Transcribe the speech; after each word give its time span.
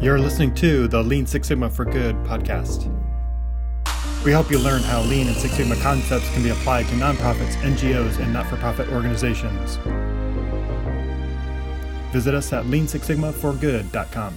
You're 0.00 0.20
listening 0.20 0.54
to 0.54 0.86
the 0.86 1.02
Lean 1.02 1.26
Six 1.26 1.48
Sigma 1.48 1.68
for 1.68 1.84
Good 1.84 2.14
podcast. 2.18 2.86
We 4.24 4.30
help 4.30 4.48
you 4.48 4.60
learn 4.60 4.80
how 4.82 5.00
Lean 5.02 5.26
and 5.26 5.36
Six 5.36 5.54
Sigma 5.54 5.74
concepts 5.74 6.32
can 6.32 6.44
be 6.44 6.50
applied 6.50 6.86
to 6.86 6.94
nonprofits, 6.94 7.54
NGOs, 7.56 8.20
and 8.20 8.32
not 8.32 8.46
for 8.46 8.56
profit 8.58 8.88
organizations. 8.90 9.74
Visit 12.12 12.32
us 12.32 12.52
at 12.52 12.66
leansixsigmaforgood.com. 12.66 14.34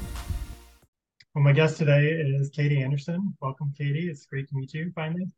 Well, 1.35 1.43
my 1.43 1.53
guest 1.53 1.77
today 1.77 2.07
is 2.07 2.49
Katie 2.49 2.81
Anderson. 2.81 3.31
Welcome, 3.39 3.71
Katie. 3.77 4.09
It's 4.09 4.25
great 4.25 4.49
to 4.49 4.55
meet 4.55 4.73
you 4.73 4.91
finally. 4.95 5.29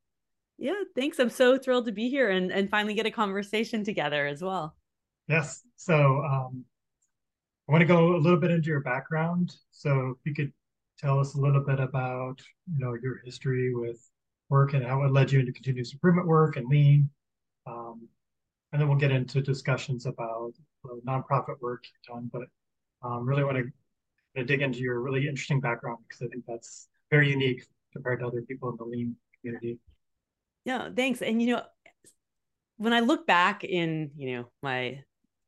Yeah, 0.57 0.83
thanks. 0.95 1.19
I'm 1.19 1.31
so 1.31 1.57
thrilled 1.57 1.87
to 1.87 1.91
be 1.91 2.09
here 2.09 2.29
and, 2.29 2.49
and 2.49 2.69
finally 2.69 2.93
get 2.93 3.05
a 3.05 3.11
conversation 3.11 3.83
together 3.83 4.25
as 4.25 4.41
well. 4.41 4.77
Yes. 5.27 5.63
So, 5.75 6.23
um, 6.23 6.63
I 6.63 6.72
want 7.73 7.81
to 7.81 7.87
go 7.87 8.15
a 8.15 8.21
little 8.21 8.39
bit 8.39 8.51
into 8.51 8.67
your 8.67 8.81
background. 8.81 9.55
So 9.71 10.15
if 10.15 10.17
you 10.25 10.35
could 10.35 10.53
tell 10.99 11.19
us 11.19 11.33
a 11.33 11.39
little 11.39 11.61
bit 11.61 11.79
about, 11.79 12.39
you 12.71 12.77
know, 12.77 12.93
your 13.01 13.19
history 13.25 13.73
with 13.73 13.99
work 14.47 14.75
and 14.75 14.85
how 14.85 15.01
it 15.01 15.11
led 15.11 15.31
you 15.31 15.39
into 15.39 15.51
continuous 15.51 15.91
improvement 15.91 16.27
work 16.27 16.55
and 16.55 16.67
lean. 16.69 17.09
Um, 17.65 18.07
and 18.71 18.79
then 18.79 18.87
we'll 18.87 18.99
get 18.99 19.09
into 19.09 19.41
discussions 19.41 20.05
about 20.05 20.53
the 20.83 21.01
nonprofit 21.03 21.59
work 21.61 21.83
you've 21.85 22.15
done. 22.15 22.29
But 22.31 22.43
um, 23.03 23.25
really 23.25 23.43
want 23.43 23.57
to, 23.57 23.65
to 24.35 24.45
dig 24.45 24.61
into 24.61 24.77
your 24.77 25.01
really 25.01 25.27
interesting 25.27 25.59
background 25.59 25.97
because 26.07 26.21
I 26.21 26.27
think 26.27 26.43
that's 26.47 26.89
very 27.09 27.31
unique 27.31 27.65
compared 27.91 28.19
to 28.19 28.27
other 28.27 28.43
people 28.43 28.69
in 28.69 28.77
the 28.77 28.83
lean 28.83 29.15
community. 29.41 29.79
Yeah, 30.63 30.89
thanks. 30.95 31.23
And 31.23 31.41
you 31.41 31.55
know, 31.55 31.63
when 32.77 32.93
I 32.93 32.99
look 32.99 33.25
back 33.25 33.63
in, 33.63 34.11
you 34.15 34.35
know, 34.35 34.51
my 34.61 35.01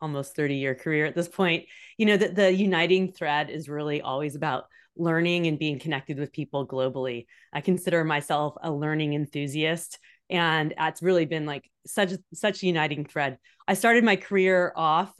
almost 0.05 0.35
30 0.35 0.55
year 0.55 0.75
career 0.75 1.05
at 1.05 1.15
this 1.15 1.27
point 1.27 1.65
you 1.97 2.05
know 2.05 2.17
that 2.17 2.35
the 2.35 2.51
uniting 2.53 3.11
thread 3.11 3.49
is 3.49 3.67
really 3.67 4.01
always 4.01 4.35
about 4.35 4.65
learning 4.97 5.47
and 5.47 5.59
being 5.59 5.79
connected 5.79 6.17
with 6.17 6.31
people 6.31 6.67
globally. 6.67 7.25
I 7.53 7.61
consider 7.61 8.03
myself 8.03 8.55
a 8.61 8.71
learning 8.71 9.13
enthusiast 9.13 9.99
and 10.29 10.73
it's 10.79 11.03
really 11.03 11.25
been 11.25 11.45
like 11.45 11.69
such 11.85 12.13
such 12.33 12.63
a 12.63 12.65
uniting 12.65 13.05
thread. 13.05 13.37
I 13.67 13.73
started 13.73 14.03
my 14.03 14.15
career 14.15 14.73
off 14.75 15.13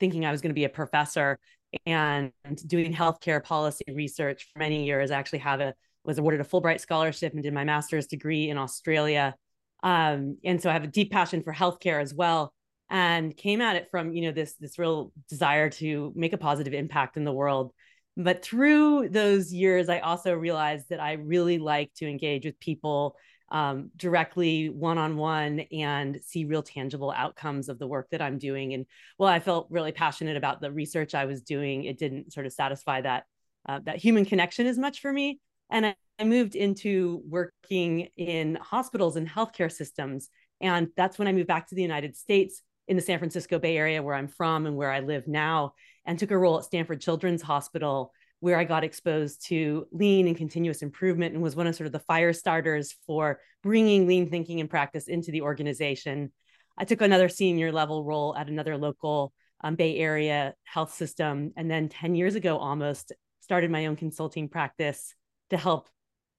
thinking 0.00 0.24
i 0.24 0.30
was 0.30 0.40
going 0.40 0.50
to 0.50 0.54
be 0.54 0.64
a 0.64 0.68
professor 0.70 1.38
and 1.84 2.32
doing 2.66 2.92
healthcare 2.92 3.44
policy 3.44 3.84
research 3.92 4.48
for 4.52 4.58
many 4.58 4.86
years. 4.86 5.10
I 5.10 5.18
actually 5.18 5.40
have 5.40 5.60
a 5.60 5.74
was 6.04 6.18
awarded 6.18 6.40
a 6.40 6.44
fulbright 6.44 6.80
scholarship 6.80 7.34
and 7.34 7.42
did 7.42 7.52
my 7.52 7.64
master's 7.64 8.06
degree 8.06 8.48
in 8.48 8.56
australia. 8.56 9.34
Um, 9.82 10.38
and 10.44 10.60
so 10.60 10.68
i 10.68 10.72
have 10.72 10.84
a 10.84 10.88
deep 10.88 11.10
passion 11.10 11.42
for 11.42 11.52
healthcare 11.52 12.02
as 12.02 12.12
well 12.14 12.52
and 12.90 13.36
came 13.36 13.60
at 13.60 13.76
it 13.76 13.88
from 13.90 14.12
you 14.12 14.22
know 14.22 14.32
this 14.32 14.54
this 14.54 14.78
real 14.78 15.12
desire 15.28 15.70
to 15.70 16.12
make 16.16 16.32
a 16.32 16.38
positive 16.38 16.74
impact 16.74 17.16
in 17.16 17.24
the 17.24 17.32
world. 17.32 17.72
But 18.16 18.44
through 18.44 19.08
those 19.10 19.52
years 19.52 19.88
i 19.88 20.00
also 20.00 20.34
realized 20.34 20.88
that 20.90 21.00
i 21.00 21.12
really 21.12 21.58
like 21.58 21.94
to 21.94 22.08
engage 22.08 22.44
with 22.44 22.58
people 22.58 23.16
um, 23.52 23.90
directly 23.96 24.68
one-on-one 24.68 25.60
and 25.72 26.20
see 26.24 26.44
real 26.44 26.62
tangible 26.62 27.12
outcomes 27.16 27.68
of 27.68 27.78
the 27.78 27.86
work 27.86 28.08
that 28.10 28.20
i'm 28.20 28.38
doing. 28.38 28.74
And 28.74 28.86
well 29.18 29.30
i 29.30 29.38
felt 29.38 29.68
really 29.70 29.92
passionate 29.92 30.36
about 30.36 30.60
the 30.60 30.72
research 30.72 31.14
i 31.14 31.24
was 31.24 31.42
doing 31.42 31.84
it 31.84 31.98
didn't 31.98 32.32
sort 32.32 32.46
of 32.46 32.52
satisfy 32.52 33.00
that 33.02 33.24
uh, 33.68 33.78
that 33.84 33.98
human 33.98 34.24
connection 34.24 34.66
as 34.66 34.78
much 34.78 35.00
for 35.00 35.12
me. 35.12 35.38
And 35.70 35.86
I, 35.86 35.94
I 36.18 36.24
moved 36.24 36.56
into 36.56 37.22
working 37.28 38.08
in 38.16 38.56
hospitals 38.56 39.16
and 39.16 39.28
healthcare 39.28 39.70
systems. 39.70 40.28
And 40.60 40.88
that's 40.96 41.18
when 41.18 41.28
i 41.28 41.32
moved 41.32 41.46
back 41.46 41.68
to 41.68 41.74
the 41.74 41.82
united 41.82 42.16
states 42.16 42.62
in 42.90 42.96
the 42.96 43.02
San 43.02 43.20
Francisco 43.20 43.60
Bay 43.60 43.76
Area, 43.76 44.02
where 44.02 44.16
I'm 44.16 44.26
from 44.26 44.66
and 44.66 44.76
where 44.76 44.90
I 44.90 44.98
live 44.98 45.28
now, 45.28 45.74
and 46.04 46.18
took 46.18 46.32
a 46.32 46.36
role 46.36 46.58
at 46.58 46.64
Stanford 46.64 47.00
Children's 47.00 47.40
Hospital, 47.40 48.12
where 48.40 48.58
I 48.58 48.64
got 48.64 48.82
exposed 48.82 49.46
to 49.46 49.86
lean 49.92 50.26
and 50.26 50.36
continuous 50.36 50.82
improvement 50.82 51.32
and 51.32 51.40
was 51.40 51.54
one 51.54 51.68
of 51.68 51.76
sort 51.76 51.86
of 51.86 51.92
the 51.92 52.00
fire 52.00 52.32
starters 52.32 52.96
for 53.06 53.38
bringing 53.62 54.08
lean 54.08 54.28
thinking 54.28 54.58
and 54.58 54.68
practice 54.68 55.06
into 55.06 55.30
the 55.30 55.42
organization. 55.42 56.32
I 56.76 56.84
took 56.84 57.00
another 57.00 57.28
senior 57.28 57.70
level 57.70 58.04
role 58.04 58.34
at 58.36 58.48
another 58.48 58.76
local 58.76 59.32
um, 59.62 59.76
Bay 59.76 59.96
Area 59.96 60.54
health 60.64 60.92
system. 60.92 61.52
And 61.56 61.70
then 61.70 61.88
10 61.90 62.16
years 62.16 62.34
ago, 62.34 62.58
almost 62.58 63.12
started 63.40 63.70
my 63.70 63.86
own 63.86 63.94
consulting 63.94 64.48
practice 64.48 65.14
to 65.50 65.56
help 65.56 65.88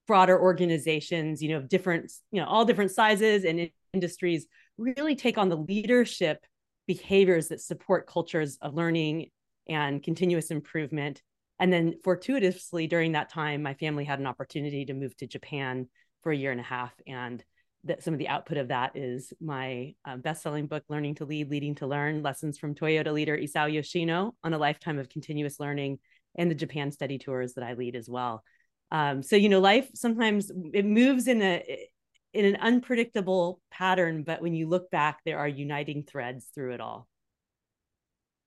broader 0.05 0.37
organizations, 0.37 1.41
you 1.41 1.47
know, 1.47 1.57
of 1.57 1.69
different, 1.69 2.11
you 2.29 2.41
know, 2.41 2.47
all 2.47 2.65
different 2.65 2.91
sizes 2.91 3.45
and 3.45 3.69
industries 3.93 4.47
really 4.77 5.15
take 5.15 5.37
on 5.37 5.49
the 5.49 5.57
leadership 5.57 6.45
behaviors 6.87 7.49
that 7.49 7.61
support 7.61 8.07
cultures 8.07 8.57
of 8.61 8.73
learning 8.73 9.29
and 9.67 10.03
continuous 10.03 10.51
improvement. 10.51 11.21
And 11.59 11.71
then 11.71 11.95
fortuitously 12.03 12.87
during 12.87 13.11
that 13.11 13.29
time, 13.29 13.61
my 13.61 13.75
family 13.75 14.03
had 14.03 14.19
an 14.19 14.27
opportunity 14.27 14.85
to 14.85 14.93
move 14.93 15.15
to 15.17 15.27
Japan 15.27 15.87
for 16.23 16.31
a 16.31 16.35
year 16.35 16.51
and 16.51 16.59
a 16.59 16.63
half. 16.63 16.93
And 17.05 17.43
that 17.83 18.03
some 18.03 18.13
of 18.13 18.19
the 18.19 18.27
output 18.27 18.57
of 18.57 18.67
that 18.67 18.95
is 18.95 19.33
my 19.41 19.95
um, 20.05 20.21
best-selling 20.21 20.67
book, 20.67 20.83
Learning 20.87 21.15
to 21.15 21.25
Lead, 21.25 21.49
Leading 21.49 21.75
to 21.75 21.87
Learn, 21.87 22.21
Lessons 22.21 22.57
from 22.57 22.75
Toyota 22.75 23.11
leader 23.11 23.37
Isao 23.37 23.71
Yoshino 23.71 24.35
on 24.43 24.53
a 24.53 24.57
lifetime 24.57 24.99
of 24.99 25.09
continuous 25.09 25.59
learning 25.59 25.99
and 26.35 26.49
the 26.49 26.55
Japan 26.55 26.91
study 26.91 27.17
tours 27.17 27.53
that 27.53 27.63
I 27.63 27.73
lead 27.73 27.95
as 27.95 28.07
well. 28.09 28.43
Um, 28.91 29.23
so, 29.23 29.35
you 29.35 29.49
know, 29.49 29.59
life 29.59 29.89
sometimes 29.95 30.51
it 30.73 30.85
moves 30.85 31.27
in 31.27 31.41
a, 31.41 31.87
in 32.33 32.45
an 32.45 32.55
unpredictable 32.57 33.59
pattern, 33.71 34.23
but 34.23 34.41
when 34.41 34.53
you 34.53 34.67
look 34.67 34.89
back, 34.89 35.19
there 35.25 35.39
are 35.39 35.47
uniting 35.47 36.03
threads 36.03 36.45
through 36.53 36.73
it 36.73 36.81
all. 36.81 37.07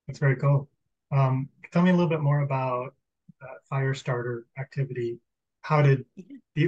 That's 0.07 0.19
very 0.19 0.37
cool. 0.37 0.69
Um, 1.13 1.49
tell 1.73 1.83
me 1.83 1.91
a 1.91 1.93
little 1.93 2.09
bit 2.09 2.21
more 2.21 2.41
about 2.41 2.95
that 3.41 3.67
fire 3.69 3.95
starter 3.95 4.47
activity. 4.59 5.19
How 5.63 5.83
did 5.83 6.05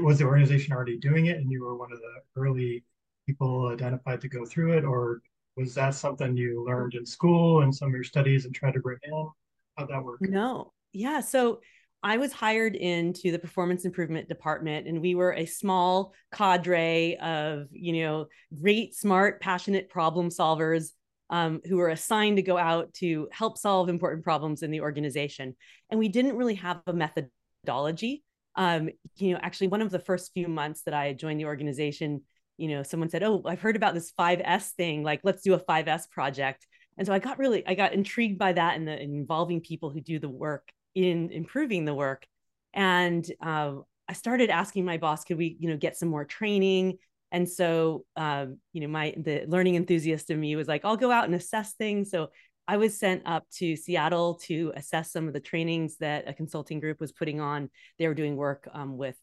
was 0.02 0.18
the 0.18 0.24
organization 0.24 0.72
already 0.72 0.98
doing 0.98 1.26
it, 1.26 1.36
and 1.36 1.50
you 1.50 1.62
were 1.62 1.76
one 1.76 1.92
of 1.92 1.98
the 1.98 2.40
early 2.40 2.84
people 3.26 3.68
identified 3.68 4.20
to 4.22 4.28
go 4.28 4.44
through 4.44 4.78
it, 4.78 4.84
or 4.84 5.20
was 5.56 5.74
that 5.74 5.94
something 5.94 6.36
you 6.36 6.64
learned 6.64 6.94
in 6.94 7.04
school 7.04 7.62
and 7.62 7.74
some 7.74 7.88
of 7.88 7.94
your 7.94 8.04
studies 8.04 8.44
and 8.44 8.54
tried 8.54 8.74
to 8.74 8.80
bring 8.80 8.98
in? 9.02 9.28
How'd 9.76 9.88
that 9.90 10.02
work? 10.02 10.20
No, 10.22 10.72
yeah. 10.92 11.20
So 11.20 11.60
I 12.06 12.18
was 12.18 12.32
hired 12.32 12.76
into 12.76 13.32
the 13.32 13.38
performance 13.40 13.84
improvement 13.84 14.28
department, 14.28 14.86
and 14.86 15.00
we 15.00 15.16
were 15.16 15.32
a 15.32 15.44
small 15.44 16.14
cadre 16.32 17.16
of, 17.16 17.66
you 17.72 17.94
know, 18.04 18.26
great, 18.62 18.94
smart, 18.94 19.40
passionate 19.40 19.88
problem 19.88 20.28
solvers 20.28 20.90
um, 21.30 21.60
who 21.68 21.78
were 21.78 21.88
assigned 21.88 22.36
to 22.36 22.44
go 22.44 22.56
out 22.56 22.94
to 22.94 23.28
help 23.32 23.58
solve 23.58 23.88
important 23.88 24.22
problems 24.22 24.62
in 24.62 24.70
the 24.70 24.82
organization. 24.82 25.56
And 25.90 25.98
we 25.98 26.06
didn't 26.06 26.36
really 26.36 26.54
have 26.54 26.80
a 26.86 26.92
methodology. 26.92 28.22
Um, 28.54 28.88
you 29.16 29.32
know, 29.32 29.40
actually, 29.42 29.66
one 29.66 29.82
of 29.82 29.90
the 29.90 29.98
first 29.98 30.30
few 30.32 30.46
months 30.46 30.82
that 30.82 30.94
I 30.94 31.12
joined 31.12 31.40
the 31.40 31.46
organization, 31.46 32.22
you 32.56 32.68
know, 32.68 32.84
someone 32.84 33.08
said, 33.08 33.24
"Oh, 33.24 33.42
I've 33.44 33.60
heard 33.60 33.74
about 33.74 33.94
this 33.94 34.12
5S 34.12 34.70
thing. 34.76 35.02
Like, 35.02 35.22
let's 35.24 35.42
do 35.42 35.54
a 35.54 35.58
5S 35.58 36.06
project." 36.06 36.68
And 36.98 37.04
so 37.04 37.12
I 37.12 37.18
got 37.18 37.40
really, 37.40 37.66
I 37.66 37.74
got 37.74 37.94
intrigued 37.94 38.38
by 38.38 38.52
that 38.52 38.76
and 38.76 38.86
the 38.86 38.96
involving 38.96 39.60
people 39.60 39.90
who 39.90 40.00
do 40.00 40.20
the 40.20 40.28
work 40.28 40.70
in 40.96 41.30
improving 41.30 41.84
the 41.84 41.94
work. 41.94 42.26
And 42.74 43.24
uh, 43.40 43.74
I 44.08 44.14
started 44.14 44.50
asking 44.50 44.84
my 44.84 44.96
boss, 44.96 45.24
could 45.24 45.36
we, 45.36 45.56
you 45.60 45.68
know, 45.68 45.76
get 45.76 45.96
some 45.96 46.08
more 46.08 46.24
training? 46.24 46.98
And 47.30 47.48
so, 47.48 48.04
um, 48.16 48.58
you 48.72 48.80
know, 48.80 48.88
my 48.88 49.14
the 49.16 49.44
learning 49.46 49.76
enthusiast 49.76 50.30
in 50.30 50.40
me 50.40 50.56
was 50.56 50.68
like, 50.68 50.84
I'll 50.84 50.96
go 50.96 51.10
out 51.10 51.26
and 51.26 51.34
assess 51.34 51.74
things. 51.74 52.10
So 52.10 52.30
I 52.66 52.78
was 52.78 52.98
sent 52.98 53.22
up 53.26 53.44
to 53.56 53.76
Seattle 53.76 54.36
to 54.44 54.72
assess 54.74 55.12
some 55.12 55.28
of 55.28 55.34
the 55.34 55.40
trainings 55.40 55.98
that 55.98 56.28
a 56.28 56.32
consulting 56.32 56.80
group 56.80 56.98
was 56.98 57.12
putting 57.12 57.40
on. 57.40 57.68
They 57.98 58.08
were 58.08 58.14
doing 58.14 58.36
work 58.36 58.68
um, 58.72 58.96
with 58.96 59.16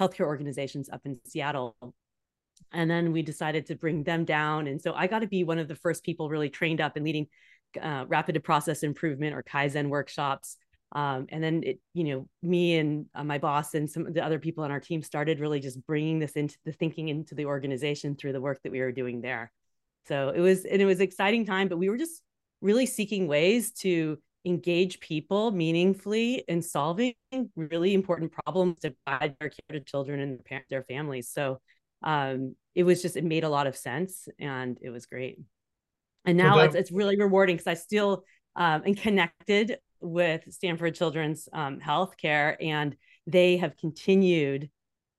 healthcare 0.00 0.26
organizations 0.26 0.88
up 0.88 1.00
in 1.04 1.18
Seattle. 1.26 1.76
And 2.72 2.90
then 2.90 3.12
we 3.12 3.22
decided 3.22 3.66
to 3.66 3.74
bring 3.74 4.04
them 4.04 4.24
down. 4.24 4.68
And 4.68 4.80
so 4.80 4.94
I 4.94 5.06
got 5.06 5.20
to 5.20 5.26
be 5.26 5.42
one 5.42 5.58
of 5.58 5.68
the 5.68 5.74
first 5.74 6.04
people 6.04 6.28
really 6.28 6.48
trained 6.48 6.80
up 6.80 6.96
in 6.96 7.04
leading 7.04 7.26
uh, 7.80 8.04
rapid 8.08 8.42
process 8.44 8.82
improvement 8.82 9.34
or 9.34 9.42
Kaizen 9.42 9.88
workshops 9.88 10.56
um, 10.92 11.26
and 11.28 11.42
then 11.42 11.62
it 11.64 11.80
you 11.94 12.04
know 12.04 12.28
me 12.42 12.78
and 12.78 13.06
uh, 13.14 13.24
my 13.24 13.38
boss 13.38 13.74
and 13.74 13.90
some 13.90 14.06
of 14.06 14.14
the 14.14 14.24
other 14.24 14.38
people 14.38 14.64
on 14.64 14.70
our 14.70 14.80
team 14.80 15.02
started 15.02 15.40
really 15.40 15.60
just 15.60 15.84
bringing 15.86 16.18
this 16.18 16.32
into 16.32 16.56
the 16.64 16.72
thinking 16.72 17.08
into 17.08 17.34
the 17.34 17.46
organization 17.46 18.16
through 18.16 18.32
the 18.32 18.40
work 18.40 18.60
that 18.62 18.72
we 18.72 18.80
were 18.80 18.92
doing 18.92 19.20
there. 19.20 19.52
So 20.06 20.30
it 20.30 20.40
was 20.40 20.64
and 20.64 20.80
it 20.80 20.86
was 20.86 21.00
exciting 21.00 21.44
time 21.44 21.68
but 21.68 21.78
we 21.78 21.90
were 21.90 21.98
just 21.98 22.22
really 22.60 22.86
seeking 22.86 23.28
ways 23.28 23.72
to 23.72 24.18
engage 24.44 25.00
people 25.00 25.50
meaningfully 25.50 26.44
in 26.48 26.62
solving 26.62 27.14
really 27.56 27.92
important 27.92 28.32
problems 28.32 28.78
to 28.80 28.94
guide 29.06 29.36
their 29.40 29.50
care 29.50 29.78
to 29.78 29.80
children 29.80 30.20
and 30.20 30.40
their, 30.48 30.64
their 30.70 30.82
families. 30.84 31.28
So 31.30 31.60
um, 32.02 32.54
it 32.74 32.84
was 32.84 33.02
just 33.02 33.16
it 33.16 33.24
made 33.24 33.44
a 33.44 33.48
lot 33.48 33.66
of 33.66 33.76
sense 33.76 34.28
and 34.38 34.78
it 34.80 34.90
was 34.90 35.06
great. 35.06 35.38
And 36.24 36.36
now 36.36 36.58
it's, 36.58 36.74
it's 36.74 36.92
really 36.92 37.16
rewarding 37.16 37.56
because 37.56 37.66
i 37.66 37.74
still 37.74 38.22
um, 38.58 38.82
and 38.84 38.96
connected 38.96 39.78
with 40.00 40.42
Stanford 40.52 40.94
Children's 40.96 41.48
um, 41.52 41.80
Healthcare, 41.80 42.56
and 42.60 42.96
they 43.26 43.56
have 43.56 43.76
continued 43.76 44.68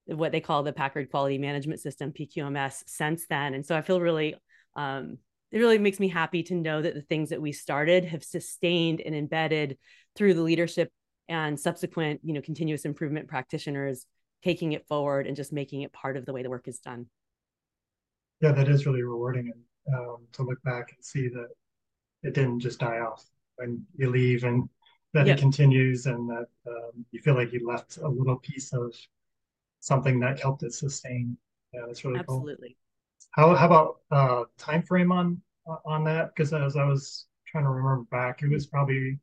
what 0.06 0.32
they 0.32 0.42
call 0.42 0.62
the 0.64 0.74
Packard 0.74 1.10
Quality 1.10 1.38
Management 1.38 1.80
System 1.80 2.12
(PQMS) 2.12 2.84
since 2.86 3.26
then. 3.28 3.54
And 3.54 3.66
so 3.66 3.76
I 3.76 3.82
feel 3.82 4.02
really, 4.02 4.36
um, 4.76 5.18
it 5.52 5.60
really 5.60 5.78
makes 5.78 6.00
me 6.00 6.10
happy 6.10 6.44
to 6.44 6.56
know 6.56 6.82
that 6.82 6.96
the 6.96 7.02
things 7.02 7.30
that 7.30 7.42
we 7.42 7.54
started 7.54 8.06
have 8.06 8.24
sustained 8.24 9.02
and 9.02 9.16
embedded 9.16 9.78
through 10.16 10.34
the 10.34 10.42
leadership 10.42 10.92
and 11.30 11.60
subsequent, 11.60 12.20
you 12.24 12.34
know, 12.34 12.42
continuous 12.42 12.86
improvement 12.86 13.28
practitioners 13.28 14.06
taking 14.44 14.74
it 14.74 14.88
forward 14.88 15.28
and 15.28 15.36
just 15.36 15.54
making 15.54 15.84
it 15.84 15.94
part 15.94 16.18
of 16.18 16.26
the 16.26 16.34
way 16.34 16.44
the 16.44 16.50
work 16.50 16.68
is 16.68 16.80
done. 16.80 17.06
Yeah, 18.42 18.52
that 18.52 18.68
is 18.68 18.86
really 18.86 19.04
rewarding 19.04 19.52
and 19.54 19.96
um, 19.96 20.18
to 20.34 20.44
look 20.44 20.62
back 20.64 20.92
and 20.96 21.04
see 21.04 21.28
that 21.30 21.50
it 22.24 22.34
didn't 22.34 22.60
just 22.60 22.80
die 22.80 23.00
off 23.00 23.26
when 23.56 23.86
you 23.96 24.10
leave 24.10 24.44
and 24.44 24.68
that 25.14 25.26
yep. 25.26 25.38
it 25.38 25.42
continues 25.42 26.06
and 26.06 26.30
that 26.30 26.48
um, 26.68 27.06
you 27.12 27.20
feel 27.20 27.34
like 27.34 27.52
you 27.52 27.66
left 27.68 27.98
a 27.98 28.08
little 28.08 28.38
piece 28.38 28.74
of 28.74 28.94
something 29.80 30.20
that 30.20 30.40
helped 30.40 30.64
it 30.64 30.74
sustain. 30.74 31.38
Yeah, 31.74 31.82
that's 31.88 32.04
really 32.06 32.20
Absolutely. 32.20 32.70
cool. 32.70 32.76
How 33.32 33.56
how 33.56 33.66
about 33.66 33.98
uh 34.12 34.46
time 34.58 34.84
frame 34.84 35.12
on 35.12 35.42
on 35.86 36.04
that? 36.06 36.34
Because 36.34 36.54
as 36.54 36.76
I 36.76 36.84
was 36.84 37.26
trying 37.48 37.64
to 37.64 37.70
remember 37.70 38.06
back, 38.12 38.42
it 38.42 38.50
was 38.50 38.68
probably 38.68 39.20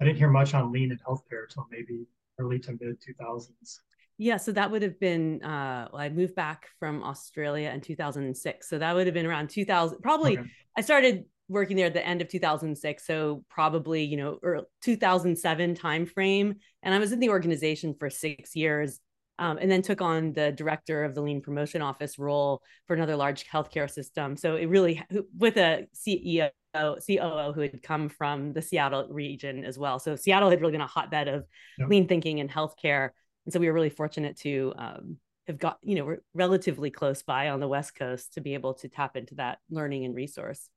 I 0.00 0.04
didn't 0.04 0.18
hear 0.18 0.30
much 0.30 0.54
on 0.54 0.72
lean 0.72 0.90
in 0.92 0.98
healthcare 0.98 1.44
until 1.48 1.66
maybe 1.70 2.06
early 2.38 2.58
to 2.60 2.72
mid 2.72 3.00
two 3.00 3.14
thousands. 3.18 3.80
Yeah, 4.16 4.36
so 4.36 4.52
that 4.52 4.70
would 4.70 4.82
have 4.82 5.00
been 5.00 5.42
uh 5.42 5.88
well, 5.92 6.00
I 6.00 6.08
moved 6.08 6.34
back 6.34 6.68
from 6.78 7.02
Australia 7.02 7.70
in 7.70 7.80
2006. 7.80 8.68
So 8.68 8.78
that 8.78 8.94
would 8.94 9.06
have 9.06 9.14
been 9.14 9.26
around 9.26 9.50
2000 9.50 10.00
probably 10.00 10.38
okay. 10.38 10.48
I 10.76 10.80
started 10.82 11.24
working 11.48 11.76
there 11.76 11.86
at 11.86 11.94
the 11.94 12.06
end 12.06 12.22
of 12.22 12.28
2006 12.28 13.06
so 13.06 13.44
probably 13.48 14.04
you 14.04 14.16
know 14.16 14.38
or 14.42 14.62
2007 14.82 15.74
timeframe 15.74 16.54
and 16.82 16.94
i 16.94 16.98
was 16.98 17.12
in 17.12 17.20
the 17.20 17.28
organization 17.28 17.94
for 17.98 18.10
six 18.10 18.56
years 18.56 19.00
um, 19.38 19.58
and 19.58 19.68
then 19.68 19.82
took 19.82 20.00
on 20.00 20.32
the 20.32 20.52
director 20.52 21.02
of 21.02 21.14
the 21.14 21.20
lean 21.20 21.40
promotion 21.40 21.82
office 21.82 22.18
role 22.18 22.62
for 22.86 22.94
another 22.94 23.16
large 23.16 23.46
healthcare 23.46 23.90
system 23.90 24.36
so 24.36 24.56
it 24.56 24.66
really 24.66 25.02
with 25.36 25.56
a 25.56 25.86
ceo 25.94 26.50
COO 26.74 27.52
who 27.54 27.60
had 27.60 27.82
come 27.84 28.08
from 28.08 28.52
the 28.52 28.60
Seattle 28.60 29.06
region 29.08 29.64
as 29.64 29.78
well. 29.78 30.00
So 30.00 30.16
Seattle 30.16 30.50
had 30.50 30.60
really 30.60 30.72
been 30.72 30.80
a 30.80 30.88
hotbed 30.88 31.28
of 31.28 31.44
yep. 31.78 31.88
lean 31.88 32.08
thinking 32.08 32.40
and 32.40 32.50
healthcare, 32.50 33.10
and 33.46 33.52
so 33.52 33.60
we 33.60 33.68
were 33.68 33.72
really 33.72 33.90
fortunate 33.90 34.36
to 34.38 34.72
um, 34.76 35.18
have 35.46 35.58
got 35.58 35.78
you 35.82 35.94
know 35.94 36.16
relatively 36.34 36.90
close 36.90 37.22
by 37.22 37.50
on 37.50 37.60
the 37.60 37.68
West 37.68 37.94
Coast 37.94 38.34
to 38.34 38.40
be 38.40 38.54
able 38.54 38.74
to 38.74 38.88
tap 38.88 39.16
into 39.16 39.36
that 39.36 39.58
learning 39.70 40.04
and 40.04 40.14
resource 40.14 40.68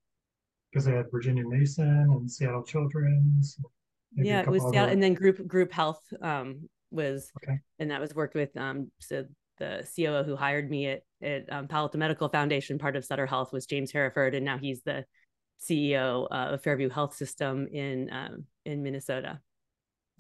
because 0.78 0.86
they 0.86 0.96
had 0.96 1.10
Virginia 1.12 1.44
Mason 1.44 1.88
and 1.88 2.30
Seattle 2.30 2.62
Children's. 2.62 3.58
Yeah, 4.16 4.42
it 4.42 4.48
was 4.48 4.62
Seattle, 4.70 4.92
and 4.92 5.02
then 5.02 5.16
group 5.16 5.46
group 5.48 5.72
health 5.72 6.02
um, 6.22 6.70
was, 6.92 7.32
okay. 7.44 7.58
and 7.80 7.90
that 7.90 8.00
was 8.00 8.14
worked 8.14 8.36
with 8.36 8.56
um, 8.56 8.92
so 9.00 9.26
the 9.58 9.88
COO 9.96 10.24
who 10.24 10.36
hired 10.36 10.70
me 10.70 10.88
at 10.88 11.02
at 11.24 11.52
um, 11.52 11.68
Palo 11.68 11.84
Alto 11.86 11.98
Medical 11.98 12.30
Foundation, 12.30 12.78
part 12.78 12.96
of 12.96 13.04
Sutter 13.04 13.26
Health, 13.26 13.52
was 13.52 13.66
James 13.66 13.92
Hereford, 13.92 14.36
and 14.36 14.46
now 14.46 14.60
he's 14.60 14.84
the 14.84 15.04
CEO 15.60 16.28
uh, 16.30 16.54
of 16.54 16.62
Fairview 16.62 16.90
Health 16.90 17.16
System 17.16 17.68
in 17.72 18.12
um, 18.12 18.46
in 18.64 18.84
Minnesota. 18.84 19.40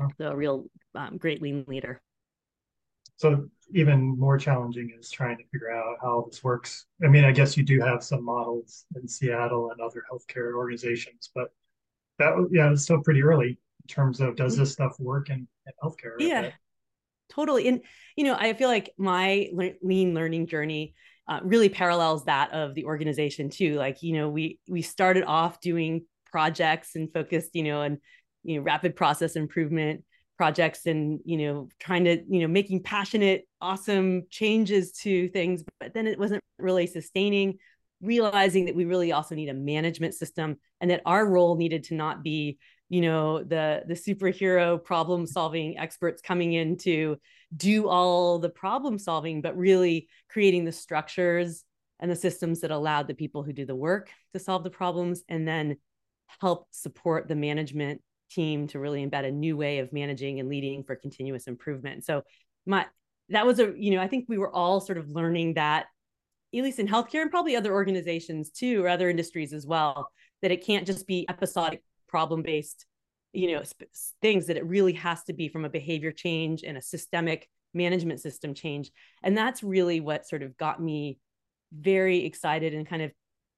Oh. 0.01 0.07
So 0.17 0.29
a 0.29 0.35
real 0.35 0.65
um, 0.95 1.17
great 1.17 1.39
lean 1.39 1.65
leader. 1.67 2.01
So 3.17 3.49
even 3.73 4.17
more 4.17 4.37
challenging 4.37 4.93
is 4.97 5.11
trying 5.11 5.37
to 5.37 5.43
figure 5.51 5.71
out 5.71 5.97
how 6.01 6.25
this 6.29 6.43
works. 6.43 6.85
I 7.03 7.07
mean, 7.07 7.25
I 7.25 7.31
guess 7.31 7.57
you 7.57 7.63
do 7.63 7.79
have 7.81 8.03
some 8.03 8.23
models 8.23 8.85
in 8.95 9.07
Seattle 9.07 9.71
and 9.71 9.81
other 9.81 10.03
healthcare 10.11 10.53
organizations, 10.55 11.29
but 11.35 11.49
that 12.19 12.33
yeah, 12.51 12.71
it's 12.71 12.83
still 12.83 13.01
pretty 13.01 13.21
early 13.21 13.49
in 13.49 13.87
terms 13.87 14.21
of 14.21 14.35
does 14.35 14.55
this 14.55 14.71
stuff 14.71 14.99
work 14.99 15.29
in, 15.29 15.47
in 15.65 15.73
healthcare? 15.83 16.13
Yeah, 16.19 16.51
totally. 17.29 17.67
And 17.67 17.81
you 18.15 18.23
know, 18.23 18.35
I 18.39 18.53
feel 18.53 18.69
like 18.69 18.93
my 18.97 19.49
le- 19.51 19.73
lean 19.81 20.13
learning 20.13 20.47
journey 20.47 20.93
uh, 21.27 21.39
really 21.43 21.69
parallels 21.69 22.25
that 22.25 22.53
of 22.53 22.73
the 22.73 22.85
organization 22.85 23.49
too. 23.49 23.75
Like 23.75 24.01
you 24.01 24.13
know, 24.13 24.29
we 24.29 24.59
we 24.69 24.81
started 24.81 25.23
off 25.25 25.59
doing 25.59 26.05
projects 26.31 26.95
and 26.95 27.11
focused, 27.11 27.55
you 27.55 27.63
know, 27.63 27.81
and 27.81 27.97
you 28.43 28.57
know, 28.57 28.61
rapid 28.63 28.95
process 28.95 29.35
improvement 29.35 30.03
projects 30.37 30.85
and 30.85 31.19
you 31.25 31.37
know 31.37 31.67
trying 31.79 32.03
to 32.03 32.23
you 32.29 32.41
know 32.41 32.47
making 32.47 32.83
passionate 32.83 33.47
awesome 33.59 34.23
changes 34.29 34.91
to 34.91 35.27
things 35.29 35.63
but 35.79 35.93
then 35.93 36.05
it 36.05 36.19
wasn't 36.19 36.43
really 36.59 36.85
sustaining 36.85 37.57
realizing 38.01 38.65
that 38.65 38.75
we 38.75 38.85
really 38.85 39.11
also 39.11 39.33
need 39.33 39.49
a 39.49 39.53
management 39.53 40.13
system 40.13 40.57
and 40.79 40.91
that 40.91 41.01
our 41.05 41.25
role 41.27 41.55
needed 41.55 41.83
to 41.83 41.95
not 41.95 42.23
be 42.23 42.59
you 42.89 43.01
know 43.01 43.43
the 43.43 43.81
the 43.87 43.95
superhero 43.95 44.81
problem 44.81 45.25
solving 45.25 45.77
experts 45.77 46.21
coming 46.21 46.53
in 46.53 46.77
to 46.77 47.17
do 47.55 47.87
all 47.87 48.37
the 48.37 48.49
problem 48.49 48.99
solving 48.99 49.41
but 49.41 49.57
really 49.57 50.07
creating 50.29 50.65
the 50.65 50.71
structures 50.71 51.63
and 51.99 52.11
the 52.11 52.15
systems 52.15 52.61
that 52.61 52.71
allowed 52.71 53.07
the 53.07 53.15
people 53.15 53.41
who 53.41 53.53
do 53.53 53.65
the 53.65 53.75
work 53.75 54.11
to 54.33 54.39
solve 54.39 54.63
the 54.63 54.69
problems 54.69 55.23
and 55.27 55.47
then 55.47 55.77
help 56.41 56.67
support 56.71 57.27
the 57.27 57.35
management 57.35 58.01
team 58.29 58.67
to 58.67 58.79
really 58.79 59.05
embed 59.05 59.25
a 59.25 59.31
new 59.31 59.57
way 59.57 59.79
of 59.79 59.93
managing 59.93 60.39
and 60.39 60.49
leading 60.49 60.83
for 60.83 60.95
continuous 60.95 61.47
improvement. 61.47 62.05
So 62.05 62.23
my 62.65 62.85
that 63.29 63.45
was 63.45 63.59
a 63.59 63.73
you 63.77 63.91
know 63.91 64.01
I 64.01 64.07
think 64.07 64.25
we 64.27 64.37
were 64.37 64.53
all 64.53 64.79
sort 64.79 64.97
of 64.97 65.09
learning 65.09 65.55
that 65.55 65.87
at 66.55 66.63
least 66.63 66.79
in 66.79 66.87
healthcare 66.87 67.21
and 67.21 67.31
probably 67.31 67.55
other 67.55 67.73
organizations 67.73 68.49
too 68.49 68.83
or 68.83 68.87
other 68.87 69.09
industries 69.09 69.53
as 69.53 69.65
well 69.65 70.11
that 70.41 70.51
it 70.51 70.65
can't 70.65 70.87
just 70.87 71.05
be 71.07 71.25
episodic 71.29 71.83
problem 72.07 72.41
based 72.41 72.85
you 73.33 73.53
know 73.53 73.63
sp- 73.67 73.91
things 74.21 74.47
that 74.47 74.57
it 74.57 74.65
really 74.65 74.93
has 74.93 75.23
to 75.23 75.33
be 75.33 75.49
from 75.49 75.65
a 75.65 75.69
behavior 75.69 76.11
change 76.11 76.63
and 76.63 76.77
a 76.77 76.81
systemic 76.81 77.49
management 77.73 78.21
system 78.21 78.53
change 78.53 78.91
and 79.23 79.37
that's 79.37 79.61
really 79.61 79.99
what 79.99 80.27
sort 80.27 80.41
of 80.41 80.57
got 80.57 80.81
me 80.81 81.19
very 81.73 82.25
excited 82.25 82.73
and 82.73 82.87
kind 82.87 83.01
of 83.01 83.11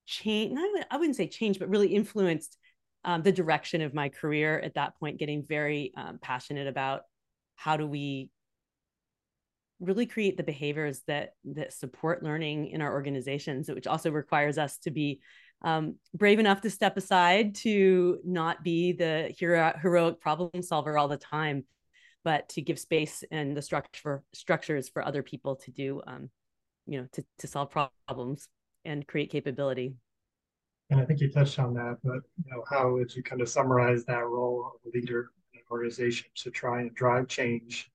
change 0.08 0.58
I 0.90 0.98
wouldn't 0.98 1.16
say 1.16 1.28
change 1.28 1.60
but 1.60 1.70
really 1.70 1.90
influenced 1.90 2.58
um, 3.06 3.22
the 3.22 3.32
direction 3.32 3.82
of 3.82 3.94
my 3.94 4.10
career 4.10 4.60
at 4.60 4.76
that 4.76 5.00
point, 5.00 5.18
getting 5.18 5.44
very 5.44 5.94
um, 5.96 6.20
passionate 6.22 6.68
about 6.68 7.02
how 7.56 7.78
do 7.78 7.88
we 7.88 8.30
really 9.80 10.06
create 10.06 10.36
the 10.36 10.44
behaviors 10.44 11.02
that 11.08 11.34
that 11.46 11.74
support 11.74 12.24
learning 12.24 12.68
in 12.68 12.82
our 12.82 12.92
organizations, 12.92 13.70
which 13.70 13.88
also 13.88 14.12
requires 14.12 14.58
us 14.58 14.78
to 14.80 14.92
be 14.92 15.22
um, 15.62 15.96
brave 16.14 16.40
enough 16.40 16.62
to 16.62 16.70
step 16.70 16.98
aside 16.98 17.56
to 17.56 18.20
not 18.24 18.64
be 18.64 18.94
the 18.94 19.34
hero, 19.38 19.74
heroic 19.82 20.20
problem 20.22 20.62
solver 20.62 20.98
all 20.98 21.08
the 21.08 21.18
time, 21.18 21.66
but 22.24 22.48
to 22.50 22.62
give 22.62 22.80
space 22.80 23.24
and 23.32 23.56
the 23.56 23.62
structure 23.62 24.24
structures 24.34 24.90
for 24.90 25.06
other 25.06 25.24
people 25.24 25.56
to 25.58 25.72
do, 25.72 26.02
um, 26.08 26.30
you 26.86 27.00
know, 27.00 27.08
to 27.14 27.24
to 27.40 27.48
solve 27.48 27.72
problems 27.72 28.48
and 28.86 29.08
create 29.08 29.32
capability 29.32 29.94
and 30.90 31.00
I 31.00 31.06
think 31.06 31.20
you 31.20 31.32
touched 31.32 31.60
on 31.60 31.74
that, 31.76 31.98
but 32.04 32.22
you 32.44 32.52
know, 32.52 32.64
how 32.70 32.92
would 32.94 33.16
you 33.16 33.22
kind 33.22 33.42
of 33.42 33.50
summarize 33.50 34.06
that 34.06 34.26
role 34.26 34.74
of 34.74 34.92
a 34.92 34.98
leader 34.98 35.32
in 35.54 35.60
an 35.60 35.66
organization 35.72 36.28
to 36.36 36.50
try 36.50 36.82
and 36.82 36.94
drive 36.96 37.28
change? 37.28 37.92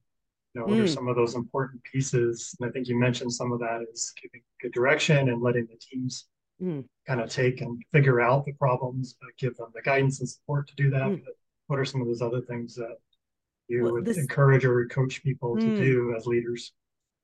You 0.55 0.61
know, 0.61 0.67
what 0.69 0.77
mm. 0.77 0.85
are 0.85 0.89
some 0.89 1.09
of 1.09 1.17
those 1.17 1.35
important 1.35 1.83
pieces? 1.83 2.55
And 2.61 2.69
I 2.69 2.73
think 2.73 2.87
you 2.87 2.97
mentioned 2.97 3.33
some 3.33 3.51
of 3.51 3.59
that 3.59 3.85
is 3.93 4.13
giving 4.21 4.43
good 4.63 4.73
direction 4.73 5.29
and 5.29 5.43
letting 5.43 5.67
the 5.67 5.79
teams 5.79 6.27
mm. 6.63 6.85
kind 7.07 7.21
of 7.21 7.31
take 7.31 7.61
and 7.61 7.83
figure 7.93 8.21
out 8.21 8.45
the 8.47 8.53
problems, 8.53 9.17
but 9.21 9.31
give 9.39 9.57
them 9.57 9.71
the 9.75 9.83
guidance 9.83 10.21
and 10.21 10.29
support 10.29 10.69
to 10.69 10.77
do 10.77 10.91
that. 10.91 11.03
Mm. 11.03 11.25
But 11.25 11.35
what 11.67 11.81
are 11.81 11.85
some 11.85 12.01
of 12.01 12.07
those 12.07 12.23
other 12.23 12.43
things 12.43 12.77
that 12.77 12.97
you 13.67 13.83
well, 13.83 13.95
would 13.95 14.05
this... 14.05 14.19
encourage 14.19 14.65
or 14.65 14.87
coach 14.87 15.23
people 15.25 15.57
to 15.57 15.63
mm. 15.63 15.77
do 15.77 16.15
as 16.17 16.27
leaders? 16.27 16.73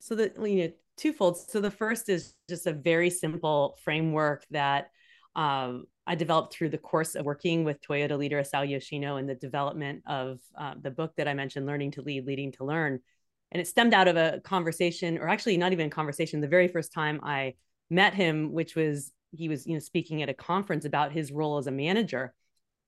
So 0.00 0.17
the 0.17 0.33
you 0.49 0.65
know 0.65 0.73
twofold. 0.97 1.39
So 1.39 1.61
the 1.61 1.71
first 1.71 2.09
is 2.09 2.35
just 2.49 2.67
a 2.67 2.73
very 2.73 3.11
simple 3.11 3.79
framework 3.85 4.45
that 4.50 4.91
um, 5.37 5.85
I 6.07 6.15
developed 6.15 6.53
through 6.53 6.71
the 6.71 6.79
course 6.79 7.15
of 7.15 7.25
working 7.25 7.65
with 7.65 7.81
Toyota 7.81 8.19
leader 8.19 8.41
Isao 8.41 8.69
Yoshino 8.69 9.17
in 9.17 9.27
the 9.27 9.35
development 9.35 10.03
of 10.07 10.41
uh, 10.59 10.75
the 10.81 10.91
book 10.91 11.13
that 11.17 11.29
I 11.29 11.35
mentioned, 11.35 11.67
Learning 11.67 11.93
to 11.93 12.03
Lead, 12.03 12.27
Leading 12.27 12.53
to 12.53 12.65
Learn. 12.65 13.01
And 13.53 13.61
it 13.61 13.69
stemmed 13.69 13.95
out 13.95 14.09
of 14.09 14.17
a 14.17 14.41
conversation, 14.43 15.19
or 15.19 15.29
actually 15.29 15.57
not 15.57 15.73
even 15.73 15.89
a 15.89 15.91
conversation, 15.91 16.41
the 16.41 16.49
very 16.49 16.69
first 16.69 16.93
time 16.93 17.21
I 17.23 17.55
met 17.91 18.15
him, 18.15 18.53
which 18.53 18.75
was 18.75 19.13
he 19.33 19.49
was, 19.49 19.67
you 19.67 19.75
know, 19.75 19.81
speaking 19.81 20.23
at 20.23 20.29
a 20.29 20.35
conference 20.35 20.85
about 20.85 21.13
his 21.13 21.31
role 21.31 21.59
as 21.59 21.67
a 21.67 21.73
manager. 21.73 22.35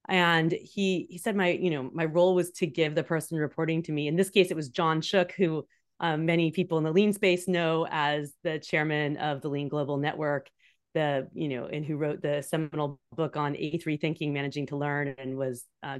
And 0.09 0.51
he 0.51 1.07
he 1.09 1.19
said 1.19 1.37
my, 1.37 1.51
you 1.51 1.71
know, 1.71 1.91
my 1.93 2.05
role 2.05 2.35
was 2.35 2.51
to 2.53 2.67
give 2.67 2.95
the 2.95 3.05
person 3.05 3.39
reporting 3.39 3.83
to 3.85 3.93
me. 3.93 4.09
In 4.09 4.17
this 4.17 4.31
case, 4.31 4.51
it 4.51 4.57
was 4.57 4.69
John 4.69 5.01
Shook, 5.01 5.33
who 5.33 5.67
um, 6.01 6.27
many 6.27 6.51
people 6.51 6.79
in 6.79 6.85
the 6.85 6.93
lean 6.93 7.13
space 7.13 7.47
know 7.47 7.87
as 7.89 8.33
the 8.43 8.59
chairman 8.59 9.17
of 9.19 9.41
the 9.41 9.49
Lean 9.49 9.69
Global 9.69 9.97
Network 9.97 10.51
the 10.95 11.29
you 11.33 11.49
know 11.49 11.67
and 11.67 11.85
who 11.85 11.97
wrote 11.97 12.23
the 12.23 12.43
seminal 12.43 13.01
book 13.15 13.37
on 13.37 13.55
A3 13.55 14.01
thinking 14.01 14.33
managing 14.33 14.67
to 14.67 14.77
learn 14.77 15.15
and 15.19 15.37
was 15.37 15.65
uh, 15.83 15.99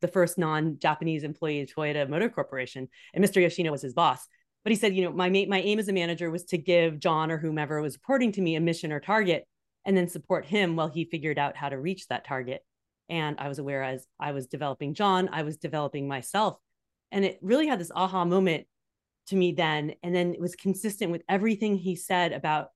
the 0.00 0.08
first 0.08 0.38
non-Japanese 0.38 1.24
employee 1.24 1.60
of 1.60 1.68
Toyota 1.68 2.08
Motor 2.08 2.28
Corporation. 2.28 2.88
And 3.14 3.24
Mr. 3.24 3.42
Yoshino 3.42 3.72
was 3.72 3.82
his 3.82 3.94
boss. 3.94 4.26
But 4.64 4.72
he 4.72 4.76
said 4.76 4.94
you 4.94 5.04
know 5.04 5.12
my 5.12 5.28
my 5.48 5.60
aim 5.60 5.78
as 5.78 5.88
a 5.88 5.92
manager 5.92 6.30
was 6.30 6.44
to 6.46 6.58
give 6.58 7.00
John 7.00 7.30
or 7.30 7.38
whomever 7.38 7.80
was 7.80 7.96
reporting 7.96 8.32
to 8.32 8.40
me 8.40 8.56
a 8.56 8.60
mission 8.60 8.92
or 8.92 9.00
target 9.00 9.46
and 9.84 9.96
then 9.96 10.08
support 10.08 10.44
him 10.44 10.76
while 10.76 10.88
he 10.88 11.04
figured 11.04 11.38
out 11.38 11.56
how 11.56 11.68
to 11.68 11.78
reach 11.78 12.08
that 12.08 12.24
target. 12.24 12.62
And 13.08 13.36
I 13.38 13.48
was 13.48 13.58
aware 13.58 13.82
as 13.82 14.06
I 14.20 14.32
was 14.32 14.46
developing 14.46 14.94
John 14.94 15.28
I 15.32 15.42
was 15.42 15.56
developing 15.56 16.08
myself. 16.08 16.58
And 17.10 17.24
it 17.24 17.38
really 17.40 17.66
had 17.66 17.80
this 17.80 17.92
aha 17.94 18.24
moment 18.24 18.66
to 19.28 19.36
me 19.36 19.52
then. 19.52 19.94
And 20.02 20.14
then 20.14 20.34
it 20.34 20.40
was 20.40 20.54
consistent 20.54 21.12
with 21.12 21.22
everything 21.28 21.76
he 21.76 21.96
said 21.96 22.32
about 22.32 22.68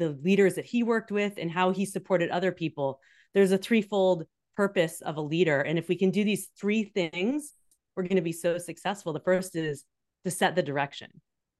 the 0.00 0.18
leaders 0.22 0.56
that 0.56 0.64
he 0.64 0.82
worked 0.82 1.12
with 1.12 1.34
and 1.36 1.50
how 1.50 1.70
he 1.70 1.84
supported 1.84 2.30
other 2.30 2.50
people 2.50 2.98
there's 3.34 3.52
a 3.52 3.58
threefold 3.58 4.24
purpose 4.56 5.00
of 5.02 5.16
a 5.16 5.20
leader 5.20 5.60
and 5.60 5.78
if 5.78 5.88
we 5.88 5.94
can 5.96 6.10
do 6.10 6.24
these 6.24 6.48
three 6.58 6.82
things 6.82 7.54
we're 7.96 8.08
going 8.08 8.16
to 8.16 8.22
be 8.22 8.32
so 8.32 8.58
successful, 8.58 9.12
the 9.12 9.20
first 9.20 9.56
is 9.56 9.84
to 10.24 10.30
set 10.30 10.54
the 10.54 10.62
direction. 10.62 11.08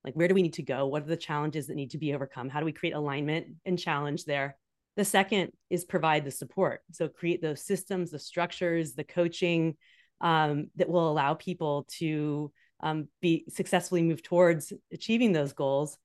Like, 0.05 0.15
where 0.15 0.29
do 0.29 0.35
we 0.35 0.43
need 0.43 0.55
to 0.55 0.63
go? 0.63 0.87
What 0.87 1.03
are 1.03 1.07
the 1.07 1.17
challenges 1.17 1.67
that 1.67 1.75
need 1.75 1.91
to 1.91 1.99
be 1.99 2.15
overcome? 2.15 2.49
How 2.49 2.61
do 2.61 2.67
we 2.67 2.73
create 2.73 2.95
alignment 2.95 3.47
and 3.67 3.79
challenge 3.79 4.25
there? 4.25 4.57
The 4.97 5.05
second 5.05 5.53
is 5.69 5.85
provide 5.85 6.25
the 6.25 6.31
support. 6.31 6.81
So, 6.93 7.09
create 7.09 7.43
those 7.43 7.65
systems, 7.65 8.11
the 8.11 8.19
structures, 8.19 8.95
the 8.95 9.05
coaching 9.05 9.77
um, 10.21 10.69
that 10.77 10.89
will 10.89 11.11
allow 11.11 11.35
people 11.35 11.87
to 11.99 12.51
um, 12.83 13.09
be 13.21 13.45
successfully 13.51 14.03
move 14.03 14.23
towards 14.23 14.73
achieving 14.93 15.33
those 15.33 15.53
goals. 15.53 15.99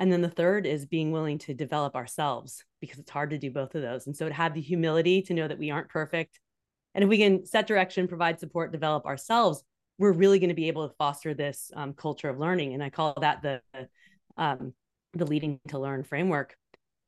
And 0.00 0.10
then 0.10 0.22
the 0.22 0.30
third 0.30 0.66
is 0.66 0.86
being 0.86 1.12
willing 1.12 1.36
to 1.40 1.52
develop 1.52 1.94
ourselves 1.94 2.64
because 2.80 2.98
it's 2.98 3.10
hard 3.10 3.30
to 3.30 3.38
do 3.38 3.50
both 3.50 3.74
of 3.74 3.82
those. 3.82 4.06
And 4.06 4.16
so 4.16 4.26
to 4.26 4.34
have 4.34 4.54
the 4.54 4.60
humility 4.62 5.20
to 5.22 5.34
know 5.34 5.46
that 5.46 5.58
we 5.58 5.70
aren't 5.70 5.90
perfect. 5.90 6.40
And 6.94 7.04
if 7.04 7.10
we 7.10 7.18
can 7.18 7.44
set 7.44 7.66
direction, 7.66 8.08
provide 8.08 8.40
support, 8.40 8.72
develop 8.72 9.04
ourselves, 9.04 9.62
we're 9.98 10.12
really 10.12 10.38
going 10.38 10.48
to 10.48 10.54
be 10.54 10.68
able 10.68 10.88
to 10.88 10.94
foster 10.94 11.34
this 11.34 11.70
um, 11.76 11.92
culture 11.92 12.30
of 12.30 12.38
learning. 12.38 12.72
And 12.72 12.82
I 12.82 12.88
call 12.88 13.14
that 13.20 13.42
the 13.42 13.60
um, 14.38 14.72
the 15.12 15.26
leading 15.26 15.60
to 15.68 15.78
learn 15.78 16.02
framework. 16.02 16.56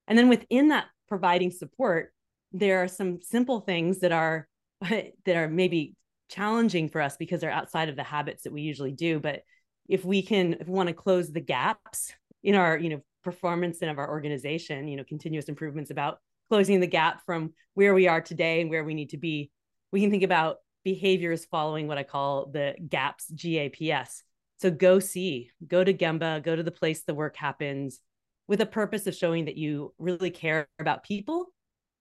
And 0.07 0.19
then 0.19 0.29
within 0.29 0.69
that 0.69 0.87
providing 1.09 1.51
support, 1.51 2.13
there 2.53 2.83
are 2.83 2.89
some 2.89 3.23
simple 3.23 3.61
things 3.61 4.01
that 4.01 4.13
are 4.13 4.47
that 4.83 5.37
are 5.37 5.49
maybe 5.49 5.95
challenging 6.29 6.91
for 6.91 7.01
us 7.01 7.17
because 7.17 7.41
they're 7.41 7.51
outside 7.51 7.89
of 7.89 7.97
the 7.97 8.03
habits 8.03 8.43
that 8.43 8.53
we 8.53 8.61
usually 8.61 8.93
do. 8.93 9.19
But 9.19 9.41
if 9.89 10.05
we 10.05 10.21
can, 10.21 10.55
if 10.61 10.67
we 10.67 10.75
want 10.75 10.89
to 10.89 10.95
close 10.95 11.33
the 11.33 11.41
gaps 11.41 12.13
in 12.43 12.55
our, 12.55 12.77
you 12.77 12.89
know, 12.89 13.01
performance 13.23 13.79
and 13.83 13.91
of 13.91 13.99
our 13.99 14.11
organization, 14.11 14.89
you 14.89 14.97
know, 14.97 15.05
continuous 15.05 15.49
improvements 15.49 15.91
about 15.91 16.19
closing 16.49 16.81
the 16.81 16.87
gap 16.87 17.25
from 17.25 17.53
where 17.75 17.95
we 17.95 18.09
are 18.09 18.21
today 18.21 18.61
and 18.61 18.69
where 18.69 18.85
we 18.85 18.95
need 18.95 19.11
to 19.11 19.17
be, 19.17 19.51
we 19.93 20.01
can 20.01 20.11
think 20.11 20.23
about 20.23 20.57
behaviors 20.85 21.45
following 21.45 21.87
what 21.87 21.99
I 21.99 22.03
call 22.03 22.47
the 22.47 22.75
GAPS, 22.89 23.29
G-A-P-S. 23.29 24.23
So 24.61 24.71
go 24.71 24.99
see, 24.99 25.51
go 25.67 25.83
to 25.83 25.95
Gemba, 25.95 26.43
go 26.43 26.55
to 26.55 26.63
the 26.63 26.71
place 26.71 27.03
the 27.03 27.15
work 27.15 27.37
happens 27.37 28.01
with 28.49 28.61
a 28.61 28.67
purpose 28.67 29.07
of 29.07 29.15
showing 29.15 29.47
that 29.47 29.57
you 29.57 29.95
really 29.99 30.31
care 30.31 30.69
about 30.79 31.05
people 31.05 31.47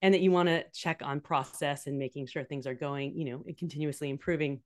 and 0.00 0.12
that 0.14 0.20
you 0.20 0.30
want 0.30 0.48
to 0.48 0.64
check 0.74 1.00
on 1.02 1.20
process 1.20 1.86
and 1.86 1.98
making 1.98 2.26
sure 2.26 2.44
things 2.44 2.66
are 2.66 2.74
going, 2.74 3.16
you 3.16 3.24
know, 3.24 3.44
continuously 3.58 4.10
improving. 4.10 4.60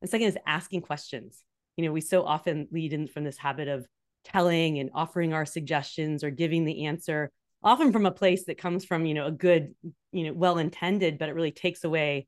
And 0.00 0.10
second 0.10 0.26
is 0.26 0.38
asking 0.46 0.82
questions. 0.82 1.42
You 1.76 1.86
know, 1.86 1.92
we 1.92 2.00
so 2.00 2.24
often 2.24 2.68
lead 2.72 2.92
in 2.92 3.06
from 3.06 3.24
this 3.24 3.38
habit 3.38 3.68
of 3.68 3.86
telling 4.24 4.78
and 4.78 4.90
offering 4.94 5.32
our 5.32 5.46
suggestions 5.46 6.24
or 6.24 6.30
giving 6.30 6.64
the 6.64 6.86
answer, 6.86 7.30
often 7.62 7.92
from 7.92 8.06
a 8.06 8.10
place 8.10 8.44
that 8.46 8.58
comes 8.58 8.84
from, 8.84 9.06
you 9.06 9.14
know, 9.14 9.26
a 9.26 9.32
good, 9.32 9.74
you 10.12 10.24
know, 10.24 10.32
well 10.32 10.58
intended, 10.58 11.18
but 11.18 11.28
it 11.28 11.34
really 11.34 11.52
takes 11.52 11.84
away 11.84 12.26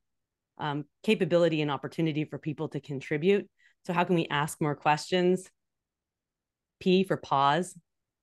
um, 0.58 0.84
capability 1.02 1.60
and 1.62 1.70
opportunity 1.70 2.24
for 2.24 2.38
people 2.38 2.68
to 2.68 2.80
contribute. 2.80 3.48
So, 3.86 3.92
how 3.92 4.04
can 4.04 4.16
we 4.16 4.26
ask 4.28 4.60
more 4.60 4.74
questions? 4.74 5.50
P 6.80 7.04
for 7.04 7.16
pause, 7.16 7.76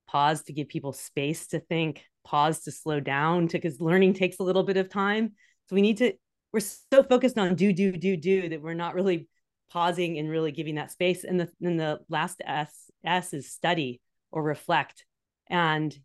pause 0.07 0.43
to 0.43 0.53
give 0.53 0.67
people 0.67 0.93
space 0.93 1.47
to 1.47 1.59
think, 1.59 2.03
pause 2.23 2.61
to 2.61 2.71
slow 2.71 2.99
down 2.99 3.47
because 3.47 3.79
learning 3.81 4.13
takes 4.13 4.39
a 4.39 4.43
little 4.43 4.63
bit 4.63 4.77
of 4.77 4.89
time. 4.89 5.33
So 5.67 5.75
we 5.75 5.81
need 5.81 5.97
to, 5.97 6.13
we're 6.51 6.59
so 6.59 7.03
focused 7.03 7.37
on 7.37 7.55
do, 7.55 7.73
do, 7.73 7.91
do, 7.91 8.17
do 8.17 8.49
that 8.49 8.61
we're 8.61 8.73
not 8.73 8.95
really 8.95 9.27
pausing 9.73 10.19
and 10.19 10.29
really 10.29 10.51
giving 10.51 10.75
that 10.75 10.91
space. 10.91 11.23
And 11.23 11.39
the 11.39 11.49
and 11.61 11.79
the 11.79 11.99
last 12.07 12.41
S 12.45 12.91
S 13.03 13.33
is 13.33 13.51
study 13.51 13.99
or 14.31 14.43
reflect. 14.43 15.03
And 15.49 15.97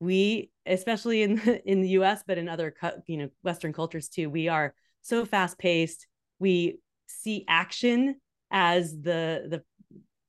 we, 0.00 0.50
especially 0.64 1.22
in 1.22 1.34
the, 1.36 1.60
in 1.70 1.82
the 1.82 1.88
U.S., 1.90 2.22
but 2.26 2.38
in 2.38 2.48
other 2.48 2.74
you 3.06 3.18
know 3.18 3.28
Western 3.42 3.72
cultures 3.72 4.08
too, 4.08 4.30
we 4.30 4.48
are 4.48 4.72
so 5.02 5.24
fast 5.24 5.58
paced. 5.58 6.06
We 6.38 6.78
see 7.08 7.44
action 7.48 8.16
as 8.50 8.92
the 8.92 9.46
the 9.50 9.62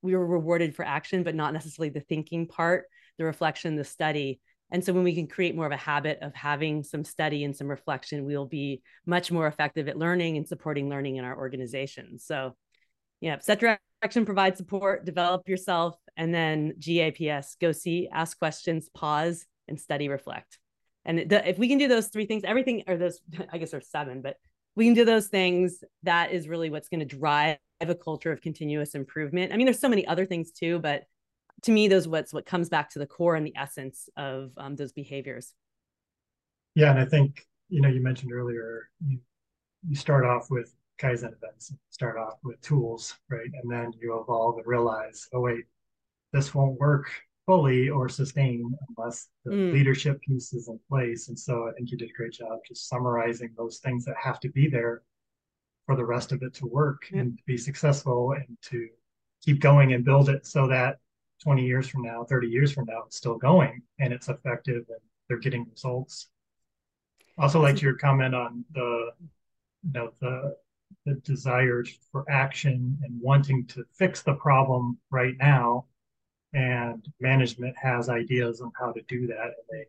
we 0.02 0.16
were 0.16 0.26
rewarded 0.26 0.76
for 0.76 0.86
action, 0.86 1.24
but 1.24 1.36
not 1.36 1.54
necessarily 1.54 1.90
the 1.90 2.00
thinking 2.00 2.48
part, 2.48 2.86
the 3.18 3.26
reflection, 3.26 3.76
the 3.76 3.84
study. 3.84 4.40
And 4.72 4.84
so 4.84 4.94
when 4.94 5.04
we 5.04 5.16
can 5.16 5.28
create 5.28 5.56
more 5.56 5.66
of 5.66 5.72
a 5.72 5.78
habit 5.78 6.20
of 6.22 6.34
having 6.34 6.84
some 6.84 7.04
study 7.04 7.44
and 7.44 7.56
some 7.56 7.68
reflection, 7.68 8.24
we'll 8.24 8.46
be 8.46 8.82
much 9.06 9.32
more 9.32 9.48
effective 9.48 9.90
at 9.90 9.98
learning 9.98 10.38
and 10.38 10.48
supporting 10.48 10.90
learning 10.90 11.18
in 11.18 11.26
our 11.26 11.38
organizations. 11.38 12.24
So 12.24 12.56
yeah, 13.22 13.40
set 13.40 13.60
direction, 13.60 14.26
provide 14.26 14.58
support, 14.58 15.06
develop 15.06 15.48
yourself, 15.48 15.96
and 16.18 16.34
then 16.34 16.74
GAPS, 16.80 17.56
go 17.60 17.72
see, 17.72 18.08
ask 18.12 18.38
questions, 18.38 18.90
pause, 18.94 19.46
and 19.68 19.80
study, 19.80 20.10
reflect. 20.10 20.58
And 21.06 21.30
the, 21.30 21.48
if 21.48 21.58
we 21.58 21.68
can 21.68 21.78
do 21.78 21.88
those 21.88 22.08
three 22.08 22.26
things, 22.26 22.44
everything, 22.46 22.84
or 22.88 22.98
those, 22.98 23.20
I 23.52 23.58
guess 23.58 23.72
there's 23.72 23.90
seven, 23.90 24.22
but 24.22 24.38
we 24.76 24.86
can 24.86 24.94
do 24.94 25.06
those 25.06 25.28
things, 25.28 25.84
that 26.04 26.32
is 26.32 26.48
really 26.48 26.70
what's 26.70 26.90
going 26.90 27.00
to 27.02 27.06
drive 27.06 27.58
a 27.82 27.96
culture 27.96 28.32
of 28.32 28.42
continuous 28.42 28.96
improvement. 28.96 29.54
I 29.54 29.58
mean, 29.58 29.66
there's 29.66 29.80
so 29.80 29.90
many 29.90 30.06
other 30.06 30.26
things 30.26 30.52
too, 30.52 30.80
but 30.80 31.04
to 31.64 31.72
me, 31.72 31.88
those 31.88 32.08
what's 32.08 32.34
what 32.34 32.46
comes 32.46 32.70
back 32.70 32.90
to 32.92 33.00
the 33.00 33.06
core 33.06 33.36
and 33.36 33.46
the 33.46 33.56
essence 33.56 34.10
of 34.18 34.52
um, 34.58 34.76
those 34.76 34.92
behaviors. 34.92 35.54
Yeah, 36.76 36.92
and 36.92 37.00
I 37.00 37.06
think 37.06 37.46
you 37.70 37.82
know 37.82 37.90
you 37.90 38.02
mentioned 38.02 38.32
earlier 38.32 38.90
you 39.06 39.20
you 39.88 39.96
start 39.96 40.26
off 40.26 40.50
with 40.50 40.74
kaizen 41.00 41.34
events, 41.34 41.74
start 41.90 42.18
off 42.18 42.36
with 42.44 42.60
tools, 42.62 43.16
right, 43.30 43.50
and 43.62 43.72
then 43.72 43.92
you 44.00 44.20
evolve 44.20 44.58
and 44.58 44.68
realize, 44.68 45.28
oh 45.34 45.42
wait, 45.42 45.66
this 46.34 46.54
won't 46.54 46.80
work 46.80 47.10
fully 47.46 47.90
or 47.90 48.08
sustain 48.08 48.78
unless 48.96 49.28
the 49.44 49.52
mm. 49.52 49.74
leadership 49.74 50.22
piece 50.22 50.54
is 50.54 50.68
in 50.68 50.80
place. 50.88 51.30
And 51.30 51.40
so 51.40 51.68
I 51.68 51.72
think 51.72 51.90
you 51.90 51.98
did 51.98 52.12
a 52.12 52.14
great 52.14 52.34
job 52.34 52.60
just 52.68 52.88
summarizing 52.88 53.52
those 53.58 53.80
things 53.80 54.06
that 54.06 54.16
have 54.22 54.40
to 54.42 54.50
be 54.50 54.70
there 54.70 55.02
for 55.88 55.96
the 55.96 56.06
rest 56.06 56.32
of 56.32 56.44
it 56.44 56.54
to 56.56 56.68
work 56.68 57.08
mm. 57.12 57.20
and 57.20 57.38
to 57.38 57.44
be 57.48 57.58
successful 57.58 58.34
and 58.34 58.56
to 58.66 58.88
keep 59.44 59.62
going 59.62 59.94
and 59.94 60.06
build 60.06 60.30
it 60.30 60.46
so 60.46 60.68
that 60.68 61.00
20 61.42 61.66
years 61.66 61.88
from 61.88 62.04
now, 62.04 62.24
30 62.24 62.48
years 62.48 62.72
from 62.72 62.86
now, 62.86 63.04
it's 63.08 63.18
still 63.18 63.38
going 63.38 63.82
and 63.98 64.14
it's 64.14 64.30
effective 64.30 64.86
and 64.90 65.00
they're 65.28 65.38
getting 65.38 65.66
results. 65.72 66.28
Also, 67.40 67.60
like 67.62 67.82
your 67.82 67.96
comment 67.96 68.36
on 68.36 68.66
the, 68.74 69.10
you 69.84 69.92
know, 69.94 70.12
the 70.20 70.56
the 71.10 71.20
desire 71.22 71.84
for 72.12 72.26
action 72.30 72.98
and 73.04 73.22
wanting 73.22 73.66
to 73.68 73.84
fix 73.94 74.22
the 74.22 74.34
problem 74.34 74.98
right 75.12 75.36
now, 75.40 75.86
and 76.54 77.08
management 77.20 77.76
has 77.78 78.10
ideas 78.10 78.62
on 78.62 78.72
how 78.80 78.92
to 78.92 79.02
do 79.08 79.28
that, 79.28 79.46
and 79.46 79.68
they 79.72 79.86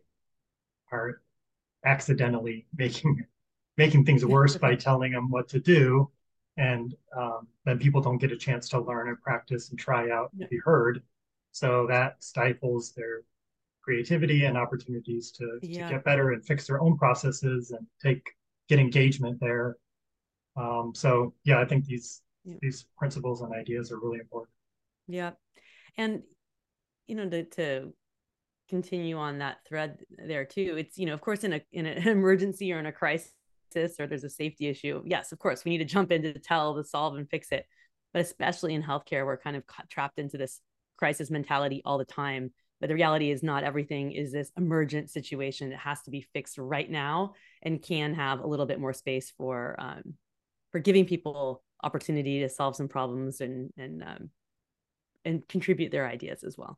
are 0.91 1.21
accidentally 1.85 2.65
making 2.77 3.25
making 3.77 4.05
things 4.05 4.25
worse 4.25 4.57
by 4.57 4.75
telling 4.87 5.11
them 5.11 5.29
what 5.29 5.47
to 5.49 5.59
do, 5.59 6.09
and 6.57 6.95
um, 7.17 7.47
then 7.65 7.79
people 7.79 8.01
don't 8.01 8.17
get 8.17 8.31
a 8.31 8.37
chance 8.37 8.69
to 8.69 8.79
learn 8.79 9.07
and 9.07 9.21
practice 9.21 9.69
and 9.69 9.79
try 9.79 10.09
out 10.09 10.31
and 10.39 10.49
be 10.49 10.59
heard 10.63 11.01
so 11.51 11.85
that 11.87 12.23
stifles 12.23 12.93
their 12.93 13.23
creativity 13.81 14.45
and 14.45 14.57
opportunities 14.57 15.31
to, 15.31 15.59
yeah. 15.61 15.87
to 15.87 15.95
get 15.95 16.03
better 16.03 16.31
and 16.31 16.45
fix 16.45 16.67
their 16.67 16.81
own 16.81 16.97
processes 16.97 17.71
and 17.71 17.85
take 18.01 18.29
get 18.69 18.79
engagement 18.79 19.39
there. 19.39 19.75
Um, 20.55 20.93
so 20.95 21.33
yeah, 21.43 21.59
I 21.59 21.65
think 21.65 21.85
these 21.85 22.21
yeah. 22.43 22.55
these 22.61 22.85
principles 22.97 23.41
and 23.41 23.53
ideas 23.53 23.91
are 23.91 23.99
really 23.99 24.19
important. 24.19 24.51
Yeah, 25.07 25.31
and 25.97 26.23
you 27.07 27.15
know 27.15 27.29
to 27.29 27.43
to 27.45 27.93
continue 28.69 29.17
on 29.17 29.39
that 29.39 29.57
thread 29.67 29.99
there 30.25 30.45
too. 30.45 30.75
It's 30.77 30.97
you 30.97 31.05
know 31.05 31.13
of 31.13 31.21
course 31.21 31.43
in 31.43 31.53
a 31.53 31.61
in 31.71 31.85
an 31.85 32.07
emergency 32.07 32.71
or 32.73 32.79
in 32.79 32.85
a 32.85 32.91
crisis 32.91 33.31
or 33.99 34.07
there's 34.07 34.23
a 34.23 34.29
safety 34.29 34.67
issue. 34.67 35.01
Yes, 35.05 35.31
of 35.31 35.39
course 35.39 35.63
we 35.65 35.71
need 35.71 35.79
to 35.79 35.85
jump 35.85 36.11
in 36.11 36.21
to 36.23 36.39
tell, 36.39 36.75
to 36.75 36.83
solve, 36.83 37.15
and 37.15 37.29
fix 37.29 37.51
it. 37.51 37.65
But 38.13 38.23
especially 38.23 38.73
in 38.73 38.83
healthcare, 38.83 39.25
we're 39.25 39.37
kind 39.37 39.55
of 39.55 39.63
trapped 39.89 40.19
into 40.19 40.37
this 40.37 40.59
crisis 40.97 41.31
mentality 41.31 41.81
all 41.85 41.97
the 41.97 42.05
time 42.05 42.51
but 42.81 42.87
the 42.87 42.95
reality 42.95 43.31
is 43.31 43.43
not 43.43 43.63
everything 43.63 44.11
is 44.11 44.31
this 44.31 44.51
emergent 44.57 45.09
situation 45.09 45.71
it 45.71 45.77
has 45.77 46.01
to 46.01 46.11
be 46.11 46.27
fixed 46.33 46.57
right 46.57 46.89
now 46.89 47.33
and 47.61 47.81
can 47.81 48.13
have 48.13 48.41
a 48.41 48.47
little 48.47 48.65
bit 48.65 48.79
more 48.79 48.91
space 48.91 49.31
for 49.37 49.75
um, 49.79 50.15
for 50.71 50.79
giving 50.79 51.05
people 51.05 51.63
opportunity 51.83 52.39
to 52.39 52.49
solve 52.49 52.75
some 52.75 52.87
problems 52.87 53.41
and 53.41 53.71
and 53.77 54.03
um, 54.03 54.29
and 55.25 55.47
contribute 55.47 55.91
their 55.91 56.07
ideas 56.07 56.43
as 56.43 56.57
well 56.57 56.77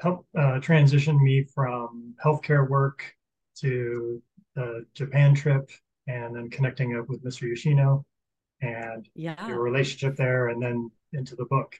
help 0.00 0.26
uh, 0.38 0.58
transition 0.60 1.22
me 1.22 1.44
from 1.54 2.14
healthcare 2.24 2.68
work 2.68 3.14
to 3.56 4.22
the 4.54 4.84
japan 4.94 5.34
trip 5.34 5.70
and 6.06 6.34
then 6.34 6.48
connecting 6.50 6.96
up 6.96 7.08
with 7.08 7.22
mr 7.24 7.42
yoshino 7.42 8.04
and 8.60 9.08
yeah. 9.14 9.46
your 9.48 9.60
relationship 9.60 10.16
there 10.16 10.48
and 10.48 10.62
then 10.62 10.90
into 11.12 11.36
the 11.36 11.44
book 11.46 11.78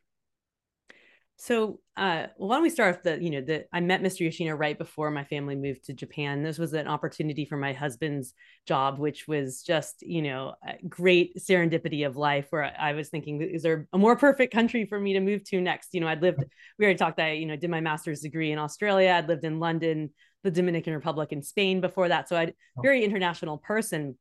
so, 1.36 1.80
uh, 1.96 2.26
why 2.36 2.56
don't 2.56 2.62
we 2.62 2.70
start 2.70 2.96
with 2.96 3.02
the, 3.02 3.22
you 3.22 3.30
know, 3.30 3.40
the 3.40 3.66
I 3.72 3.80
met 3.80 4.02
Mr. 4.02 4.20
Yoshino 4.20 4.54
right 4.54 4.78
before 4.78 5.10
my 5.10 5.24
family 5.24 5.56
moved 5.56 5.84
to 5.84 5.92
Japan. 5.92 6.42
This 6.42 6.58
was 6.58 6.72
an 6.74 6.86
opportunity 6.86 7.44
for 7.44 7.56
my 7.56 7.72
husband's 7.72 8.34
job, 8.66 8.98
which 8.98 9.26
was 9.26 9.62
just, 9.62 10.02
you 10.02 10.22
know, 10.22 10.54
great 10.88 11.36
serendipity 11.36 12.06
of 12.06 12.16
life. 12.16 12.46
Where 12.50 12.72
I 12.78 12.92
was 12.92 13.08
thinking, 13.08 13.42
is 13.42 13.62
there 13.62 13.88
a 13.92 13.98
more 13.98 14.16
perfect 14.16 14.52
country 14.52 14.86
for 14.86 14.98
me 14.98 15.12
to 15.14 15.20
move 15.20 15.42
to 15.44 15.60
next? 15.60 15.92
You 15.92 16.00
know, 16.00 16.08
I'd 16.08 16.22
lived, 16.22 16.44
we 16.78 16.84
already 16.84 16.98
talked. 16.98 17.18
I, 17.18 17.32
you 17.32 17.46
know, 17.46 17.56
did 17.56 17.70
my 17.70 17.80
master's 17.80 18.20
degree 18.20 18.52
in 18.52 18.58
Australia. 18.58 19.10
I'd 19.10 19.28
lived 19.28 19.44
in 19.44 19.58
London, 19.58 20.10
the 20.44 20.52
Dominican 20.52 20.94
Republic, 20.94 21.32
and 21.32 21.44
Spain 21.44 21.80
before 21.80 22.08
that. 22.08 22.28
So 22.28 22.36
I'd 22.36 22.54
oh. 22.78 22.82
very 22.82 23.04
international 23.04 23.58
person. 23.58 24.16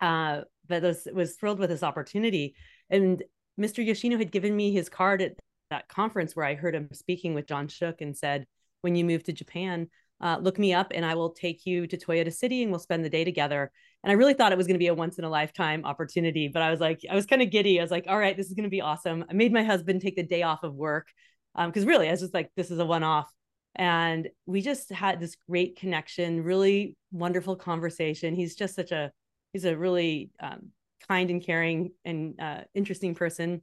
Uh, 0.00 0.42
but 0.68 0.82
was 0.82 1.06
was 1.12 1.36
thrilled 1.36 1.58
with 1.58 1.70
this 1.70 1.82
opportunity, 1.82 2.54
and 2.90 3.22
Mr. 3.60 3.84
Yoshino 3.84 4.18
had 4.18 4.32
given 4.32 4.54
me 4.56 4.72
his 4.72 4.88
card 4.88 5.20
at 5.20 5.36
that 5.74 5.88
conference 5.88 6.36
where 6.36 6.46
I 6.46 6.54
heard 6.54 6.74
him 6.74 6.88
speaking 6.92 7.34
with 7.34 7.48
John 7.48 7.66
Shook 7.66 8.00
and 8.00 8.16
said, 8.16 8.46
when 8.82 8.94
you 8.94 9.04
move 9.04 9.24
to 9.24 9.32
Japan, 9.32 9.88
uh, 10.20 10.38
look 10.40 10.56
me 10.56 10.72
up 10.72 10.92
and 10.94 11.04
I 11.04 11.16
will 11.16 11.30
take 11.30 11.66
you 11.66 11.88
to 11.88 11.96
Toyota 11.96 12.32
City 12.32 12.62
and 12.62 12.70
we'll 12.70 12.78
spend 12.78 13.04
the 13.04 13.10
day 13.10 13.24
together. 13.24 13.72
And 14.04 14.12
I 14.12 14.14
really 14.14 14.34
thought 14.34 14.52
it 14.52 14.58
was 14.58 14.68
going 14.68 14.76
to 14.76 14.86
be 14.86 14.86
a 14.86 14.94
once 14.94 15.18
in 15.18 15.24
a 15.24 15.28
lifetime 15.28 15.84
opportunity, 15.84 16.46
but 16.46 16.62
I 16.62 16.70
was 16.70 16.78
like, 16.78 17.00
I 17.10 17.16
was 17.16 17.26
kind 17.26 17.42
of 17.42 17.50
giddy. 17.50 17.80
I 17.80 17.82
was 17.82 17.90
like, 17.90 18.04
all 18.08 18.18
right, 18.18 18.36
this 18.36 18.46
is 18.46 18.54
going 18.54 18.64
to 18.64 18.70
be 18.70 18.82
awesome. 18.82 19.24
I 19.28 19.32
made 19.32 19.52
my 19.52 19.64
husband 19.64 20.00
take 20.00 20.14
the 20.14 20.22
day 20.22 20.42
off 20.42 20.62
of 20.62 20.74
work 20.74 21.08
because 21.56 21.82
um, 21.82 21.88
really 21.88 22.06
I 22.06 22.12
was 22.12 22.20
just 22.20 22.34
like, 22.34 22.50
this 22.56 22.70
is 22.70 22.78
a 22.78 22.86
one 22.86 23.02
off. 23.02 23.28
And 23.74 24.28
we 24.46 24.60
just 24.60 24.92
had 24.92 25.18
this 25.18 25.36
great 25.48 25.76
connection, 25.76 26.44
really 26.44 26.96
wonderful 27.10 27.56
conversation. 27.56 28.36
He's 28.36 28.54
just 28.54 28.76
such 28.76 28.92
a, 28.92 29.10
he's 29.52 29.64
a 29.64 29.76
really 29.76 30.30
um, 30.40 30.70
kind 31.08 31.30
and 31.30 31.44
caring 31.44 31.90
and 32.04 32.40
uh, 32.40 32.60
interesting 32.74 33.16
person. 33.16 33.62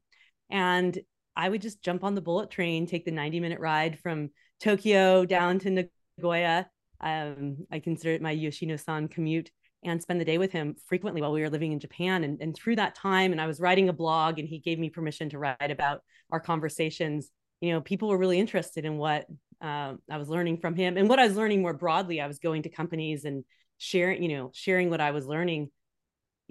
And 0.50 1.00
I 1.36 1.50
would 1.50 1.62
just 1.62 1.82
jump 1.82 2.04
on 2.04 2.16
the 2.16 2.22
bullet 2.22 2.50
train, 2.50 2.86
take 2.86 3.06
the 3.06 3.12
90 3.12 3.40
minute 3.40 3.60
ride 3.60 4.00
from 4.00 4.30
Tokyo 4.60 5.26
down 5.26 5.60
to 5.60 5.90
Nagoya. 6.20 6.68
Um, 7.00 7.58
I 7.72 7.80
consider 7.80 8.14
it 8.14 8.22
my 8.22 8.32
Yoshino 8.32 8.76
san 8.76 9.08
commute 9.08 9.52
and 9.84 10.02
spend 10.02 10.22
the 10.22 10.26
day 10.26 10.38
with 10.38 10.52
him 10.52 10.76
frequently 10.86 11.22
while 11.22 11.32
we 11.32 11.42
were 11.42 11.50
living 11.50 11.72
in 11.72 11.80
Japan. 11.80 12.24
And, 12.24 12.40
and 12.42 12.56
through 12.56 12.76
that 12.76 12.96
time, 12.96 13.32
and 13.32 13.42
I 13.42 13.48
was 13.48 13.60
writing 13.60 13.90
a 13.90 13.94
blog 13.94 14.38
and 14.38 14.48
he 14.48 14.60
gave 14.60 14.78
me 14.78 14.90
permission 14.90 15.30
to 15.30 15.40
write 15.40 15.72
about 15.72 16.02
our 16.32 16.40
conversations. 16.40 17.30
You 17.62 17.72
know, 17.72 17.82
people 17.82 18.10
were 18.10 18.18
really 18.18 18.40
interested 18.40 18.86
in 18.86 18.98
what 18.98 19.26
uh, 19.62 19.94
I 20.10 20.18
was 20.18 20.30
learning 20.30 20.58
from 20.58 20.76
him 20.76 20.98
and 20.98 21.10
what 21.10 21.20
I 21.20 21.28
was 21.28 21.36
learning 21.36 21.62
more 21.62 21.74
broadly. 21.74 22.22
I 22.22 22.28
was 22.28 22.40
going 22.40 22.64
to 22.64 22.70
companies 22.70 23.26
and 23.26 23.44
sharing, 23.78 24.22
you 24.22 24.38
know, 24.38 24.52
sharing 24.54 24.90
what 24.90 25.02
I 25.02 25.12
was 25.12 25.26
learning 25.26 25.72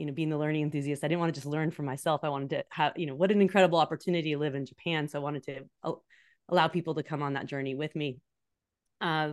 you 0.00 0.06
know, 0.06 0.12
being 0.12 0.30
the 0.30 0.38
learning 0.38 0.62
enthusiast, 0.62 1.04
I 1.04 1.08
didn't 1.08 1.20
want 1.20 1.34
to 1.34 1.38
just 1.38 1.46
learn 1.46 1.70
for 1.70 1.82
myself. 1.82 2.22
I 2.24 2.30
wanted 2.30 2.50
to 2.50 2.64
have, 2.70 2.94
you 2.96 3.06
know, 3.06 3.14
what 3.14 3.30
an 3.30 3.42
incredible 3.42 3.78
opportunity 3.78 4.32
to 4.32 4.38
live 4.38 4.54
in 4.54 4.64
Japan. 4.64 5.06
So 5.06 5.18
I 5.18 5.22
wanted 5.22 5.44
to 5.44 5.98
allow 6.48 6.68
people 6.68 6.94
to 6.94 7.02
come 7.02 7.22
on 7.22 7.34
that 7.34 7.46
journey 7.46 7.74
with 7.74 7.94
me. 7.94 8.18
Uh, 9.00 9.32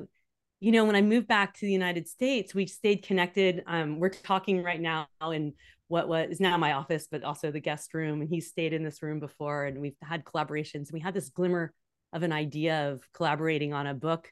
you 0.59 0.71
know, 0.73 0.85
when 0.85 0.95
I 0.95 1.01
moved 1.01 1.27
back 1.27 1.53
to 1.55 1.65
the 1.65 1.71
United 1.71 2.07
States, 2.07 2.53
we 2.53 2.67
stayed 2.67 3.03
connected. 3.03 3.63
Um, 3.65 3.99
we're 3.99 4.09
talking 4.09 4.61
right 4.61 4.81
now 4.81 5.07
in 5.21 5.53
what 5.87 6.09
was 6.09 6.31
is 6.31 6.39
now 6.41 6.57
my 6.57 6.73
office, 6.73 7.07
but 7.09 7.23
also 7.23 7.49
the 7.49 7.61
guest 7.61 7.93
room. 7.93 8.19
And 8.19 8.29
he 8.29 8.41
stayed 8.41 8.73
in 8.73 8.83
this 8.83 9.01
room 9.01 9.21
before, 9.21 9.65
and 9.65 9.79
we've 9.79 9.95
had 10.01 10.25
collaborations. 10.25 10.91
We 10.91 10.99
had 10.99 11.13
this 11.13 11.29
glimmer 11.29 11.73
of 12.11 12.23
an 12.23 12.33
idea 12.33 12.91
of 12.91 13.01
collaborating 13.13 13.73
on 13.73 13.87
a 13.87 13.93
book. 13.93 14.31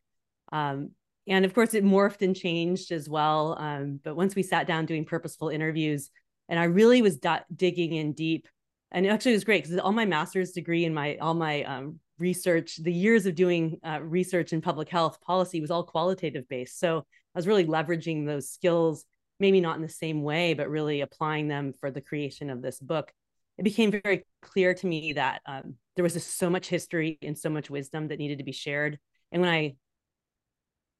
Um, 0.51 0.91
and 1.27 1.45
of 1.45 1.53
course, 1.53 1.73
it 1.73 1.83
morphed 1.83 2.21
and 2.21 2.35
changed 2.35 2.91
as 2.91 3.09
well. 3.09 3.57
Um, 3.59 3.99
but 4.03 4.15
once 4.15 4.35
we 4.35 4.43
sat 4.43 4.67
down 4.67 4.85
doing 4.85 5.05
purposeful 5.05 5.49
interviews, 5.49 6.11
and 6.49 6.59
I 6.59 6.65
really 6.65 7.01
was 7.01 7.17
d- 7.17 7.29
digging 7.55 7.93
in 7.93 8.13
deep. 8.13 8.47
And 8.91 9.05
actually, 9.07 9.31
it 9.31 9.35
was 9.35 9.43
great 9.43 9.63
because 9.63 9.77
all 9.79 9.91
my 9.91 10.05
master's 10.05 10.51
degree 10.51 10.85
and 10.85 10.95
my 10.95 11.17
all 11.17 11.33
my 11.33 11.63
um, 11.63 11.99
research, 12.17 12.77
the 12.77 12.93
years 12.93 13.25
of 13.25 13.35
doing 13.35 13.79
uh, 13.83 13.99
research 14.01 14.53
in 14.53 14.61
public 14.61 14.89
health 14.89 15.19
policy 15.21 15.59
was 15.61 15.71
all 15.71 15.83
qualitative 15.83 16.47
based. 16.47 16.79
So 16.79 16.99
I 16.99 17.37
was 17.37 17.47
really 17.47 17.65
leveraging 17.65 18.25
those 18.25 18.49
skills, 18.49 19.05
maybe 19.39 19.59
not 19.59 19.75
in 19.75 19.81
the 19.81 19.89
same 19.89 20.23
way, 20.23 20.53
but 20.53 20.69
really 20.69 21.01
applying 21.01 21.47
them 21.47 21.73
for 21.79 21.91
the 21.91 22.01
creation 22.01 22.49
of 22.49 22.61
this 22.61 22.79
book. 22.79 23.11
It 23.57 23.63
became 23.63 23.91
very 23.91 24.25
clear 24.41 24.73
to 24.73 24.87
me 24.87 25.13
that 25.13 25.41
um, 25.45 25.75
there 25.95 26.03
was 26.03 26.13
just 26.13 26.37
so 26.37 26.49
much 26.49 26.67
history 26.67 27.17
and 27.21 27.37
so 27.37 27.49
much 27.49 27.69
wisdom 27.69 28.09
that 28.09 28.19
needed 28.19 28.37
to 28.37 28.43
be 28.43 28.51
shared. 28.51 28.99
And 29.31 29.41
when 29.41 29.51
I 29.51 29.75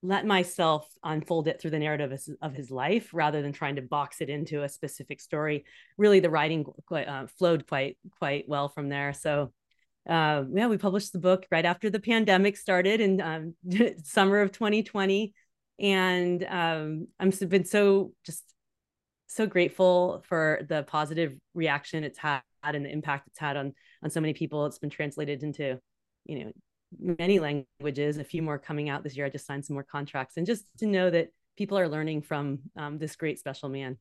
let 0.02 0.25
myself 0.25 0.88
unfold 1.04 1.48
it 1.48 1.60
through 1.60 1.72
the 1.72 1.80
narrative 1.80 2.12
of 2.12 2.12
his, 2.12 2.30
of 2.42 2.54
his, 2.54 2.70
life 2.70 3.10
rather 3.14 3.42
than 3.42 3.52
trying 3.52 3.78
to 3.78 3.82
box 3.82 4.22
it 4.22 4.30
into 4.30 4.64
a 4.64 4.70
specific 4.70 5.20
story. 5.20 5.66
Really, 5.98 6.20
the 6.20 6.30
writing 6.30 6.66
quite, 6.86 7.08
uh, 7.08 7.28
flowed 7.40 7.68
quite 7.68 7.98
quite 8.20 8.48
well 8.48 8.70
from 8.70 8.90
there. 8.90 9.14
So, 9.14 9.52
uh, 10.08 10.44
yeah, 10.54 10.68
we 10.68 10.78
published 10.78 11.14
the 11.14 11.20
book 11.20 11.48
right 11.52 11.66
after 11.66 11.90
the 11.90 12.00
pandemic 12.00 12.58
started 12.58 13.02
in 13.02 13.22
um, 13.22 13.56
summer 14.04 14.41
of 14.41 14.52
2020, 14.52 15.34
and 15.80 16.43
um, 16.43 17.08
I'm 17.19 17.32
been 17.32 17.65
so 17.65 18.13
just 18.26 18.43
so 19.28 19.48
grateful 19.48 20.24
for 20.28 20.62
the 20.69 20.84
positive 20.84 21.34
reaction 21.54 22.04
it's 22.04 22.19
had 22.19 22.41
and 22.63 22.86
the 22.86 22.91
impact 22.91 23.28
it's 23.28 23.39
had 23.39 23.58
on 23.58 23.74
on 24.04 24.10
so 24.10 24.22
many 24.22 24.34
people. 24.34 24.65
It's 24.65 24.80
been 24.80 24.89
translated 24.89 25.43
into 25.43 25.80
you 26.26 26.46
know 26.46 26.52
many 26.99 27.39
languages, 27.39 28.17
a 28.17 28.23
few 28.23 28.41
more 28.41 28.58
coming 28.58 28.89
out 28.89 29.03
this 29.03 29.15
year. 29.15 29.25
I 29.25 29.29
just 29.29 29.45
signed 29.45 29.65
some 29.65 29.75
more 29.75 29.84
contracts, 29.84 30.38
and 30.38 30.45
just 30.45 30.65
to 30.79 30.86
know 30.86 31.10
that 31.10 31.29
people 31.58 31.77
are 31.77 31.88
learning 31.88 32.21
from 32.21 32.60
um, 32.75 32.97
this 32.97 33.15
great 33.15 33.39
special 33.39 33.69
man. 33.69 33.97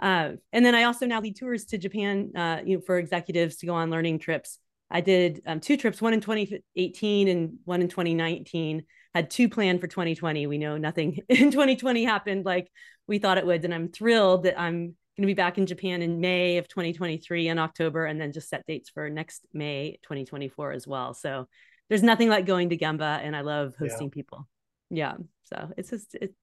Uh, 0.00 0.32
and 0.52 0.64
then 0.64 0.74
I 0.74 0.84
also 0.84 1.06
now 1.06 1.20
lead 1.20 1.36
tours 1.36 1.64
to 1.66 1.78
Japan, 1.78 2.30
uh, 2.36 2.60
you 2.64 2.76
know, 2.76 2.82
for 2.82 2.98
executives 2.98 3.56
to 3.56 3.66
go 3.66 3.74
on 3.74 3.90
learning 3.90 4.20
trips. 4.20 4.58
I 4.90 5.00
did 5.00 5.42
um, 5.46 5.60
two 5.60 5.76
trips, 5.76 6.00
one 6.00 6.14
in 6.14 6.20
2018 6.20 7.28
and 7.28 7.58
one 7.64 7.82
in 7.82 7.88
2019. 7.88 8.84
Had 9.14 9.30
two 9.30 9.48
planned 9.48 9.80
for 9.80 9.86
2020. 9.86 10.46
We 10.46 10.58
know 10.58 10.76
nothing 10.76 11.18
in 11.28 11.50
2020 11.50 12.04
happened 12.04 12.44
like 12.44 12.70
we 13.06 13.18
thought 13.18 13.38
it 13.38 13.46
would, 13.46 13.64
and 13.64 13.74
I'm 13.74 13.88
thrilled 13.88 14.44
that 14.44 14.58
I'm 14.58 14.78
going 15.16 15.22
to 15.22 15.26
be 15.26 15.34
back 15.34 15.58
in 15.58 15.66
Japan 15.66 16.02
in 16.02 16.20
May 16.20 16.58
of 16.58 16.68
2023 16.68 17.48
in 17.48 17.58
October, 17.58 18.06
and 18.06 18.20
then 18.20 18.32
just 18.32 18.48
set 18.48 18.66
dates 18.66 18.90
for 18.90 19.10
next 19.10 19.46
May 19.52 19.98
2024 20.02 20.72
as 20.72 20.86
well. 20.86 21.14
So 21.14 21.48
there's 21.88 22.02
nothing 22.02 22.28
like 22.28 22.46
going 22.46 22.70
to 22.70 22.76
Gemba 22.76 23.20
and 23.22 23.34
I 23.34 23.40
love 23.40 23.74
hosting 23.78 24.08
yeah. 24.08 24.14
people. 24.14 24.48
Yeah. 24.90 25.14
So 25.44 25.70
it's 25.76 25.90
just 25.90 26.14
it 26.14 26.34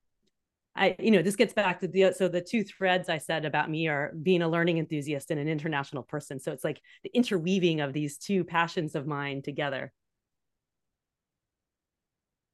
I 0.75 0.95
you 0.99 1.11
know 1.11 1.21
this 1.21 1.35
gets 1.35 1.53
back 1.53 1.79
to 1.79 1.87
the 1.87 2.13
so 2.15 2.27
the 2.27 2.41
two 2.41 2.63
threads 2.63 3.07
I 3.07 3.17
said 3.17 3.45
about 3.45 3.69
me 3.69 3.87
are 3.87 4.11
being 4.21 4.41
a 4.41 4.49
learning 4.49 4.77
enthusiast 4.77 5.31
and 5.31 5.39
an 5.39 5.47
international 5.47 6.03
person. 6.03 6.39
So 6.39 6.51
it's 6.51 6.63
like 6.63 6.81
the 7.03 7.11
interweaving 7.15 7.79
of 7.79 7.93
these 7.93 8.17
two 8.17 8.43
passions 8.43 8.95
of 8.95 9.07
mine 9.07 9.41
together. 9.41 9.93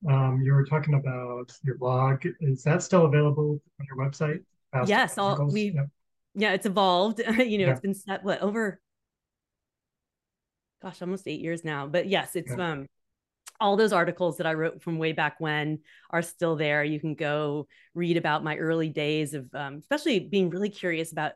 Um, 0.08 0.42
you 0.44 0.54
were 0.54 0.66
talking 0.66 0.96
about 0.96 1.52
your 1.64 1.78
blog. 1.78 2.26
Is 2.40 2.64
that 2.64 2.84
still 2.84 3.06
available 3.06 3.62
on 3.80 3.86
your 3.88 3.98
website? 3.98 4.40
yes, 4.88 5.18
all 5.18 5.50
we 5.52 5.72
yep. 5.72 5.88
yeah, 6.36 6.54
it's 6.54 6.66
evolved. 6.66 7.20
you 7.38 7.58
know, 7.58 7.66
yeah. 7.66 7.72
it's 7.72 7.82
been 7.82 7.94
set 7.94 8.24
what 8.24 8.42
over 8.42 8.80
gosh, 10.82 11.02
almost 11.02 11.28
eight 11.28 11.42
years 11.42 11.64
now. 11.64 11.88
But 11.88 12.08
yes, 12.08 12.36
it's 12.36 12.52
yeah. 12.56 12.72
um 12.72 12.88
all 13.62 13.78
those 13.78 13.94
articles 13.94 14.38
that 14.38 14.48
I 14.48 14.56
wrote 14.56 14.82
from 14.82 14.98
way 14.98 15.12
back 15.12 15.40
when 15.40 15.80
are 16.10 16.24
still 16.24 16.56
there. 16.56 16.84
You 16.84 17.00
can 17.00 17.14
go 17.14 17.68
read 17.94 18.18
about 18.18 18.44
my 18.44 18.58
early 18.58 18.90
days 18.90 19.36
of, 19.36 19.48
um, 19.54 19.76
especially 19.78 20.20
being 20.20 20.50
really 20.50 20.70
curious 20.70 21.12
about 21.12 21.34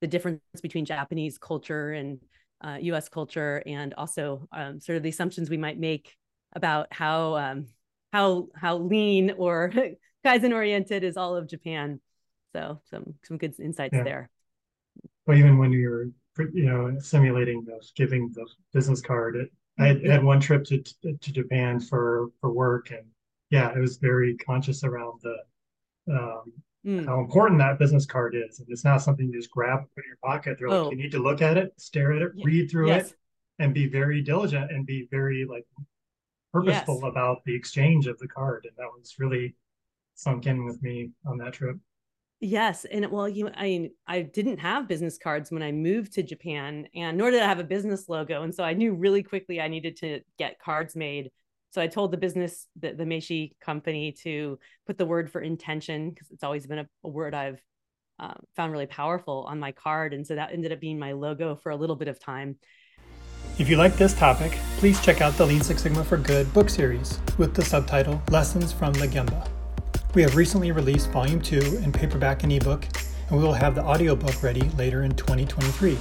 the 0.00 0.08
difference 0.08 0.40
between 0.60 0.84
Japanese 0.84 1.38
culture 1.38 1.92
and 1.92 2.18
uh, 2.60 2.78
U.S. 2.80 3.08
culture, 3.08 3.62
and 3.64 3.94
also 3.94 4.48
um, 4.50 4.80
sort 4.80 4.96
of 4.96 5.04
the 5.04 5.08
assumptions 5.08 5.48
we 5.48 5.56
might 5.56 5.78
make 5.78 6.16
about 6.54 6.88
how 6.92 7.36
um, 7.36 7.66
how 8.12 8.48
how 8.56 8.78
lean 8.78 9.32
or 9.38 9.72
kaizen 10.26 10.52
oriented 10.52 11.04
is 11.04 11.16
all 11.16 11.36
of 11.36 11.48
Japan. 11.48 12.00
So 12.54 12.80
some 12.90 13.14
some 13.22 13.38
good 13.38 13.54
insights 13.60 13.94
yeah. 13.94 14.02
there. 14.02 14.30
Well, 15.26 15.38
even 15.38 15.58
when 15.58 15.70
you're 15.70 16.08
you 16.52 16.66
know, 16.66 16.98
simulating 16.98 17.64
those, 17.64 17.92
giving 17.96 18.30
the 18.34 18.46
business 18.72 19.00
card. 19.00 19.36
It, 19.36 19.52
I 19.78 19.86
had, 19.88 20.04
had, 20.04 20.24
one 20.24 20.40
trip 20.40 20.64
to, 20.64 20.82
to 21.02 21.32
Japan 21.32 21.78
for, 21.78 22.28
for 22.40 22.52
work 22.52 22.90
and 22.90 23.04
yeah, 23.50 23.72
it 23.74 23.78
was 23.78 23.96
very 23.96 24.36
conscious 24.36 24.84
around 24.84 25.20
the, 25.22 25.36
um, 26.12 26.52
mm. 26.86 27.06
how 27.06 27.20
important 27.20 27.58
that 27.60 27.78
business 27.78 28.06
card 28.06 28.34
is. 28.34 28.58
And 28.58 28.68
it's 28.70 28.84
not 28.84 29.02
something 29.02 29.26
you 29.26 29.38
just 29.38 29.50
grab 29.50 29.80
and 29.80 29.94
put 29.94 30.04
in 30.04 30.08
your 30.08 30.18
pocket. 30.22 30.56
They're 30.58 30.68
oh. 30.68 30.84
like, 30.84 30.96
you 30.96 31.02
need 31.02 31.12
to 31.12 31.22
look 31.22 31.40
at 31.40 31.56
it, 31.56 31.72
stare 31.78 32.12
at 32.12 32.22
it, 32.22 32.32
yeah. 32.34 32.44
read 32.44 32.70
through 32.70 32.88
yes. 32.88 33.10
it 33.10 33.16
and 33.58 33.74
be 33.74 33.88
very 33.88 34.22
diligent 34.22 34.70
and 34.70 34.84
be 34.84 35.08
very 35.10 35.46
like 35.48 35.66
purposeful 36.52 37.00
yes. 37.02 37.10
about 37.10 37.44
the 37.44 37.54
exchange 37.54 38.06
of 38.06 38.18
the 38.18 38.28
card. 38.28 38.66
And 38.68 38.76
that 38.76 38.88
was 38.96 39.14
really 39.18 39.54
sunk 40.14 40.46
in 40.46 40.64
with 40.64 40.82
me 40.82 41.10
on 41.26 41.38
that 41.38 41.54
trip. 41.54 41.76
Yes, 42.40 42.84
and 42.84 43.10
well, 43.10 43.28
you, 43.28 43.50
I 43.52 43.64
mean, 43.64 43.90
I 44.06 44.22
didn't 44.22 44.58
have 44.58 44.86
business 44.86 45.18
cards 45.18 45.50
when 45.50 45.62
I 45.62 45.72
moved 45.72 46.12
to 46.12 46.22
Japan, 46.22 46.86
and 46.94 47.18
nor 47.18 47.32
did 47.32 47.42
I 47.42 47.46
have 47.46 47.58
a 47.58 47.64
business 47.64 48.08
logo, 48.08 48.42
and 48.42 48.54
so 48.54 48.62
I 48.62 48.74
knew 48.74 48.94
really 48.94 49.24
quickly 49.24 49.60
I 49.60 49.66
needed 49.66 49.96
to 49.98 50.20
get 50.38 50.60
cards 50.60 50.94
made. 50.94 51.30
So 51.70 51.82
I 51.82 51.88
told 51.88 52.12
the 52.12 52.16
business, 52.16 52.66
the, 52.78 52.92
the 52.92 53.04
Meishi 53.04 53.58
company, 53.60 54.12
to 54.22 54.58
put 54.86 54.98
the 54.98 55.04
word 55.04 55.32
for 55.32 55.40
intention 55.40 56.10
because 56.10 56.30
it's 56.30 56.44
always 56.44 56.66
been 56.66 56.78
a, 56.78 56.88
a 57.02 57.08
word 57.08 57.34
I've 57.34 57.60
uh, 58.20 58.34
found 58.54 58.72
really 58.72 58.86
powerful 58.86 59.44
on 59.48 59.58
my 59.58 59.72
card, 59.72 60.14
and 60.14 60.24
so 60.24 60.36
that 60.36 60.52
ended 60.52 60.70
up 60.70 60.80
being 60.80 60.98
my 60.98 61.12
logo 61.12 61.56
for 61.56 61.70
a 61.70 61.76
little 61.76 61.96
bit 61.96 62.06
of 62.06 62.20
time. 62.20 62.56
If 63.58 63.68
you 63.68 63.76
like 63.76 63.96
this 63.96 64.14
topic, 64.14 64.52
please 64.76 65.00
check 65.00 65.20
out 65.20 65.36
the 65.36 65.44
Lean 65.44 65.62
Six 65.62 65.82
Sigma 65.82 66.04
for 66.04 66.16
Good 66.16 66.52
book 66.54 66.70
series 66.70 67.18
with 67.36 67.54
the 67.54 67.64
subtitle 67.64 68.22
Lessons 68.30 68.72
from 68.72 68.92
the 68.92 69.08
Gemba. 69.08 69.48
We 70.14 70.22
have 70.22 70.36
recently 70.36 70.72
released 70.72 71.10
Volume 71.10 71.40
2 71.40 71.80
in 71.84 71.92
paperback 71.92 72.42
and 72.42 72.50
ebook, 72.50 72.86
and 73.28 73.38
we 73.38 73.44
will 73.44 73.52
have 73.52 73.74
the 73.74 73.84
audiobook 73.84 74.42
ready 74.42 74.70
later 74.70 75.02
in 75.02 75.14
2023. 75.14 75.98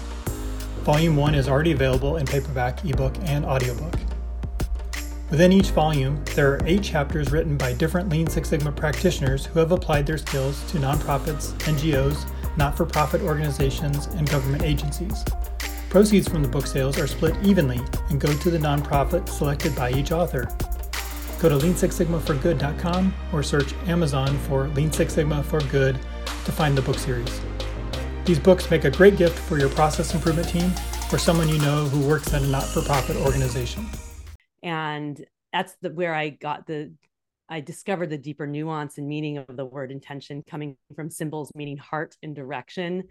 Volume 0.84 1.18
1 1.18 1.36
is 1.36 1.50
already 1.50 1.74
available 1.74 2.16
in 2.16 2.26
paperback, 2.26 2.86
ebook, 2.86 3.14
and 3.24 3.44
audiobook. 3.46 3.94
Within 5.30 5.52
each 5.52 5.72
volume, 5.72 6.24
there 6.36 6.54
are 6.54 6.62
eight 6.66 6.84
chapters 6.84 7.34
written 7.34 7.58
by 7.58 7.74
different 7.74 8.08
Lean 8.08 8.28
Six 8.28 8.48
Sigma 8.48 8.72
practitioners 8.72 9.46
who 9.46 9.60
have 9.60 9.74
applied 9.74 10.08
their 10.08 10.18
skills 10.18 10.64
to 10.72 10.78
nonprofits, 10.78 11.52
NGOs, 11.66 12.26
not 12.56 12.78
for 12.78 12.86
profit 12.86 13.22
organizations, 13.22 14.06
and 14.16 14.30
government 14.30 14.64
agencies. 14.64 15.26
Proceeds 15.90 16.30
from 16.30 16.44
the 16.44 16.50
book 16.50 16.66
sales 16.66 16.98
are 16.98 17.08
split 17.08 17.36
evenly 17.44 17.82
and 18.10 18.22
go 18.22 18.32
to 18.38 18.50
the 18.50 18.58
nonprofit 18.58 19.28
selected 19.28 19.76
by 19.76 19.92
each 19.92 20.14
author. 20.14 20.48
Go 21.40 21.50
to 21.50 21.56
leansixsigmaforgood.com 21.56 23.14
or 23.32 23.44
search 23.44 23.74
Amazon 23.88 24.38
for 24.40 24.70
Lean 24.70 24.92
Six 24.92 25.14
Sigma 25.14 25.44
for 25.44 25.62
Good 25.66 26.00
to 26.46 26.52
find 26.52 26.76
the 26.76 26.82
book 26.82 26.98
series. 26.98 27.42
These 28.26 28.40
books 28.40 28.70
make 28.72 28.86
a 28.86 28.92
great 28.92 29.18
gift 29.18 29.38
for 29.38 29.60
your 29.60 29.70
process 29.70 30.14
improvement 30.16 30.50
team 30.50 30.72
or 31.12 31.18
someone 31.18 31.48
you 31.48 31.60
know 31.60 31.86
who 31.86 32.08
works 32.08 32.34
at 32.34 32.42
a 32.42 32.48
not 32.48 32.64
for 32.64 32.82
profit 32.82 33.16
organization. 33.18 33.86
And 34.64 35.24
that's 35.54 35.76
the, 35.82 35.92
where 35.92 36.14
I 36.14 36.30
got 36.30 36.66
the 36.66 36.94
I 37.50 37.62
discovered 37.62 38.10
the 38.10 38.18
deeper 38.18 38.46
nuance 38.46 38.98
and 38.98 39.08
meaning 39.08 39.38
of 39.38 39.56
the 39.56 39.64
word 39.64 39.92
intention 39.92 40.44
coming 40.46 40.76
from 40.96 41.10
symbols 41.10 41.52
meaning 41.56 41.78
heart 41.78 42.18
and 42.22 42.36
direction. 42.36 43.06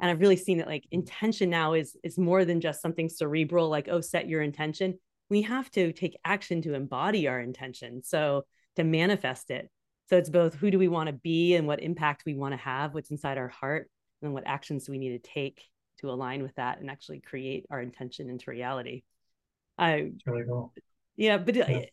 And 0.00 0.10
I've 0.10 0.20
really 0.20 0.36
seen 0.36 0.58
that 0.58 0.66
like 0.66 0.84
intention 0.90 1.50
now 1.50 1.74
is 1.74 1.96
is 2.02 2.16
more 2.18 2.44
than 2.44 2.60
just 2.60 2.80
something 2.80 3.08
cerebral, 3.08 3.68
like, 3.68 3.88
oh, 3.90 4.00
set 4.00 4.28
your 4.28 4.40
intention. 4.40 4.98
We 5.32 5.42
have 5.42 5.70
to 5.72 5.92
take 5.92 6.18
action 6.24 6.60
to 6.62 6.74
embody 6.74 7.26
our 7.26 7.40
intention. 7.40 8.02
So 8.02 8.44
to 8.76 8.84
manifest 8.84 9.50
it. 9.50 9.70
So 10.08 10.16
it's 10.16 10.30
both 10.30 10.54
who 10.54 10.70
do 10.70 10.78
we 10.78 10.88
want 10.88 11.06
to 11.06 11.12
be 11.12 11.54
and 11.54 11.66
what 11.66 11.82
impact 11.82 12.24
we 12.26 12.34
want 12.34 12.52
to 12.52 12.58
have, 12.58 12.94
what's 12.94 13.10
inside 13.10 13.38
our 13.38 13.48
heart, 13.48 13.90
and 14.20 14.34
what 14.34 14.46
actions 14.46 14.84
do 14.84 14.92
we 14.92 14.98
need 14.98 15.22
to 15.22 15.30
take 15.30 15.62
to 16.00 16.10
align 16.10 16.42
with 16.42 16.54
that 16.56 16.80
and 16.80 16.90
actually 16.90 17.20
create 17.20 17.66
our 17.70 17.80
intention 17.80 18.28
into 18.28 18.50
reality. 18.50 19.02
I 19.78 20.12
really 20.26 20.44
cool. 20.46 20.72
Yeah, 21.16 21.38
but 21.38 21.54
yeah. 21.54 21.86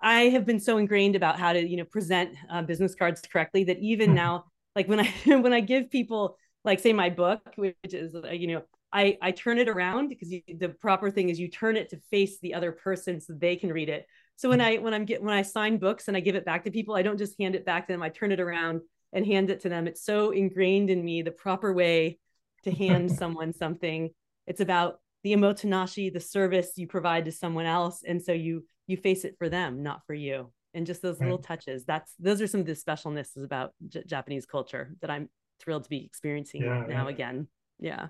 I 0.00 0.22
have 0.22 0.44
been 0.44 0.60
so 0.60 0.78
ingrained 0.78 1.16
about 1.16 1.38
how 1.38 1.52
to, 1.52 1.66
you 1.66 1.76
know, 1.76 1.84
present 1.84 2.34
uh, 2.50 2.62
business 2.62 2.94
cards 2.94 3.20
correctly 3.20 3.64
that 3.64 3.78
even 3.78 4.08
mm-hmm. 4.08 4.16
now, 4.16 4.44
like 4.74 4.88
when 4.88 5.00
I 5.00 5.12
when 5.26 5.52
I 5.52 5.60
give 5.60 5.90
people, 5.90 6.36
like, 6.64 6.80
say 6.80 6.92
my 6.92 7.10
book, 7.10 7.40
which 7.56 7.76
is, 7.84 8.14
uh, 8.14 8.30
you 8.30 8.48
know, 8.48 8.62
I 8.94 9.18
I 9.20 9.32
turn 9.32 9.58
it 9.58 9.68
around 9.68 10.08
because 10.08 10.30
you, 10.30 10.40
the 10.56 10.68
proper 10.68 11.10
thing 11.10 11.28
is 11.28 11.38
you 11.38 11.48
turn 11.48 11.76
it 11.76 11.90
to 11.90 11.98
face 12.10 12.38
the 12.40 12.54
other 12.54 12.72
person 12.72 13.20
so 13.20 13.34
they 13.34 13.56
can 13.56 13.72
read 13.72 13.88
it. 13.88 14.06
So 14.36 14.48
when 14.48 14.60
mm-hmm. 14.60 14.80
I 14.80 14.82
when 14.82 14.94
I'm 14.94 15.04
get 15.04 15.22
when 15.22 15.34
I 15.34 15.42
sign 15.42 15.78
books 15.78 16.06
and 16.08 16.16
I 16.16 16.20
give 16.20 16.36
it 16.36 16.46
back 16.46 16.64
to 16.64 16.70
people, 16.70 16.94
I 16.94 17.02
don't 17.02 17.18
just 17.18 17.38
hand 17.38 17.56
it 17.56 17.66
back 17.66 17.86
to 17.86 17.92
them. 17.92 18.02
I 18.02 18.08
turn 18.08 18.32
it 18.32 18.40
around 18.40 18.80
and 19.12 19.26
hand 19.26 19.50
it 19.50 19.60
to 19.60 19.68
them. 19.68 19.86
It's 19.86 20.04
so 20.04 20.30
ingrained 20.30 20.90
in 20.90 21.04
me 21.04 21.22
the 21.22 21.32
proper 21.32 21.72
way 21.72 22.18
to 22.62 22.70
hand 22.70 23.10
someone 23.18 23.52
something. 23.52 24.10
It's 24.46 24.60
about 24.60 25.00
the 25.24 25.34
omotenashi, 25.34 26.12
the 26.12 26.20
service 26.20 26.72
you 26.76 26.86
provide 26.86 27.24
to 27.24 27.32
someone 27.32 27.66
else, 27.66 28.02
and 28.06 28.22
so 28.22 28.32
you 28.32 28.64
you 28.86 28.96
face 28.96 29.24
it 29.24 29.34
for 29.38 29.48
them, 29.48 29.82
not 29.82 30.02
for 30.06 30.14
you. 30.14 30.52
And 30.72 30.86
just 30.86 31.02
those 31.02 31.20
right. 31.20 31.26
little 31.26 31.38
touches. 31.38 31.84
That's 31.84 32.12
those 32.18 32.40
are 32.40 32.46
some 32.46 32.60
of 32.60 32.66
the 32.66 32.74
specialnesses 32.74 33.44
about 33.44 33.72
J- 33.88 34.04
Japanese 34.06 34.46
culture 34.46 34.94
that 35.00 35.10
I'm 35.10 35.28
thrilled 35.60 35.84
to 35.84 35.90
be 35.90 36.04
experiencing 36.04 36.62
yeah, 36.62 36.84
now 36.88 37.04
yeah. 37.04 37.14
again. 37.14 37.48
Yeah. 37.78 38.08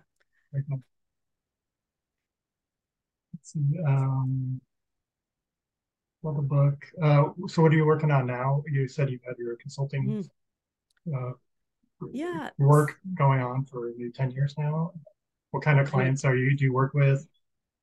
Let's 3.33 3.53
see. 3.53 3.79
Um, 3.87 4.61
well, 6.23 6.35
the 6.35 6.43
book. 6.43 6.87
Uh, 7.03 7.25
so, 7.47 7.63
what 7.63 7.73
are 7.73 7.77
you 7.77 7.85
working 7.87 8.11
on 8.11 8.27
now? 8.27 8.63
You 8.71 8.89
said 8.89 9.11
you 9.11 9.19
had 9.27 9.37
your 9.39 9.57
consulting 9.57 10.25
mm. 11.07 11.15
uh, 11.15 11.33
yeah 12.13 12.51
work 12.59 12.99
going 13.15 13.41
on 13.41 13.65
for 13.65 13.93
maybe 13.97 14.11
10 14.11 14.31
years 14.33 14.55
now 14.59 14.93
what 15.51 15.63
kind 15.63 15.79
of 15.79 15.91
clients 15.91 16.25
are 16.25 16.37
you 16.37 16.57
do 16.57 16.65
you 16.65 16.73
work 16.73 16.95
with 16.95 17.27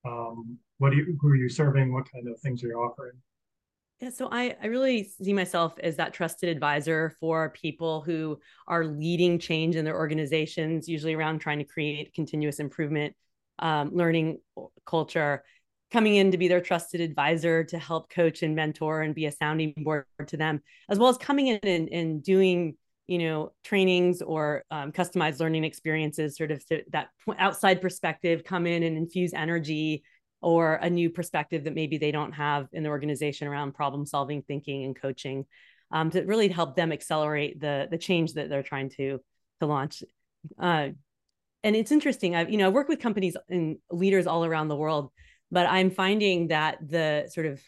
um, 0.06 0.58
what 0.78 0.92
do 0.92 0.98
you 0.98 1.18
who 1.22 1.30
are 1.30 1.36
you 1.36 1.50
serving 1.50 1.94
what 1.94 2.12
kind 2.12 2.28
of 2.28 2.40
things 2.40 2.64
are 2.64 2.68
you 2.68 2.76
offering 2.76 3.14
yeah, 4.02 4.10
so 4.10 4.30
I, 4.32 4.56
I 4.62 4.66
really 4.66 5.04
see 5.04 5.32
myself 5.32 5.76
as 5.84 5.96
that 5.98 6.12
trusted 6.12 6.50
advisor 6.50 7.16
for 7.20 7.52
people 7.52 8.02
who 8.02 8.40
are 8.68 8.84
leading 8.84 9.38
change 9.38 9.76
in 9.76 9.86
their 9.86 9.96
organizations, 9.96 10.88
usually 10.88 11.14
around 11.14 11.40
trying 11.40 11.60
to 11.60 11.66
create 11.66 12.12
continuous 12.16 12.60
improvement, 12.60 13.16
um, 13.60 13.92
learning 13.94 14.40
culture, 14.88 15.44
coming 15.92 16.16
in 16.16 16.32
to 16.32 16.40
be 16.40 16.48
their 16.48 16.62
trusted 16.62 17.00
advisor 17.00 17.64
to 17.66 17.78
help 17.78 18.10
coach 18.10 18.42
and 18.42 18.56
mentor 18.56 19.02
and 19.02 19.14
be 19.14 19.28
a 19.28 19.32
sounding 19.32 19.76
board 19.78 20.06
to 20.26 20.36
them, 20.36 20.62
as 20.90 20.98
well 20.98 21.10
as 21.10 21.18
coming 21.20 21.48
in 21.48 21.60
and, 21.62 21.90
and 21.90 22.24
doing 22.24 22.76
you 23.08 23.20
know 23.20 23.52
trainings 23.64 24.22
or 24.22 24.64
um, 24.72 24.92
customized 24.92 25.40
learning 25.40 25.64
experiences 25.64 26.38
sort 26.38 26.52
of 26.52 26.64
that 26.92 27.10
outside 27.38 27.82
perspective 27.82 28.44
come 28.44 28.66
in 28.66 28.84
and 28.84 28.96
infuse 28.96 29.34
energy 29.34 30.04
or 30.42 30.76
a 30.76 30.90
new 30.90 31.10
perspective 31.10 31.64
that 31.66 31.76
maybe 31.76 31.98
they 31.98 32.12
don't 32.12 32.34
have 32.34 32.68
in 32.74 32.84
the 32.84 32.90
organization 32.90 33.48
around 33.48 33.74
problem 33.74 34.06
solving 34.06 34.42
thinking 34.42 34.84
and 34.84 35.00
coaching 35.00 35.46
um, 35.92 36.10
to 36.10 36.22
really 36.24 36.48
help 36.48 36.76
them 36.76 36.92
accelerate 36.92 37.60
the 37.60 37.88
the 37.90 37.98
change 37.98 38.34
that 38.34 38.50
they're 38.50 38.64
trying 38.64 38.90
to 38.90 39.20
to 39.60 39.66
launch. 39.66 40.04
Uh, 40.60 40.90
and 41.64 41.76
it's 41.76 41.92
interesting 41.92 42.36
i've 42.36 42.50
you 42.50 42.58
know 42.58 42.66
i 42.66 42.70
work 42.70 42.88
with 42.88 43.00
companies 43.00 43.38
and 43.48 43.78
leaders 43.92 44.26
all 44.26 44.44
around 44.44 44.68
the 44.68 44.76
world 44.76 45.12
but 45.52 45.68
i'm 45.68 45.92
finding 45.92 46.48
that 46.48 46.80
the 46.82 47.30
sort 47.32 47.46
of 47.46 47.62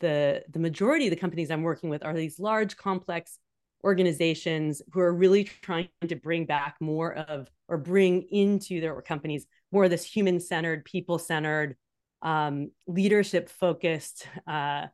the 0.00 0.42
the 0.50 0.58
majority 0.58 1.06
of 1.06 1.10
the 1.10 1.16
companies 1.16 1.48
i'm 1.48 1.62
working 1.62 1.88
with 1.88 2.04
are 2.04 2.14
these 2.14 2.40
large 2.40 2.76
complex 2.76 3.38
organizations 3.84 4.82
who 4.92 5.00
are 5.00 5.12
really 5.12 5.44
trying 5.44 5.88
to 6.06 6.16
bring 6.16 6.46
back 6.46 6.76
more 6.80 7.14
of 7.14 7.48
or 7.68 7.76
bring 7.76 8.22
into 8.30 8.80
their 8.80 9.00
companies 9.02 9.46
more 9.70 9.84
of 9.84 9.90
this 9.90 10.04
human 10.04 10.40
centered, 10.40 10.84
people 10.84 11.18
centered, 11.18 11.76
um, 12.22 12.70
leadership 12.86 13.48
focused 13.48 14.26
uh, 14.46 14.86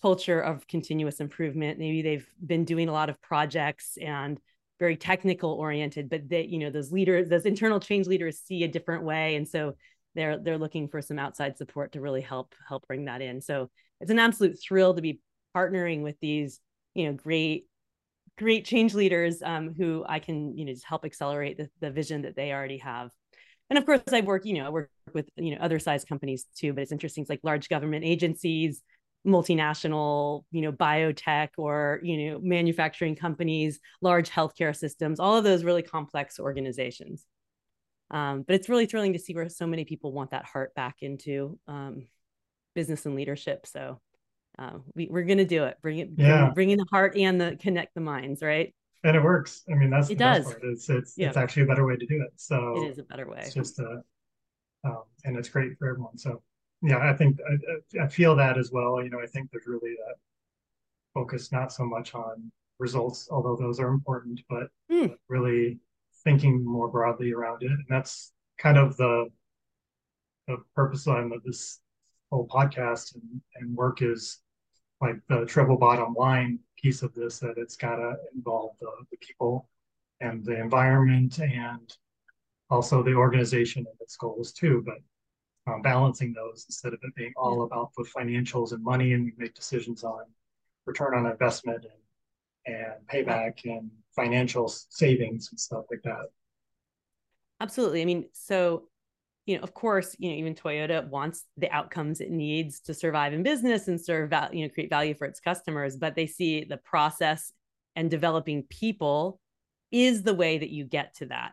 culture 0.00 0.40
of 0.40 0.66
continuous 0.66 1.20
improvement. 1.20 1.78
Maybe 1.78 2.02
they've 2.02 2.26
been 2.44 2.64
doing 2.64 2.88
a 2.88 2.92
lot 2.92 3.10
of 3.10 3.20
projects 3.20 3.98
and 4.00 4.40
very 4.78 4.96
technical 4.96 5.52
oriented, 5.52 6.08
but 6.08 6.28
that 6.30 6.48
you 6.48 6.58
know, 6.58 6.70
those 6.70 6.90
leaders, 6.90 7.28
those 7.28 7.44
internal 7.44 7.80
change 7.80 8.06
leaders 8.06 8.40
see 8.40 8.64
a 8.64 8.68
different 8.68 9.04
way, 9.04 9.36
and 9.36 9.46
so 9.46 9.74
they're 10.14 10.38
they're 10.38 10.58
looking 10.58 10.88
for 10.88 11.02
some 11.02 11.18
outside 11.18 11.56
support 11.56 11.92
to 11.92 12.00
really 12.00 12.22
help 12.22 12.54
help 12.66 12.86
bring 12.86 13.04
that 13.04 13.20
in. 13.20 13.40
So 13.40 13.70
it's 14.00 14.10
an 14.10 14.18
absolute 14.18 14.58
thrill 14.60 14.94
to 14.94 15.02
be 15.02 15.20
partnering 15.54 16.02
with 16.02 16.18
these, 16.20 16.60
you 16.94 17.06
know, 17.06 17.12
great 17.12 17.66
great 18.38 18.64
change 18.64 18.94
leaders 18.94 19.42
um, 19.42 19.74
who 19.76 20.02
I 20.08 20.18
can, 20.18 20.56
you 20.56 20.64
know, 20.64 20.72
just 20.72 20.86
help 20.86 21.04
accelerate 21.04 21.58
the, 21.58 21.68
the 21.80 21.90
vision 21.90 22.22
that 22.22 22.36
they 22.36 22.52
already 22.52 22.78
have. 22.78 23.10
And 23.68 23.78
of 23.78 23.84
course, 23.84 24.00
I 24.12 24.22
work, 24.22 24.46
you 24.46 24.54
know, 24.54 24.66
I 24.66 24.70
work 24.70 24.90
with, 25.14 25.28
you 25.36 25.54
know, 25.54 25.60
other 25.60 25.78
size 25.78 26.04
companies 26.04 26.46
too, 26.56 26.72
but 26.72 26.82
it's 26.82 26.92
interesting. 26.92 27.22
It's 27.22 27.30
like 27.30 27.40
large 27.42 27.68
government 27.68 28.04
agencies, 28.04 28.82
multinational, 29.26 30.44
you 30.50 30.62
know, 30.62 30.72
biotech 30.72 31.50
or, 31.58 32.00
you 32.02 32.30
know, 32.30 32.40
manufacturing 32.42 33.16
companies, 33.16 33.80
large 34.00 34.30
healthcare 34.30 34.74
systems, 34.74 35.20
all 35.20 35.36
of 35.36 35.44
those 35.44 35.64
really 35.64 35.82
complex 35.82 36.38
organizations. 36.38 37.26
Um, 38.10 38.42
but 38.42 38.56
it's 38.56 38.68
really 38.68 38.86
thrilling 38.86 39.12
to 39.12 39.18
see 39.18 39.34
where 39.34 39.48
so 39.48 39.66
many 39.66 39.84
people 39.84 40.12
want 40.12 40.30
that 40.30 40.44
heart 40.44 40.74
back 40.74 40.96
into 41.00 41.58
um, 41.68 42.06
business 42.74 43.06
and 43.06 43.14
leadership. 43.14 43.66
So 43.66 44.00
uh, 44.58 44.78
we, 44.94 45.06
we're 45.08 45.24
going 45.24 45.38
to 45.38 45.44
do 45.44 45.64
it. 45.64 45.76
Bring 45.80 45.98
it, 45.98 46.08
yeah. 46.16 46.44
bring, 46.44 46.54
bring 46.54 46.70
in 46.70 46.78
the 46.78 46.86
heart 46.90 47.16
and 47.16 47.40
the 47.40 47.56
connect 47.60 47.94
the 47.94 48.00
minds, 48.00 48.42
right? 48.42 48.74
And 49.04 49.16
it 49.16 49.22
works. 49.22 49.62
I 49.70 49.76
mean, 49.76 49.90
that's 49.90 50.10
it 50.10 50.18
the 50.18 50.24
does. 50.24 50.44
Best 50.44 50.60
part. 50.60 50.72
It's 50.72 50.90
it's 50.90 51.14
yeah. 51.16 51.28
it's 51.28 51.36
actually 51.38 51.62
a 51.62 51.66
better 51.66 51.86
way 51.86 51.96
to 51.96 52.06
do 52.06 52.20
it. 52.20 52.32
So 52.36 52.74
it 52.76 52.90
is 52.90 52.98
a 52.98 53.02
better 53.02 53.26
way. 53.26 53.40
It's 53.40 53.54
just 53.54 53.78
a, 53.78 54.02
um, 54.84 55.02
and 55.24 55.36
it's 55.36 55.48
great 55.48 55.78
for 55.78 55.88
everyone. 55.90 56.18
So 56.18 56.42
yeah, 56.82 56.98
I 56.98 57.12
think 57.12 57.38
I, 57.48 58.04
I 58.04 58.08
feel 58.08 58.34
that 58.36 58.58
as 58.58 58.70
well. 58.72 59.02
You 59.02 59.10
know, 59.10 59.20
I 59.20 59.26
think 59.26 59.50
there's 59.50 59.66
really 59.66 59.94
that 60.06 60.14
focus 61.14 61.52
not 61.52 61.72
so 61.72 61.84
much 61.84 62.14
on 62.14 62.50
results, 62.78 63.28
although 63.30 63.56
those 63.56 63.80
are 63.80 63.88
important, 63.88 64.40
but 64.48 64.68
mm. 64.90 65.14
really 65.28 65.78
thinking 66.24 66.64
more 66.64 66.88
broadly 66.88 67.32
around 67.32 67.62
it. 67.62 67.70
And 67.70 67.86
that's 67.88 68.32
kind 68.58 68.78
of 68.78 68.96
the 68.96 69.28
the 70.48 70.58
purpose 70.74 71.06
of 71.06 71.30
this 71.44 71.80
whole 72.30 72.46
podcast 72.48 73.14
and, 73.14 73.40
and 73.56 73.76
work 73.76 74.02
is 74.02 74.38
like 75.00 75.16
the 75.28 75.44
triple 75.46 75.76
bottom 75.76 76.14
line 76.14 76.58
piece 76.80 77.02
of 77.02 77.14
this 77.14 77.38
that 77.38 77.54
it's 77.56 77.76
got 77.76 77.96
to 77.96 78.14
involve 78.34 78.72
the, 78.80 78.88
the 79.10 79.16
people 79.18 79.68
and 80.20 80.44
the 80.44 80.58
environment 80.58 81.38
and 81.38 81.96
also 82.70 83.02
the 83.02 83.14
organization 83.14 83.86
and 83.86 84.00
its 84.00 84.16
goals 84.16 84.52
too 84.52 84.82
but 84.84 84.96
um, 85.70 85.82
balancing 85.82 86.32
those 86.32 86.64
instead 86.68 86.92
of 86.92 86.98
it 87.02 87.14
being 87.14 87.32
all 87.36 87.62
about 87.62 87.90
the 87.96 88.04
financials 88.04 88.72
and 88.72 88.82
money 88.82 89.12
and 89.12 89.24
we 89.24 89.32
make 89.36 89.54
decisions 89.54 90.04
on 90.04 90.24
return 90.86 91.14
on 91.14 91.26
investment 91.26 91.84
and, 92.66 92.74
and 92.74 92.94
payback 93.12 93.64
and 93.64 93.90
financial 94.14 94.68
savings 94.68 95.48
and 95.50 95.60
stuff 95.60 95.84
like 95.90 96.02
that. 96.02 96.26
Absolutely. 97.60 98.02
I 98.02 98.04
mean 98.06 98.28
so 98.32 98.84
you 99.46 99.56
know, 99.56 99.62
of 99.62 99.74
course, 99.74 100.14
you 100.18 100.30
know, 100.30 100.36
even 100.36 100.54
Toyota 100.54 101.08
wants 101.08 101.44
the 101.56 101.70
outcomes 101.70 102.20
it 102.20 102.30
needs 102.30 102.78
to 102.80 102.94
survive 102.94 103.32
in 103.32 103.42
business 103.42 103.88
and 103.88 104.00
serve, 104.00 104.32
you 104.52 104.64
know, 104.64 104.72
create 104.72 104.90
value 104.90 105.14
for 105.14 105.26
its 105.26 105.40
customers, 105.40 105.96
but 105.96 106.14
they 106.14 106.26
see 106.26 106.64
the 106.64 106.76
process 106.76 107.52
and 107.96 108.10
developing 108.10 108.62
people 108.64 109.40
is 109.90 110.22
the 110.22 110.34
way 110.34 110.58
that 110.58 110.70
you 110.70 110.84
get 110.84 111.16
to 111.16 111.26
that. 111.26 111.52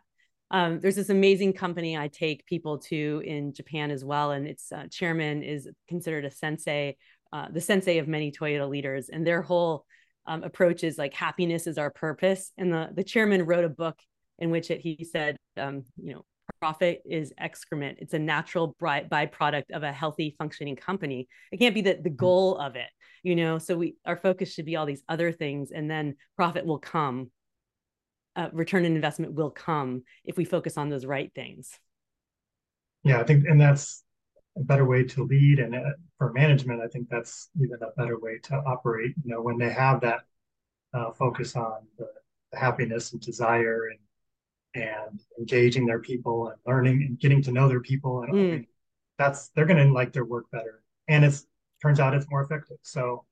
Um, 0.49 0.79
there's 0.79 0.95
this 0.95 1.10
amazing 1.10 1.53
company 1.53 1.97
I 1.97 2.07
take 2.07 2.45
people 2.45 2.77
to 2.79 3.21
in 3.25 3.53
Japan 3.53 3.91
as 3.91 4.05
well, 4.05 4.31
and 4.31 4.47
its 4.47 4.71
uh, 4.71 4.86
chairman 4.89 5.43
is 5.43 5.67
considered 5.88 6.25
a 6.25 6.31
sensei, 6.31 6.95
uh, 7.33 7.47
the 7.51 7.62
sensei 7.62 7.97
of 7.97 8.07
many 8.07 8.31
Toyota 8.31 8.69
leaders, 8.69 9.10
and 9.10 9.27
their 9.27 9.41
whole 9.41 9.86
um, 10.25 10.43
approach 10.43 10.83
is 10.83 10.97
like 10.97 11.13
happiness 11.13 11.67
is 11.67 11.77
our 11.77 11.91
purpose. 11.91 12.51
And 12.57 12.71
the 12.71 12.89
the 12.93 13.03
chairman 13.03 13.45
wrote 13.45 13.65
a 13.65 13.69
book 13.69 13.99
in 14.39 14.49
which 14.51 14.71
it, 14.71 14.81
he 14.81 15.03
said, 15.03 15.36
um, 15.57 15.83
you 15.97 16.13
know, 16.13 16.25
profit 16.60 17.01
is 17.05 17.33
excrement. 17.38 17.97
It's 18.01 18.13
a 18.13 18.19
natural 18.19 18.75
byproduct 18.81 19.71
of 19.73 19.83
a 19.83 19.91
healthy 19.91 20.36
functioning 20.38 20.75
company. 20.75 21.27
It 21.51 21.57
can't 21.57 21.75
be 21.75 21.81
the, 21.81 21.93
the 21.93 22.10
mm-hmm. 22.10 22.15
goal 22.15 22.57
of 22.57 22.75
it, 22.75 22.89
you 23.23 23.36
know? 23.36 23.57
So 23.57 23.77
we, 23.77 23.95
our 24.05 24.17
focus 24.17 24.53
should 24.53 24.65
be 24.65 24.75
all 24.75 24.86
these 24.86 25.03
other 25.10 25.31
things 25.31 25.71
and 25.71 25.89
then 25.89 26.15
profit 26.36 26.65
will 26.65 26.79
come. 26.79 27.31
Uh, 28.38 28.50
return 28.54 28.86
on 28.86 28.95
investment 28.95 29.34
will 29.34 29.50
come 29.50 30.04
if 30.23 30.38
we 30.38 30.45
focus 30.45 30.78
on 30.78 30.89
those 30.89 31.06
right 31.06 31.32
things. 31.34 31.80
Yeah, 33.04 33.19
I 33.19 33.23
think, 33.23 33.45
and 33.47 33.60
that's 33.60 34.04
a 34.56 34.63
better 34.63 34.86
way 34.86 35.04
to 35.06 35.23
lead. 35.23 35.58
And 35.60 35.76
uh, 35.76 35.80
for 36.19 36.32
management, 36.34 36.82
I 36.82 36.88
think 36.88 37.10
that's 37.10 37.50
even 37.60 37.80
a 37.82 38.00
better 38.00 38.19
way 38.19 38.38
to 38.43 38.56
operate. 38.58 39.15
You 39.23 39.34
know, 39.34 39.41
when 39.41 39.58
they 39.58 39.71
have 39.71 40.02
that 40.02 40.19
uh, 40.93 41.12
focus 41.12 41.56
on 41.56 41.88
the, 41.97 42.08
the 42.52 42.60
happiness 42.60 43.12
and 43.12 43.21
desire 43.21 43.88
and 43.88 44.00
and 44.76 45.19
engaging 45.39 45.86
their 45.86 46.00
people 46.00 46.50
and 46.50 46.58
learning 46.65 47.02
and 47.04 47.19
getting 47.19 47.41
to 47.41 47.52
know 47.52 47.67
their 47.67 47.82
people 47.82 48.21
and 48.21 48.34
mm. 48.34 48.67
that's 49.17 49.50
they're 49.50 49.65
going 49.65 49.84
to 49.84 49.91
like 49.91 50.13
their 50.13 50.26
work 50.26 50.45
better 50.52 50.84
and 51.08 51.26
it's 51.26 51.47
turns 51.82 52.00
out 52.00 52.13
it's 52.13 52.30
more 52.30 52.43
effective 52.43 52.78
so 52.84 53.26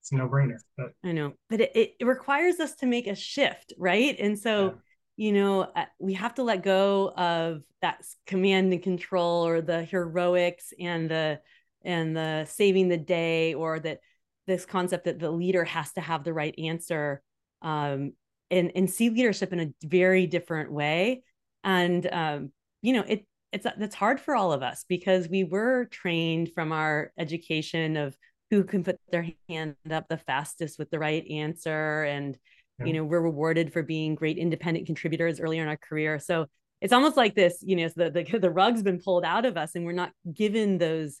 it's 0.00 0.12
no 0.12 0.28
brainer 0.28 0.56
but 0.76 0.92
i 1.04 1.12
know 1.12 1.32
but 1.48 1.60
it, 1.60 1.94
it 1.98 2.04
requires 2.04 2.58
us 2.58 2.74
to 2.74 2.86
make 2.86 3.06
a 3.06 3.14
shift 3.14 3.72
right 3.78 4.16
and 4.18 4.38
so 4.38 4.66
yeah. 4.66 4.72
you 5.16 5.32
know 5.32 5.62
uh, 5.62 5.84
we 5.98 6.14
have 6.14 6.34
to 6.34 6.42
let 6.42 6.62
go 6.62 7.12
of 7.16 7.62
that 7.82 8.04
command 8.26 8.72
and 8.72 8.82
control 8.82 9.46
or 9.46 9.60
the 9.60 9.84
heroics 9.84 10.72
and 10.78 11.10
the 11.10 11.40
and 11.82 12.16
the 12.16 12.46
saving 12.48 12.88
the 12.88 12.96
day 12.96 13.54
or 13.54 13.78
that 13.78 14.00
this 14.46 14.66
concept 14.66 15.04
that 15.04 15.18
the 15.18 15.30
leader 15.30 15.64
has 15.64 15.92
to 15.92 16.00
have 16.00 16.24
the 16.24 16.32
right 16.32 16.54
answer 16.58 17.22
um, 17.62 18.12
and 18.50 18.72
and 18.74 18.90
see 18.90 19.10
leadership 19.10 19.52
in 19.52 19.60
a 19.60 19.86
very 19.86 20.26
different 20.26 20.72
way 20.72 21.22
and 21.62 22.08
um, 22.12 22.52
you 22.82 22.92
know 22.92 23.04
it 23.06 23.26
it's 23.52 23.66
it's 23.78 23.94
hard 23.94 24.20
for 24.20 24.34
all 24.34 24.52
of 24.52 24.62
us 24.62 24.84
because 24.88 25.28
we 25.28 25.44
were 25.44 25.86
trained 25.86 26.50
from 26.54 26.72
our 26.72 27.12
education 27.18 27.96
of 27.96 28.16
who 28.50 28.64
can 28.64 28.84
put 28.84 28.98
their 29.10 29.26
hand 29.48 29.76
up 29.90 30.08
the 30.08 30.18
fastest 30.18 30.78
with 30.78 30.90
the 30.90 30.98
right 30.98 31.26
answer 31.30 32.04
and 32.04 32.36
yeah. 32.78 32.86
you 32.86 32.92
know 32.92 33.04
we're 33.04 33.20
rewarded 33.20 33.72
for 33.72 33.82
being 33.82 34.14
great 34.14 34.38
independent 34.38 34.86
contributors 34.86 35.40
earlier 35.40 35.62
in 35.62 35.68
our 35.68 35.76
career 35.76 36.18
so 36.18 36.46
it's 36.80 36.92
almost 36.92 37.16
like 37.16 37.34
this 37.34 37.58
you 37.62 37.76
know 37.76 37.88
the, 37.94 38.10
the 38.10 38.38
the 38.38 38.50
rug's 38.50 38.82
been 38.82 39.00
pulled 39.00 39.24
out 39.24 39.44
of 39.44 39.56
us 39.56 39.74
and 39.74 39.84
we're 39.84 39.92
not 39.92 40.12
given 40.32 40.78
those 40.78 41.20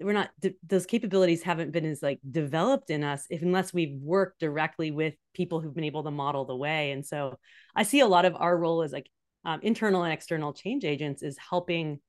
we're 0.00 0.12
not 0.12 0.30
those 0.66 0.86
capabilities 0.86 1.42
haven't 1.42 1.70
been 1.70 1.84
as 1.84 2.02
like 2.02 2.18
developed 2.28 2.90
in 2.90 3.04
us 3.04 3.26
if 3.30 3.42
unless 3.42 3.72
we've 3.72 3.94
worked 4.00 4.40
directly 4.40 4.90
with 4.90 5.14
people 5.34 5.60
who've 5.60 5.74
been 5.74 5.84
able 5.84 6.02
to 6.02 6.10
model 6.10 6.44
the 6.44 6.56
way 6.56 6.90
and 6.90 7.06
so 7.06 7.38
i 7.76 7.82
see 7.82 8.00
a 8.00 8.06
lot 8.06 8.24
of 8.24 8.34
our 8.36 8.56
role 8.56 8.82
as 8.82 8.92
like 8.92 9.08
um, 9.44 9.60
internal 9.62 10.02
and 10.02 10.12
external 10.12 10.52
change 10.52 10.84
agents 10.84 11.22
is 11.22 11.36
helping 11.38 12.00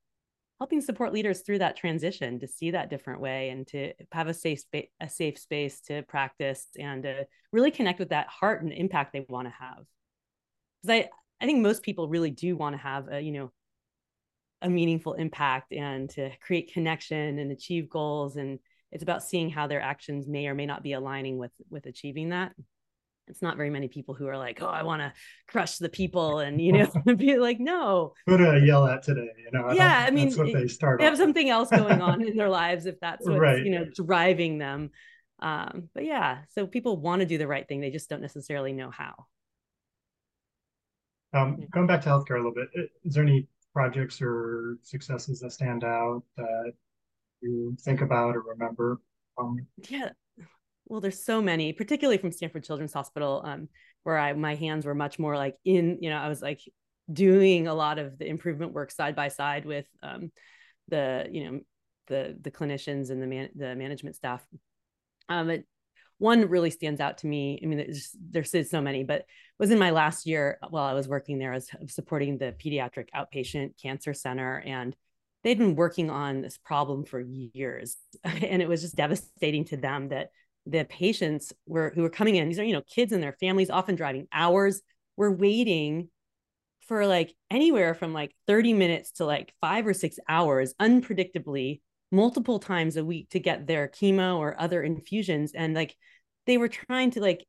helping 0.59 0.81
support 0.81 1.13
leaders 1.13 1.41
through 1.41 1.59
that 1.59 1.75
transition 1.75 2.39
to 2.39 2.47
see 2.47 2.71
that 2.71 2.89
different 2.89 3.19
way 3.19 3.49
and 3.49 3.67
to 3.67 3.91
have 4.11 4.27
a 4.27 4.33
safe 4.33 4.59
space 4.61 4.87
a 5.01 5.09
safe 5.09 5.37
space 5.37 5.81
to 5.81 6.01
practice 6.03 6.67
and 6.79 7.03
to 7.03 7.25
really 7.51 7.71
connect 7.71 7.99
with 7.99 8.09
that 8.09 8.27
heart 8.27 8.63
and 8.63 8.71
impact 8.71 9.13
they 9.13 9.25
want 9.27 9.47
to 9.47 9.53
have. 9.59 9.85
Because 10.81 11.01
i 11.01 11.09
i 11.41 11.45
think 11.45 11.61
most 11.61 11.83
people 11.83 12.07
really 12.07 12.31
do 12.31 12.55
want 12.55 12.73
to 12.73 12.81
have 12.81 13.07
a 13.11 13.21
you 13.21 13.31
know 13.31 13.51
a 14.61 14.69
meaningful 14.69 15.13
impact 15.13 15.73
and 15.73 16.09
to 16.09 16.31
create 16.41 16.73
connection 16.73 17.39
and 17.39 17.51
achieve 17.51 17.89
goals 17.89 18.37
and 18.37 18.59
it's 18.91 19.03
about 19.03 19.23
seeing 19.23 19.49
how 19.49 19.67
their 19.67 19.81
actions 19.81 20.27
may 20.27 20.47
or 20.47 20.55
may 20.55 20.65
not 20.65 20.81
be 20.81 20.93
aligning 20.93 21.37
with 21.37 21.51
with 21.69 21.85
achieving 21.85 22.29
that 22.29 22.53
it's 23.27 23.41
not 23.41 23.57
very 23.57 23.69
many 23.69 23.87
people 23.87 24.13
who 24.13 24.27
are 24.27 24.37
like 24.37 24.61
oh 24.61 24.67
i 24.67 24.83
want 24.83 25.01
to 25.01 25.11
crush 25.47 25.77
the 25.77 25.89
people 25.89 26.39
and 26.39 26.61
you 26.61 26.71
know 27.05 27.15
be 27.15 27.37
like 27.37 27.59
no. 27.59 28.13
Who 28.25 28.37
do 28.37 28.47
i 28.47 28.57
yell 28.57 28.85
at 28.87 29.03
today 29.03 29.29
you 29.37 29.51
know? 29.51 29.67
I 29.67 29.73
yeah 29.73 30.05
i 30.07 30.11
mean 30.11 30.33
what 30.33 30.53
they 30.53 30.67
start 30.67 30.99
they 30.99 31.05
have 31.05 31.17
something 31.17 31.49
else 31.49 31.69
going 31.69 32.01
on 32.01 32.21
in 32.21 32.37
their 32.37 32.49
lives 32.49 32.85
if 32.85 32.99
that's 33.01 33.27
what's 33.27 33.39
right. 33.39 33.63
you 33.63 33.71
know 33.71 33.85
driving 33.93 34.57
them. 34.57 34.91
Um 35.39 35.89
but 35.93 36.05
yeah 36.05 36.39
so 36.49 36.67
people 36.67 36.97
want 36.97 37.21
to 37.21 37.25
do 37.25 37.37
the 37.37 37.47
right 37.47 37.67
thing 37.67 37.81
they 37.81 37.91
just 37.91 38.09
don't 38.09 38.21
necessarily 38.21 38.73
know 38.73 38.89
how. 38.89 39.25
Um, 41.33 41.67
going 41.73 41.85
back 41.85 42.01
to 42.03 42.09
healthcare 42.09 42.35
a 42.35 42.37
little 42.37 42.53
bit, 42.53 42.69
is 43.03 43.13
there 43.13 43.23
any 43.23 43.45
projects 43.73 44.21
or 44.21 44.77
successes 44.83 45.41
that 45.41 45.51
stand 45.51 45.83
out 45.83 46.23
that 46.37 46.71
you 47.41 47.75
think 47.81 47.99
about 47.99 48.37
or 48.37 48.41
remember? 48.41 49.01
Um, 49.37 49.67
yeah, 49.89 50.11
well, 50.85 51.01
there's 51.01 51.23
so 51.23 51.41
many, 51.41 51.73
particularly 51.73 52.17
from 52.17 52.31
Stanford 52.31 52.63
Children's 52.63 52.93
Hospital, 52.93 53.41
um, 53.43 53.69
where 54.03 54.17
I 54.17 54.33
my 54.33 54.55
hands 54.55 54.85
were 54.85 54.95
much 54.95 55.17
more 55.17 55.35
like 55.35 55.57
in, 55.65 55.97
you 56.01 56.09
know, 56.09 56.17
I 56.17 56.29
was 56.29 56.41
like 56.41 56.61
doing 57.11 57.67
a 57.67 57.73
lot 57.73 57.99
of 57.99 58.17
the 58.17 58.27
improvement 58.27 58.73
work 58.73 58.91
side 58.91 59.15
by 59.15 59.29
side 59.29 59.65
with 59.65 59.85
um, 60.03 60.31
the, 60.87 61.27
you 61.31 61.43
know, 61.43 61.59
the 62.07 62.37
the 62.39 62.51
clinicians 62.51 63.09
and 63.09 63.21
the 63.21 63.27
man 63.27 63.49
the 63.55 63.75
management 63.75 64.15
staff. 64.15 64.45
Um, 65.27 65.49
it, 65.49 65.65
one 66.17 66.47
really 66.47 66.69
stands 66.69 67.01
out 67.01 67.17
to 67.19 67.27
me. 67.27 67.59
I 67.61 67.65
mean, 67.65 67.77
there's, 67.77 68.15
there's 68.51 68.69
so 68.69 68.79
many, 68.81 69.03
but 69.03 69.25
was 69.59 69.71
in 69.71 69.79
my 69.79 69.89
last 69.89 70.25
year 70.25 70.57
while 70.69 70.85
I 70.85 70.93
was 70.93 71.09
working 71.09 71.39
there, 71.39 71.51
I 71.51 71.55
was 71.55 71.69
supporting 71.87 72.37
the 72.37 72.53
pediatric 72.53 73.09
outpatient 73.13 73.81
cancer 73.81 74.13
center, 74.13 74.63
and 74.65 74.95
they'd 75.43 75.57
been 75.57 75.75
working 75.75 76.09
on 76.09 76.41
this 76.41 76.57
problem 76.57 77.05
for 77.05 77.19
years, 77.19 77.97
and 78.23 78.61
it 78.61 78.69
was 78.69 78.81
just 78.81 78.95
devastating 78.95 79.65
to 79.65 79.77
them 79.77 80.09
that 80.09 80.29
the 80.65 80.85
patients 80.85 81.53
were 81.65 81.91
who 81.93 82.01
were 82.01 82.09
coming 82.09 82.35
in. 82.35 82.47
These 82.47 82.59
are 82.59 82.63
you 82.63 82.73
know 82.73 82.81
kids 82.81 83.11
and 83.11 83.21
their 83.21 83.37
families, 83.39 83.69
often 83.69 83.95
driving 83.95 84.27
hours, 84.31 84.81
were 85.17 85.31
waiting 85.31 86.09
for 86.87 87.07
like 87.07 87.33
anywhere 87.49 87.93
from 87.93 88.13
like 88.13 88.35
30 88.47 88.73
minutes 88.73 89.11
to 89.13 89.25
like 89.25 89.53
five 89.61 89.87
or 89.87 89.93
six 89.93 90.19
hours 90.29 90.73
unpredictably 90.79 91.81
multiple 92.11 92.59
times 92.59 92.97
a 92.97 93.05
week 93.05 93.29
to 93.31 93.39
get 93.39 93.65
their 93.65 93.87
chemo 93.87 94.37
or 94.37 94.59
other 94.59 94.83
infusions 94.83 95.53
and 95.53 95.73
like 95.73 95.95
they 96.45 96.57
were 96.57 96.67
trying 96.67 97.11
to 97.11 97.19
like 97.19 97.45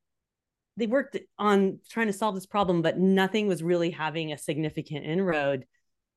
they 0.79 0.87
worked 0.87 1.17
on 1.39 1.79
trying 1.91 2.07
to 2.07 2.13
solve 2.13 2.35
this 2.35 2.47
problem 2.47 2.81
but 2.83 2.99
nothing 2.99 3.47
was 3.47 3.63
really 3.63 3.91
having 3.91 4.33
a 4.33 4.39
significant 4.39 5.05
inroad 5.05 5.67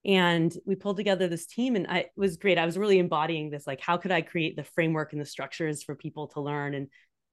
and 0.05 0.55
we 0.65 0.75
pulled 0.75 0.97
together 0.97 1.27
this 1.27 1.45
team 1.45 1.75
and 1.75 1.85
I, 1.87 1.97
it 1.99 2.11
was 2.15 2.37
great. 2.37 2.57
I 2.57 2.65
was 2.65 2.77
really 2.77 2.99
embodying 2.99 3.49
this 3.49 3.67
like 3.67 3.81
how 3.81 3.97
could 3.97 4.11
i 4.11 4.21
create 4.21 4.55
the 4.55 4.63
framework 4.63 5.11
and 5.11 5.21
the 5.21 5.25
structures 5.25 5.83
for 5.83 5.95
people 5.95 6.27
to 6.29 6.41
learn? 6.41 6.73
And 6.73 6.87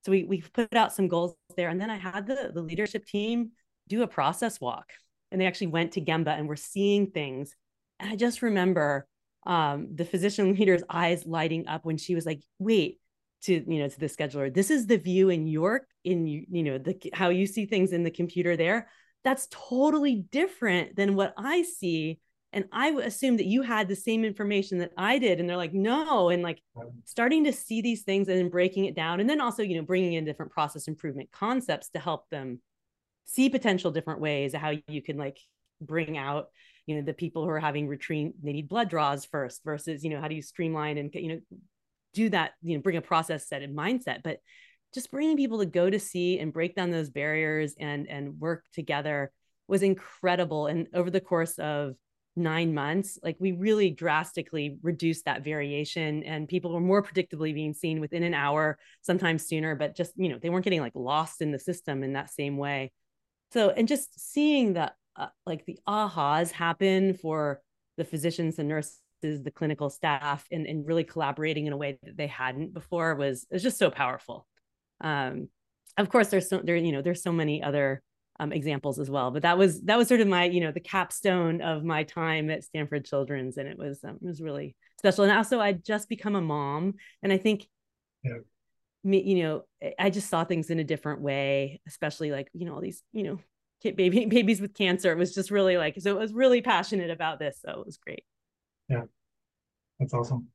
so 0.05 0.12
we, 0.12 0.24
we 0.24 0.40
put 0.40 0.74
out 0.74 0.92
some 0.92 1.09
goals 1.09 1.35
there 1.57 1.68
and 1.68 1.81
then 1.81 1.90
i 1.90 1.96
had 1.96 2.26
the, 2.26 2.50
the 2.55 2.62
leadership 2.62 3.05
team 3.07 3.50
do 3.88 4.02
a 4.02 4.07
process 4.07 4.61
walk 4.61 4.92
and 5.31 5.40
they 5.40 5.46
actually 5.46 5.68
went 5.68 5.92
to 5.92 6.00
gemba 6.00 6.38
and 6.38 6.48
were 6.48 6.57
seeing 6.57 7.11
things. 7.11 7.55
And 8.00 8.11
i 8.11 8.16
just 8.16 8.42
remember 8.42 9.07
um, 9.46 9.88
the 9.94 10.05
physician 10.05 10.55
leader's 10.59 10.83
eyes 10.90 11.24
lighting 11.24 11.68
up 11.68 11.85
when 11.85 11.98
she 11.98 12.14
was 12.14 12.26
like, 12.26 12.42
wait, 12.59 13.00
to 13.42 13.52
you 13.70 13.79
know 13.81 13.88
to 13.88 14.00
the 14.00 14.07
scheduler 14.07 14.52
this 14.52 14.70
is 14.70 14.87
the 14.87 14.96
view 14.96 15.29
in 15.29 15.46
york 15.46 15.87
in 16.05 16.26
you 16.26 16.62
know 16.62 16.79
the 16.79 16.98
how 17.12 17.29
you 17.29 17.46
see 17.46 17.66
things 17.66 17.92
in 17.92 18.02
the 18.02 18.11
computer 18.11 18.57
there. 18.57 18.88
That's 19.24 19.46
totally 19.50 20.24
different 20.31 20.96
than 20.96 21.14
what 21.16 21.35
i 21.37 21.62
see 21.62 22.18
and 22.57 22.64
i 22.73 22.90
would 22.90 23.05
assume 23.05 23.37
that 23.37 23.47
you 23.47 23.62
had 23.62 23.87
the 23.87 23.95
same 23.95 24.25
information 24.25 24.79
that 24.79 24.90
i 24.97 25.19
did 25.19 25.38
and 25.38 25.49
they're 25.49 25.57
like 25.57 25.75
no 25.75 26.31
and 26.31 26.42
like 26.42 26.61
starting 27.05 27.45
to 27.45 27.53
see 27.53 27.81
these 27.81 28.03
things 28.03 28.27
and 28.27 28.38
then 28.38 28.49
breaking 28.49 28.87
it 28.87 28.97
down 28.97 29.21
and 29.21 29.31
then 29.31 29.40
also 29.40 29.62
you 29.62 29.77
know 29.77 29.85
bringing 29.85 30.14
in 30.14 30.25
different 30.25 30.51
process 30.51 30.88
improvement 30.88 31.31
concepts 31.31 31.90
to 31.90 32.01
help 32.01 32.29
them 32.31 32.61
see 33.27 33.49
potential 33.49 33.90
different 33.90 34.21
ways 34.21 34.55
of 34.55 34.61
how 34.61 34.73
you 34.88 35.03
can 35.03 35.16
like 35.16 35.38
bring 35.81 36.16
out 36.16 36.49
you 36.87 36.97
know 36.97 37.03
the 37.03 37.12
people 37.12 37.45
who 37.45 37.51
are 37.51 37.61
having 37.61 37.87
retreat 37.87 38.33
they 38.42 38.53
need 38.53 38.69
blood 38.69 38.88
draws 38.88 39.25
first 39.27 39.62
versus 39.62 40.03
you 40.03 40.11
know 40.11 40.21
how 40.21 40.29
do 40.29 40.35
you 40.35 40.42
streamline 40.42 40.97
and 40.99 41.14
you 41.14 41.29
know 41.29 41.40
do 42.14 42.31
that 42.31 42.53
you 42.62 42.75
know 42.75 42.83
bring 42.83 42.97
a 42.97 43.03
process 43.03 43.47
set 43.47 43.62
and 43.62 43.77
mindset 43.77 44.23
but 44.25 44.38
just 44.95 45.11
bringing 45.11 45.37
people 45.37 45.59
to 45.59 45.66
go 45.66 45.90
to 45.90 46.01
see 46.01 46.38
and 46.38 46.55
break 46.55 46.75
down 46.75 46.90
those 46.90 47.11
barriers 47.11 47.75
and 47.79 48.09
and 48.09 48.40
work 48.40 48.64
together 48.73 49.31
was 49.69 49.83
incredible 49.83 50.69
and 50.69 50.87
over 50.95 51.11
the 51.11 51.21
course 51.21 51.59
of 51.59 51.95
nine 52.37 52.75
months 52.75 53.18
like 53.22 53.37
we 53.40 53.53
really 53.53 53.90
drastically 53.90 54.77
reduced 54.83 55.25
that 55.25 55.42
variation 55.42 56.22
and 56.25 56.46
people 56.46 56.72
were 56.72 56.81
more 56.81 57.03
predictably 57.03 57.55
being 57.55 57.72
seen 57.72 57.99
within 57.99 58.22
an 58.22 58.35
hour 58.35 58.79
sometimes 59.01 59.46
sooner 59.46 59.75
but 59.75 59.96
just 59.96 60.12
you 60.16 60.29
know 60.29 60.38
they 60.38 60.51
weren't 60.51 60.64
getting 60.64 60.83
like 60.83 60.92
lost 60.94 61.40
in 61.40 61.51
the 61.51 61.59
system 61.59 62.03
in 62.03 62.12
that 62.12 62.31
same 62.31 62.59
way. 62.59 62.92
So 63.53 63.70
and 63.70 63.88
just 63.88 64.33
seeing 64.33 64.75
the 64.75 64.92
uh, 65.16 65.29
like 65.46 65.64
the 65.64 65.79
ahas 65.88 66.51
happen 66.51 67.14
for 67.14 67.62
the 67.96 68.05
physicians 68.05 68.59
and 68.59 68.68
nurses 68.68 69.01
the 69.22 69.51
clinical 69.51 69.88
staff 69.88 70.46
and, 70.53 70.66
and 70.66 70.87
really 70.87 71.05
collaborating 71.05 71.66
in 71.66 71.72
a 71.72 71.77
way 71.77 71.99
that 72.03 72.18
they 72.18 72.27
hadn't 72.27 72.75
before 72.75 73.14
was 73.14 73.46
was 73.51 73.62
just 73.62 73.79
so 73.79 73.90
powerful. 73.90 74.46
Um 75.01 75.49
of 75.96 76.11
course 76.11 76.29
there's 76.29 76.51
so 76.51 76.61
there 76.62 76.77
you 76.77 76.92
know 76.92 77.01
there's 77.01 77.22
so 77.22 77.33
many 77.33 77.62
other 77.62 78.03
um, 78.38 78.53
examples 78.53 78.99
as 78.99 79.11
well 79.11 79.31
but 79.31 79.42
that 79.42 79.59
was 79.59 79.81
that 79.83 79.96
was 79.96 80.09
sort 80.09 80.20
of 80.20 80.29
my 80.29 80.44
you 80.44 80.61
know 80.61 80.72
the 80.72 80.81
capstone 80.81 81.61
of 81.61 81.85
my 81.85 82.03
time 82.03 82.51
at 82.51 82.64
stanford 82.64 83.05
children's 83.05 83.57
and 83.57 83.68
it 83.68 83.79
was 83.79 84.03
um, 84.05 84.16
it 84.22 84.27
was 84.27 84.40
really 84.40 84.75
special 84.99 85.25
and 85.25 85.33
also 85.33 85.61
i'd 85.61 85.85
just 85.85 86.09
become 86.09 86.35
a 86.35 86.40
mom 86.40 86.94
and 87.22 87.33
i 87.33 87.38
think 87.38 87.66
yeah. 88.22 88.38
me 89.05 89.22
you 89.22 89.42
know 89.42 89.62
i 89.99 90.11
just 90.11 90.29
saw 90.29 90.44
things 90.44 90.70
in 90.70 90.79
a 90.79 90.85
different 90.85 91.20
way 91.20 91.81
especially 91.87 92.31
like 92.31 92.49
you 92.53 92.66
know 92.66 92.75
all 92.75 92.81
these 92.81 93.03
you 93.12 93.22
know 93.22 93.38
kid 93.83 93.96
baby 93.96 94.27
babies 94.31 94.61
with 94.61 94.75
cancer. 94.75 95.12
It 95.12 95.18
was 95.18 95.35
just 95.35 95.51
really 95.51 95.77
like 95.77 95.96
so. 95.99 96.11
It 96.16 96.20
was 96.20 96.33
really 96.33 96.62
passionate 96.62 97.11
about 97.11 97.38
this, 97.38 97.59
so 97.64 97.81
it 97.81 97.87
was 97.87 97.96
great. 97.99 98.25
Yeah, 98.88 99.03
that's 99.99 100.14
awesome. 100.14 100.49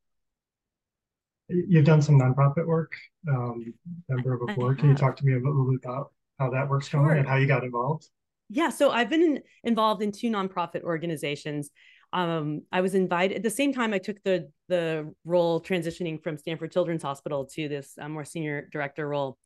You've 1.50 1.86
done 1.86 2.02
some 2.02 2.18
nonprofit 2.18 2.66
work, 2.66 2.94
um, 3.28 3.74
member 4.08 4.34
of 4.34 4.42
a 4.50 4.54
board. 4.54 4.80
Can 4.80 4.90
you 4.90 4.96
talk 4.96 5.18
to 5.18 5.26
me 5.26 5.34
a 5.34 5.36
little 5.36 5.70
bit 5.70 5.82
about 5.84 6.14
how 6.42 6.50
that 6.50 6.68
work's 6.68 6.88
sure. 6.88 7.06
going 7.06 7.20
and 7.20 7.28
how 7.28 7.38
you 7.38 7.48
got 7.48 7.64
involved? 7.64 8.10
Yeah, 8.50 8.70
so 8.70 8.90
I've 8.90 9.10
been 9.10 9.22
in, 9.22 9.40
involved 9.64 10.02
in 10.02 10.12
two 10.12 10.30
nonprofit 10.30 10.82
organizations. 10.82 11.70
Um, 12.12 12.64
I 12.72 12.82
was 12.82 12.96
invited 12.96 13.38
at 13.38 13.44
the 13.44 13.50
same 13.50 13.72
time 13.74 13.94
I 13.94 14.00
took 14.00 14.22
the 14.24 14.50
the 14.68 15.14
role 15.24 15.62
transitioning 15.62 16.22
from 16.22 16.38
Stanford 16.38 16.72
Children's 16.72 17.04
Hospital 17.04 17.46
to 17.54 17.70
this 17.70 17.94
uh, 18.02 18.10
more 18.10 18.26
senior 18.26 18.68
director 18.72 19.08
role 19.08 19.38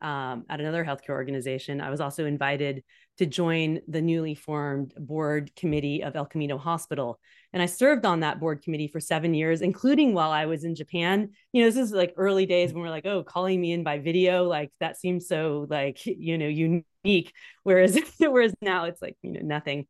um, 0.00 0.44
at 0.48 0.60
another 0.60 0.84
healthcare 0.84 1.10
organization. 1.10 1.80
I 1.80 1.90
was 1.90 2.00
also 2.00 2.24
invited 2.24 2.82
to 3.18 3.26
join 3.26 3.80
the 3.86 4.02
newly 4.02 4.34
formed 4.34 4.92
board 4.96 5.54
committee 5.56 6.02
of 6.02 6.16
El 6.16 6.26
Camino 6.26 6.58
Hospital. 6.58 7.20
And 7.52 7.62
I 7.62 7.66
served 7.66 8.04
on 8.04 8.20
that 8.20 8.40
board 8.40 8.62
committee 8.62 8.88
for 8.88 8.98
seven 8.98 9.34
years, 9.34 9.60
including 9.60 10.14
while 10.14 10.32
I 10.32 10.46
was 10.46 10.64
in 10.64 10.74
Japan. 10.74 11.30
You 11.52 11.62
know, 11.62 11.70
this 11.70 11.76
is 11.76 11.92
like 11.92 12.14
early 12.16 12.46
days 12.46 12.72
when 12.72 12.82
we're 12.82 12.90
like, 12.90 13.06
oh, 13.06 13.22
calling 13.22 13.60
me 13.60 13.72
in 13.72 13.84
by 13.84 13.98
video, 13.98 14.44
like 14.44 14.72
that 14.80 14.98
seems 14.98 15.28
so 15.28 15.66
like, 15.70 16.04
you 16.04 16.38
know, 16.38 16.48
unique. 16.48 17.32
Whereas, 17.62 17.98
whereas 18.18 18.54
now 18.60 18.84
it's 18.84 19.00
like, 19.00 19.16
you 19.22 19.30
know, 19.30 19.40
nothing. 19.42 19.86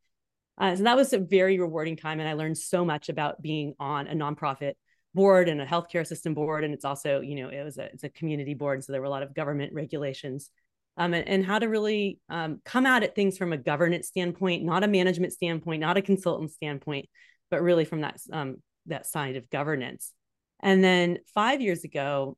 Uh, 0.58 0.76
so 0.76 0.84
that 0.84 0.96
was 0.96 1.12
a 1.12 1.18
very 1.18 1.58
rewarding 1.58 1.96
time. 1.96 2.20
And 2.20 2.28
I 2.28 2.34
learned 2.34 2.58
so 2.58 2.84
much 2.84 3.08
about 3.08 3.40
being 3.40 3.74
on 3.80 4.06
a 4.06 4.14
nonprofit 4.14 4.74
board 5.14 5.48
and 5.48 5.60
a 5.60 5.66
healthcare 5.66 6.06
system 6.06 6.34
board. 6.34 6.64
And 6.64 6.74
it's 6.74 6.84
also, 6.84 7.20
you 7.20 7.36
know, 7.36 7.48
it 7.48 7.62
was 7.62 7.78
a, 7.78 7.84
it's 7.86 8.04
a 8.04 8.08
community 8.08 8.54
board. 8.54 8.84
So 8.84 8.92
there 8.92 9.00
were 9.00 9.06
a 9.06 9.10
lot 9.10 9.22
of 9.22 9.34
government 9.34 9.72
regulations 9.72 10.50
um, 10.96 11.14
and, 11.14 11.26
and, 11.28 11.44
how 11.44 11.58
to 11.58 11.66
really 11.66 12.18
um, 12.28 12.60
come 12.64 12.86
out 12.86 13.02
at 13.02 13.14
things 13.14 13.36
from 13.36 13.52
a 13.52 13.56
governance 13.56 14.08
standpoint, 14.08 14.62
not 14.62 14.84
a 14.84 14.88
management 14.88 15.32
standpoint, 15.32 15.80
not 15.80 15.96
a 15.96 16.02
consultant 16.02 16.52
standpoint, 16.52 17.08
but 17.50 17.62
really 17.62 17.84
from 17.84 18.02
that, 18.02 18.20
um, 18.32 18.56
that 18.86 19.06
side 19.06 19.36
of 19.36 19.50
governance. 19.50 20.12
And 20.60 20.82
then 20.82 21.18
five 21.34 21.60
years 21.60 21.84
ago, 21.84 22.36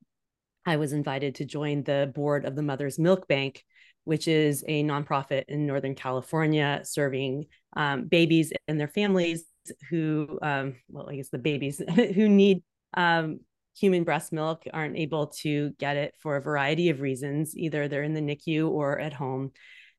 I 0.64 0.76
was 0.76 0.92
invited 0.92 1.36
to 1.36 1.44
join 1.44 1.84
the 1.84 2.10
board 2.14 2.44
of 2.44 2.56
the 2.56 2.62
Mother's 2.62 2.98
Milk 2.98 3.28
Bank, 3.28 3.62
which 4.04 4.26
is 4.26 4.64
a 4.66 4.82
nonprofit 4.82 5.44
in 5.48 5.66
Northern 5.66 5.94
California 5.94 6.80
serving 6.84 7.46
um, 7.76 8.06
babies 8.06 8.52
and 8.66 8.80
their 8.80 8.88
families 8.88 9.44
who, 9.90 10.38
um, 10.42 10.76
well, 10.88 11.08
I 11.08 11.16
guess 11.16 11.28
the 11.28 11.38
babies 11.38 11.80
who 12.14 12.28
need 12.28 12.62
um, 12.94 13.40
human 13.78 14.04
breast 14.04 14.32
milk 14.32 14.64
aren't 14.72 14.96
able 14.96 15.28
to 15.28 15.70
get 15.78 15.96
it 15.96 16.14
for 16.18 16.36
a 16.36 16.42
variety 16.42 16.88
of 16.90 17.00
reasons. 17.00 17.56
Either 17.56 17.88
they're 17.88 18.02
in 18.02 18.14
the 18.14 18.20
NICU 18.20 18.70
or 18.70 18.98
at 18.98 19.12
home. 19.12 19.52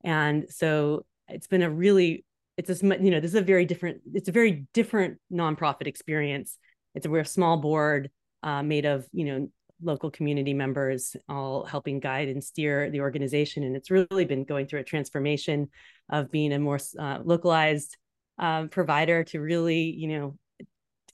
And 0.03 0.45
so 0.49 1.05
it's 1.27 1.47
been 1.47 1.61
a 1.61 1.69
really, 1.69 2.25
it's 2.57 2.69
a, 2.69 2.85
you 2.85 3.11
know, 3.11 3.19
this 3.19 3.31
is 3.31 3.35
a 3.35 3.41
very 3.41 3.65
different, 3.65 4.01
it's 4.13 4.29
a 4.29 4.31
very 4.31 4.65
different 4.73 5.19
nonprofit 5.31 5.87
experience. 5.87 6.57
It's 6.95 7.05
a, 7.05 7.09
we're 7.09 7.21
a 7.21 7.25
small 7.25 7.57
board 7.57 8.09
uh, 8.43 8.63
made 8.63 8.85
of, 8.85 9.07
you 9.11 9.25
know, 9.25 9.49
local 9.81 10.09
community 10.09 10.53
members 10.53 11.15
all 11.29 11.63
helping 11.63 11.99
guide 11.99 12.29
and 12.29 12.43
steer 12.43 12.89
the 12.89 13.01
organization. 13.01 13.63
And 13.63 13.75
it's 13.75 13.91
really 13.91 14.25
been 14.25 14.43
going 14.43 14.67
through 14.67 14.79
a 14.79 14.83
transformation 14.83 15.69
of 16.09 16.31
being 16.31 16.51
a 16.51 16.59
more 16.59 16.79
uh, 16.99 17.19
localized 17.23 17.95
um, 18.39 18.69
provider 18.69 19.23
to 19.25 19.39
really, 19.39 19.81
you 19.81 20.07
know, 20.07 20.37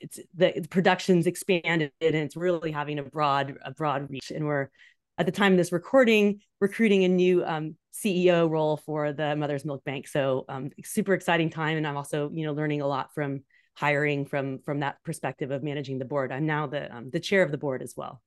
it's 0.04 0.20
the 0.36 0.68
production's 0.70 1.28
expanded 1.28 1.92
and 2.02 2.16
it's 2.16 2.36
really 2.36 2.72
having 2.72 3.00
a 3.00 3.04
broad, 3.04 3.58
a 3.64 3.72
broad 3.72 4.10
reach. 4.10 4.32
And 4.32 4.46
we're 4.46 4.70
at 5.18 5.26
the 5.26 5.32
time 5.32 5.54
of 5.54 5.58
this 5.58 5.72
recording, 5.72 6.42
recruiting 6.60 7.04
a 7.06 7.08
new 7.08 7.46
um, 7.46 7.76
CEO 7.94 8.50
role 8.50 8.78
for 8.78 9.14
the 9.14 9.36
Mother's 9.36 9.64
Milk 9.64 9.84
Bank. 9.84 10.08
So 10.08 10.46
um, 10.50 10.72
super 10.84 11.14
exciting 11.14 11.50
time. 11.50 11.78
And 11.78 11.88
I'm 11.88 11.96
also, 11.96 12.30
you 12.34 12.46
know, 12.46 12.54
learning 12.54 12.82
a 12.82 12.88
lot 12.88 13.14
from 13.14 13.44
hiring 13.76 14.26
from 14.26 14.60
from 14.60 14.82
that 14.82 14.98
perspective 15.04 15.52
of 15.52 15.64
managing 15.64 16.00
the 16.00 16.06
board. 16.06 16.32
I'm 16.32 16.46
now 16.46 16.68
the 16.68 16.94
um, 16.96 17.10
the 17.12 17.20
chair 17.20 17.44
of 17.44 17.52
the 17.52 17.58
board 17.58 17.82
as 17.82 17.94
well. 17.96 18.22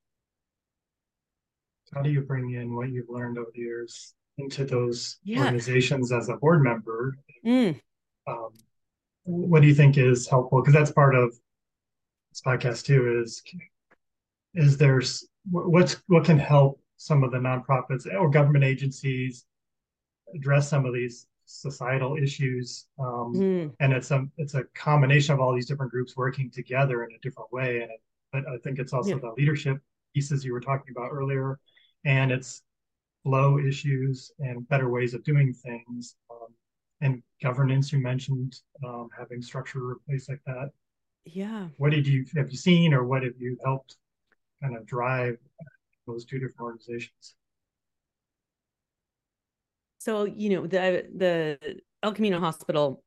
How 1.92 2.02
do 2.02 2.10
you 2.10 2.22
bring 2.22 2.50
in 2.52 2.74
what 2.74 2.88
you've 2.88 3.08
learned 3.08 3.38
over 3.38 3.50
the 3.54 3.60
years 3.60 4.14
into 4.38 4.64
those 4.64 5.18
yeah. 5.22 5.44
organizations 5.44 6.10
as 6.10 6.28
a 6.28 6.36
board 6.36 6.62
member? 6.62 7.16
Mm. 7.44 7.80
Um, 8.26 8.48
what 9.24 9.62
do 9.62 9.68
you 9.68 9.74
think 9.74 9.98
is 9.98 10.28
helpful? 10.28 10.62
Because 10.62 10.74
that's 10.74 10.90
part 10.90 11.14
of 11.14 11.36
this 12.36 12.42
podcast 12.42 12.84
too. 12.84 13.22
Is 13.22 13.42
is 14.54 14.76
there's 14.76 15.26
what's 15.50 16.02
what 16.08 16.24
can 16.24 16.38
help 16.38 16.80
some 16.96 17.22
of 17.22 17.30
the 17.30 17.38
nonprofits 17.38 18.06
or 18.12 18.30
government 18.30 18.64
agencies 18.64 19.44
address 20.34 20.68
some 20.68 20.86
of 20.86 20.94
these 20.94 21.26
societal 21.44 22.16
issues 22.16 22.86
um, 22.98 23.32
mm. 23.36 23.72
and 23.78 23.92
it's 23.92 24.10
a 24.10 24.26
it's 24.38 24.54
a 24.54 24.64
combination 24.74 25.32
of 25.32 25.40
all 25.40 25.54
these 25.54 25.66
different 25.66 25.92
groups 25.92 26.16
working 26.16 26.50
together 26.50 27.04
in 27.04 27.14
a 27.14 27.18
different 27.20 27.52
way 27.52 27.82
and 27.82 27.90
it, 27.90 28.00
but 28.32 28.42
i 28.48 28.56
think 28.64 28.80
it's 28.80 28.92
also 28.92 29.10
yeah. 29.10 29.18
the 29.22 29.32
leadership 29.38 29.78
pieces 30.12 30.44
you 30.44 30.52
were 30.52 30.60
talking 30.60 30.90
about 30.90 31.12
earlier 31.12 31.60
and 32.04 32.32
it's 32.32 32.62
flow 33.22 33.60
issues 33.60 34.32
and 34.40 34.68
better 34.68 34.88
ways 34.88 35.14
of 35.14 35.22
doing 35.22 35.52
things 35.52 36.16
um, 36.32 36.48
and 37.00 37.22
governance 37.40 37.92
you 37.92 38.00
mentioned 38.00 38.56
um, 38.84 39.08
having 39.16 39.40
structure 39.40 39.92
in 39.92 39.98
place 40.08 40.28
like 40.28 40.40
that 40.46 40.70
yeah. 41.26 41.68
What 41.76 41.90
did 41.90 42.06
you 42.06 42.24
have 42.36 42.50
you 42.50 42.56
seen 42.56 42.94
or 42.94 43.04
what 43.04 43.22
have 43.22 43.34
you 43.38 43.58
helped 43.64 43.96
kind 44.62 44.76
of 44.76 44.86
drive 44.86 45.36
those 46.06 46.24
two 46.24 46.38
different 46.38 46.60
organizations? 46.60 47.34
So 49.98 50.24
you 50.24 50.50
know 50.50 50.66
the 50.66 51.06
the 51.14 51.80
el 52.02 52.12
camino 52.12 52.40
hospital 52.40 53.02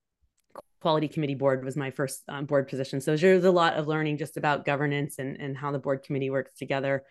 quality 0.82 1.08
committee 1.08 1.36
board 1.36 1.64
was 1.66 1.76
my 1.76 1.92
first 1.92 2.24
um, 2.30 2.46
board 2.46 2.68
position. 2.68 3.02
So 3.02 3.16
there's 3.16 3.44
a 3.44 3.52
lot 3.52 3.74
of 3.74 3.88
learning 3.88 4.18
just 4.18 4.38
about 4.38 4.66
governance 4.66 5.18
and 5.18 5.40
and 5.40 5.58
how 5.58 5.72
the 5.72 5.80
board 5.80 6.04
committee 6.04 6.30
works 6.30 6.54
together. 6.56 7.04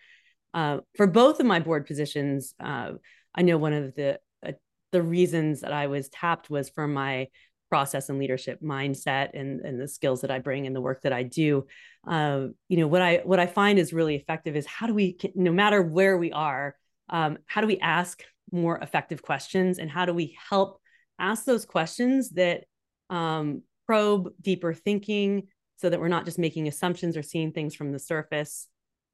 Uh, 0.53 0.79
for 0.95 1.05
both 1.05 1.39
of 1.39 1.45
my 1.45 1.59
board 1.59 1.85
positions 1.85 2.55
uh, 2.59 2.93
i 3.35 3.43
know 3.43 3.55
one 3.55 3.71
of 3.71 3.93
the 3.93 4.19
uh, 4.43 4.51
the 4.91 5.01
reasons 5.01 5.61
that 5.61 5.71
i 5.71 5.85
was 5.85 6.09
tapped 6.09 6.49
was 6.49 6.69
for 6.69 6.87
my 6.87 7.27
process 7.69 8.09
and 8.09 8.19
leadership 8.19 8.59
mindset 8.61 9.29
and, 9.33 9.61
and 9.61 9.79
the 9.79 9.87
skills 9.87 10.21
that 10.21 10.31
I 10.31 10.39
bring 10.39 10.67
and 10.67 10.75
the 10.75 10.81
work 10.81 11.03
that 11.03 11.13
I 11.13 11.23
do. 11.23 11.67
Uh, 12.07 12.47
you 12.67 12.77
know, 12.77 12.87
what 12.87 13.01
I 13.01 13.21
what 13.23 13.39
I 13.39 13.45
find 13.45 13.79
is 13.79 13.93
really 13.93 14.15
effective 14.15 14.55
is 14.55 14.65
how 14.65 14.87
do 14.87 14.93
we, 14.93 15.17
no 15.35 15.51
matter 15.51 15.81
where 15.81 16.17
we 16.17 16.31
are, 16.31 16.75
um, 17.09 17.37
how 17.45 17.61
do 17.61 17.67
we 17.67 17.79
ask 17.79 18.23
more 18.51 18.77
effective 18.79 19.21
questions 19.21 19.77
and 19.77 19.89
how 19.89 20.05
do 20.05 20.13
we 20.13 20.37
help 20.49 20.81
ask 21.19 21.45
those 21.45 21.65
questions 21.65 22.31
that 22.31 22.63
um, 23.09 23.61
probe 23.85 24.29
deeper 24.41 24.73
thinking 24.73 25.47
so 25.77 25.89
that 25.89 25.99
we're 25.99 26.07
not 26.07 26.25
just 26.25 26.39
making 26.39 26.67
assumptions 26.67 27.15
or 27.15 27.23
seeing 27.23 27.51
things 27.51 27.75
from 27.75 27.91
the 27.91 27.99
surface. 27.99 28.67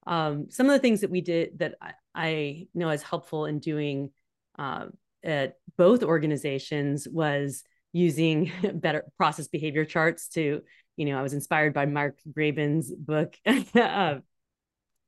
Um, 0.07 0.47
some 0.49 0.67
of 0.67 0.73
the 0.73 0.79
things 0.79 1.01
that 1.01 1.11
we 1.11 1.21
did 1.21 1.59
that 1.59 1.75
I, 1.81 1.93
I 2.13 2.67
know 2.73 2.89
is 2.89 3.03
helpful 3.03 3.45
in 3.45 3.59
doing 3.59 4.11
uh, 4.57 4.87
at 5.23 5.57
both 5.77 6.03
organizations 6.03 7.07
was 7.07 7.63
using 7.95 8.51
better 8.73 9.05
process 9.17 9.47
behavior 9.47 9.85
charts 9.85 10.27
to, 10.27 10.61
you 10.97 11.05
know, 11.05 11.17
I 11.17 11.21
was 11.21 11.33
inspired 11.33 11.73
by 11.73 11.85
Mark 11.85 12.19
Graban's 12.29 12.93
book 12.93 13.35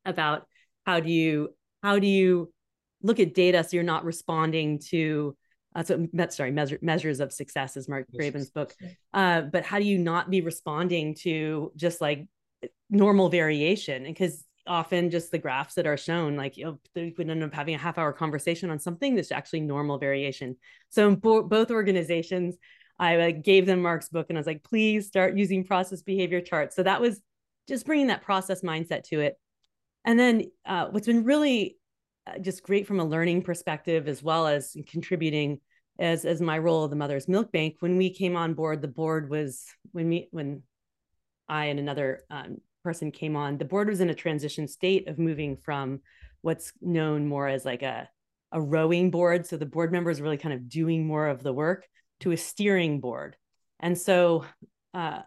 about 0.06 0.48
how 0.86 1.02
do 1.02 1.12
you 1.12 1.50
how 1.84 2.00
do 2.00 2.08
you 2.08 2.52
look 3.04 3.20
at 3.20 3.34
data 3.34 3.64
so 3.64 3.72
you're 3.76 3.84
not 3.84 4.06
responding 4.06 4.80
to 4.80 5.36
uh, 5.76 5.84
so 5.84 6.08
sorry 6.30 6.52
measure, 6.52 6.80
measures 6.82 7.20
of 7.20 7.34
success 7.34 7.76
is 7.76 7.90
Mark 7.90 8.08
Graban's 8.18 8.50
book, 8.50 8.74
uh, 9.14 9.42
but 9.42 9.66
how 9.66 9.78
do 9.78 9.86
you 9.86 9.98
not 9.98 10.30
be 10.30 10.40
responding 10.40 11.14
to 11.16 11.74
just 11.76 12.00
like 12.00 12.26
normal 12.90 13.30
variation? 13.30 14.06
Because 14.06 14.46
often 14.66 15.10
just 15.10 15.32
the 15.32 15.38
graphs 15.38 15.76
that 15.76 15.88
are 15.88 15.98
shown 15.98 16.36
like 16.36 16.58
you 16.58 16.66
know 16.66 16.80
we 16.96 17.14
would 17.18 17.30
end 17.30 17.44
up 17.44 17.54
having 17.54 17.76
a 17.76 17.78
half 17.78 17.98
hour 17.98 18.12
conversation 18.12 18.70
on 18.70 18.80
something 18.80 19.16
that's 19.16 19.32
actually 19.32 19.62
normal 19.62 19.98
variation. 19.98 20.56
So 20.90 21.08
in 21.08 21.16
bo- 21.16 21.44
both 21.44 21.72
organizations 21.72 22.58
i 23.00 23.16
like, 23.16 23.44
gave 23.44 23.66
them 23.66 23.82
mark's 23.82 24.10
book 24.10 24.28
and 24.30 24.38
i 24.38 24.40
was 24.40 24.48
like 24.48 24.64
please 24.64 25.08
start 25.08 25.38
using 25.38 25.64
process 25.64 26.02
behavior 26.02 26.42
charts. 26.42 26.76
So 26.76 26.84
that 26.84 27.02
was 27.02 27.22
just 27.68 27.86
bringing 27.86 28.08
that 28.08 28.22
process 28.22 28.62
mindset 28.62 29.04
to 29.06 29.20
it. 29.20 29.38
And 30.06 30.18
then 30.18 30.44
uh, 30.66 30.88
what's 30.88 31.08
been 31.08 31.26
really 31.26 31.78
uh, 32.26 32.40
just 32.40 32.64
great 32.64 32.88
from 32.88 33.00
a 33.00 33.06
learning 33.06 33.42
perspective 33.42 34.08
as 34.08 34.24
well 34.24 34.48
as 34.48 34.76
contributing 34.88 35.60
as 36.00 36.26
as 36.26 36.42
my 36.42 36.58
role 36.58 36.84
of 36.84 36.92
the 36.92 36.96
mother's 36.96 37.28
milk 37.28 37.52
bank 37.52 37.78
when 37.80 37.98
we 37.98 38.12
came 38.12 38.36
on 38.36 38.54
board 38.54 38.82
the 38.84 38.88
board 38.88 39.32
was 39.32 39.66
when 39.94 40.08
we 40.10 40.28
when 40.30 40.62
i 41.50 41.66
and 41.66 41.80
another 41.80 42.22
um, 42.30 42.58
person 42.88 43.12
came 43.12 43.36
on, 43.36 43.58
the 43.58 43.66
board 43.66 43.90
was 43.90 44.00
in 44.00 44.10
a 44.10 44.16
transition 44.16 44.66
state 44.66 45.10
of 45.10 45.20
moving 45.20 45.58
from 45.58 46.00
what's 46.40 46.72
known 46.80 47.28
more 47.28 47.46
as 47.46 47.66
like 47.66 47.82
a, 47.82 48.08
a 48.54 48.62
rowing 48.62 49.12
board. 49.12 49.46
So 49.46 49.58
the 49.58 49.66
board 49.66 49.92
members 49.92 50.22
really 50.22 50.38
kind 50.38 50.54
of 50.54 50.70
doing 50.70 51.06
more 51.06 51.28
of 51.28 51.44
the 51.44 51.52
work 51.52 51.86
to 52.22 52.32
a 52.32 52.38
steering 52.38 53.00
board. 53.00 53.36
And 53.80 53.98
so 53.98 54.46
uh, 54.94 55.22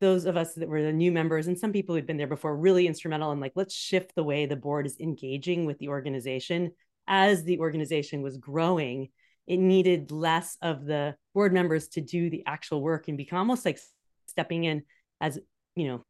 those 0.00 0.24
of 0.24 0.36
us 0.36 0.54
that 0.54 0.68
were 0.68 0.82
the 0.82 0.92
new 0.92 1.10
members 1.10 1.46
and 1.46 1.58
some 1.58 1.72
people 1.72 1.94
who'd 1.94 2.06
been 2.06 2.16
there 2.16 2.26
before 2.26 2.56
really 2.56 2.86
instrumental 2.86 3.32
in 3.32 3.40
like, 3.40 3.52
let's 3.54 3.74
shift 3.74 4.14
the 4.14 4.24
way 4.24 4.46
the 4.46 4.56
board 4.56 4.86
is 4.86 4.98
engaging 5.00 5.66
with 5.66 5.78
the 5.78 5.88
organization 5.88 6.72
as 7.06 7.44
the 7.44 7.58
organization 7.58 8.22
was 8.22 8.36
growing 8.36 9.08
it 9.48 9.58
needed 9.58 10.12
less 10.12 10.58
of 10.60 10.84
the 10.84 11.16
board 11.34 11.52
members 11.52 11.88
to 11.88 12.02
do 12.02 12.28
the 12.28 12.44
actual 12.46 12.82
work 12.82 13.08
and 13.08 13.16
become 13.16 13.38
almost 13.38 13.64
like 13.64 13.80
stepping 14.26 14.64
in 14.64 14.82
as 15.20 15.38
you 15.74 15.88
know 15.88 16.04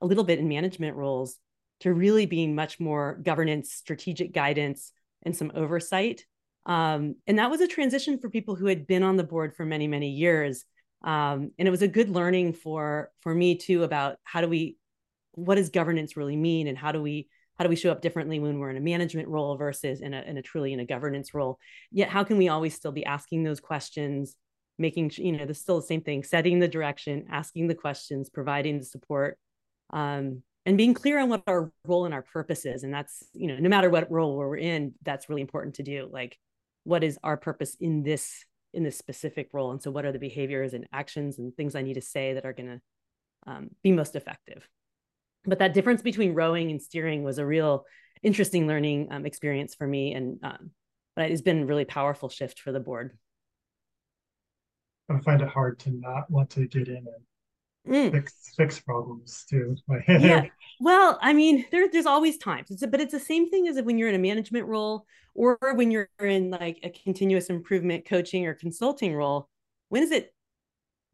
a 0.00 0.06
little 0.06 0.24
bit 0.24 0.38
in 0.38 0.48
management 0.48 0.96
roles 0.96 1.36
to 1.80 1.92
really 1.92 2.24
being 2.24 2.54
much 2.54 2.78
more 2.78 3.18
governance 3.22 3.72
strategic 3.72 4.32
guidance 4.32 4.92
and 5.24 5.36
some 5.36 5.50
oversight 5.54 6.24
um, 6.66 7.16
and 7.26 7.38
that 7.38 7.50
was 7.50 7.60
a 7.60 7.68
transition 7.68 8.18
for 8.18 8.30
people 8.30 8.54
who 8.54 8.66
had 8.66 8.86
been 8.86 9.02
on 9.02 9.16
the 9.16 9.24
board 9.24 9.54
for 9.54 9.64
many 9.64 9.88
many 9.88 10.10
years. 10.10 10.64
Um, 11.02 11.50
and 11.58 11.68
it 11.68 11.70
was 11.70 11.82
a 11.82 11.88
good 11.88 12.08
learning 12.08 12.54
for 12.54 13.10
for 13.20 13.34
me 13.34 13.56
too 13.56 13.82
about 13.82 14.16
how 14.24 14.40
do 14.40 14.48
we 14.48 14.76
what 15.32 15.56
does 15.56 15.70
governance 15.70 16.16
really 16.16 16.36
mean? 16.36 16.66
And 16.66 16.78
how 16.78 16.92
do 16.92 17.02
we 17.02 17.28
how 17.58 17.64
do 17.64 17.68
we 17.68 17.76
show 17.76 17.92
up 17.92 18.02
differently 18.02 18.40
when 18.40 18.58
we're 18.58 18.70
in 18.70 18.76
a 18.76 18.80
management 18.80 19.28
role 19.28 19.56
versus 19.56 20.00
in 20.00 20.12
a, 20.12 20.22
in 20.22 20.38
a 20.38 20.42
truly 20.42 20.72
in 20.72 20.80
a 20.80 20.86
governance 20.86 21.34
role? 21.34 21.58
Yet 21.90 22.08
how 22.08 22.24
can 22.24 22.38
we 22.38 22.48
always 22.48 22.74
still 22.74 22.92
be 22.92 23.04
asking 23.04 23.44
those 23.44 23.60
questions 23.60 24.36
making 24.76 25.10
you 25.16 25.32
know 25.32 25.44
there's 25.44 25.60
still 25.60 25.80
the 25.80 25.86
same 25.86 26.00
thing 26.00 26.24
setting 26.24 26.58
the 26.58 26.66
direction 26.66 27.24
asking 27.30 27.68
the 27.68 27.74
questions 27.76 28.28
providing 28.28 28.78
the 28.78 28.84
support 28.84 29.38
um, 29.90 30.42
and 30.66 30.76
being 30.76 30.94
clear 30.94 31.20
on 31.20 31.28
what 31.28 31.44
our 31.46 31.70
role 31.86 32.06
and 32.06 32.14
our 32.14 32.22
purpose 32.22 32.64
is. 32.64 32.82
And 32.82 32.92
that's 32.92 33.24
you 33.34 33.48
know 33.48 33.56
no 33.56 33.68
matter 33.68 33.90
what 33.90 34.10
role 34.10 34.36
we're 34.36 34.56
in 34.56 34.94
that's 35.02 35.28
really 35.28 35.42
important 35.42 35.76
to 35.76 35.82
do. 35.82 36.08
Like 36.10 36.38
what 36.84 37.04
is 37.04 37.18
our 37.22 37.36
purpose 37.36 37.76
in 37.80 38.02
this 38.02 38.44
in 38.72 38.82
this 38.82 38.98
specific 38.98 39.48
role? 39.52 39.70
And 39.70 39.82
so 39.82 39.90
what 39.90 40.04
are 40.04 40.12
the 40.12 40.18
behaviors 40.18 40.74
and 40.74 40.86
actions 40.92 41.38
and 41.38 41.54
things 41.54 41.74
i 41.74 41.82
need 41.82 41.94
to 41.94 42.00
say 42.00 42.34
that 42.34 42.44
are 42.44 42.52
going 42.52 42.68
to 42.68 42.80
um, 43.50 43.70
be 43.82 43.92
most 43.92 44.16
effective? 44.16 44.66
But 45.44 45.58
that 45.58 45.74
difference 45.74 46.02
between 46.02 46.34
rowing 46.34 46.70
and 46.70 46.80
steering 46.80 47.22
was 47.22 47.38
a 47.38 47.46
real 47.46 47.84
interesting 48.22 48.66
learning 48.66 49.08
um, 49.10 49.26
experience 49.26 49.74
for 49.74 49.86
me 49.86 50.14
and 50.14 50.38
um, 50.42 50.70
but 51.16 51.30
it's 51.30 51.42
been 51.42 51.62
a 51.62 51.66
really 51.66 51.84
powerful 51.84 52.28
shift 52.28 52.58
for 52.58 52.72
the 52.72 52.80
board. 52.80 53.16
I 55.10 55.18
find 55.20 55.42
it 55.42 55.48
hard 55.48 55.78
to 55.80 55.90
not 55.90 56.30
want 56.30 56.50
to 56.50 56.66
get 56.66 56.88
in 56.88 56.96
and 56.96 57.24
mm. 57.88 58.10
fix 58.10 58.34
fix 58.56 58.80
problems 58.80 59.44
too 59.48 59.76
yeah. 60.08 60.46
well 60.80 61.18
i 61.22 61.32
mean 61.32 61.64
there, 61.70 61.88
there's 61.90 62.06
always 62.06 62.38
times. 62.38 62.70
It's 62.70 62.82
a, 62.82 62.86
but 62.86 63.00
it's 63.00 63.12
the 63.12 63.20
same 63.20 63.50
thing 63.50 63.68
as 63.68 63.80
when 63.82 63.98
you're 63.98 64.08
in 64.08 64.14
a 64.14 64.18
management 64.18 64.66
role 64.66 65.06
or 65.34 65.58
when 65.74 65.90
you're 65.90 66.08
in 66.20 66.50
like 66.50 66.78
a 66.82 66.90
continuous 66.90 67.46
improvement 67.46 68.06
coaching 68.06 68.46
or 68.46 68.54
consulting 68.54 69.14
role 69.14 69.48
when 69.88 70.02
is 70.02 70.10
it 70.10 70.34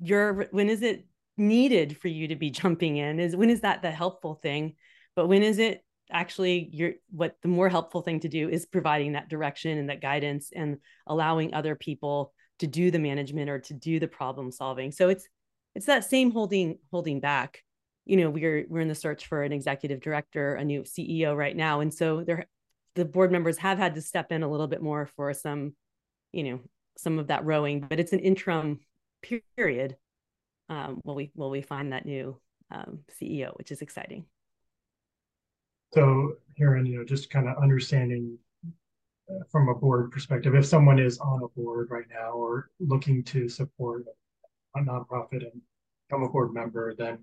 your 0.00 0.48
when 0.50 0.70
is 0.70 0.82
it 0.82 1.06
needed 1.36 1.96
for 1.98 2.08
you 2.08 2.28
to 2.28 2.36
be 2.36 2.50
jumping 2.50 2.96
in? 2.96 3.20
Is 3.20 3.36
when 3.36 3.50
is 3.50 3.62
that 3.62 3.82
the 3.82 3.90
helpful 3.90 4.34
thing? 4.34 4.74
But 5.16 5.26
when 5.26 5.42
is 5.42 5.58
it 5.58 5.84
actually 6.12 6.68
you're 6.72 6.94
what 7.10 7.36
the 7.42 7.48
more 7.48 7.68
helpful 7.68 8.02
thing 8.02 8.20
to 8.20 8.28
do 8.28 8.48
is 8.48 8.66
providing 8.66 9.12
that 9.12 9.28
direction 9.28 9.78
and 9.78 9.88
that 9.88 10.02
guidance 10.02 10.50
and 10.54 10.78
allowing 11.06 11.54
other 11.54 11.76
people 11.76 12.32
to 12.58 12.66
do 12.66 12.90
the 12.90 12.98
management 12.98 13.48
or 13.48 13.58
to 13.58 13.74
do 13.74 14.00
the 14.00 14.08
problem 14.08 14.50
solving. 14.50 14.92
So 14.92 15.08
it's 15.08 15.28
it's 15.74 15.86
that 15.86 16.04
same 16.04 16.30
holding 16.30 16.78
holding 16.90 17.20
back 17.20 17.62
you 18.04 18.16
know 18.16 18.30
we're 18.30 18.66
we're 18.68 18.80
in 18.80 18.88
the 18.88 18.94
search 18.94 19.26
for 19.26 19.42
an 19.42 19.52
executive 19.52 20.00
director 20.00 20.54
a 20.54 20.64
new 20.64 20.82
ceo 20.82 21.36
right 21.36 21.56
now 21.56 21.80
and 21.80 21.92
so 21.92 22.24
there 22.24 22.46
the 22.96 23.04
board 23.04 23.30
members 23.30 23.58
have 23.58 23.78
had 23.78 23.94
to 23.94 24.00
step 24.00 24.32
in 24.32 24.42
a 24.42 24.50
little 24.50 24.66
bit 24.66 24.82
more 24.82 25.06
for 25.16 25.32
some 25.32 25.74
you 26.32 26.44
know 26.44 26.60
some 26.96 27.18
of 27.18 27.28
that 27.28 27.44
rowing 27.44 27.80
but 27.80 28.00
it's 28.00 28.12
an 28.12 28.18
interim 28.18 28.80
period 29.56 29.96
um, 30.68 31.00
while 31.02 31.16
we 31.16 31.30
while 31.34 31.50
we 31.50 31.62
find 31.62 31.92
that 31.92 32.06
new 32.06 32.40
um, 32.70 33.00
CEO, 33.20 33.56
which 33.56 33.72
is 33.72 33.82
exciting. 33.82 34.24
So, 35.92 36.34
Heron, 36.56 36.86
you 36.86 36.98
know, 36.98 37.04
just 37.04 37.30
kind 37.30 37.48
of 37.48 37.60
understanding 37.60 38.38
uh, 39.28 39.44
from 39.50 39.68
a 39.68 39.74
board 39.74 40.12
perspective, 40.12 40.54
if 40.54 40.64
someone 40.64 40.98
is 40.98 41.18
on 41.18 41.42
a 41.42 41.48
board 41.60 41.88
right 41.90 42.06
now 42.08 42.32
or 42.32 42.70
looking 42.78 43.24
to 43.24 43.48
support 43.48 44.04
a 44.76 44.80
nonprofit 44.80 45.50
and 45.50 45.60
become 46.08 46.22
a 46.22 46.28
board 46.28 46.52
member, 46.52 46.94
then 46.94 47.18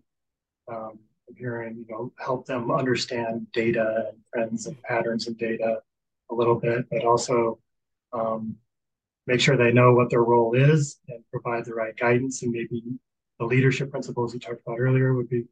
um, 0.71 0.99
you 1.35 1.85
know, 1.89 2.11
help 2.19 2.45
them 2.45 2.71
understand 2.71 3.47
data 3.51 4.05
and 4.09 4.17
trends 4.33 4.65
and 4.67 4.81
patterns 4.83 5.27
of 5.27 5.37
data 5.37 5.81
a 6.31 6.35
little 6.35 6.55
bit, 6.55 6.85
but 6.89 7.03
also 7.03 7.59
um, 8.13 8.55
make 9.25 9.41
sure 9.41 9.57
they 9.57 9.71
know 9.71 9.93
what 9.93 10.09
their 10.09 10.23
role 10.23 10.53
is 10.55 10.99
and 11.09 11.23
provide 11.31 11.65
the 11.65 11.73
right 11.73 11.95
guidance 11.97 12.43
and 12.43 12.51
maybe 12.51 12.81
the 13.39 13.45
leadership 13.45 13.91
principles 13.91 14.33
you 14.33 14.39
talked 14.39 14.61
about 14.65 14.79
earlier 14.79 15.13
would 15.13 15.29
be 15.29 15.43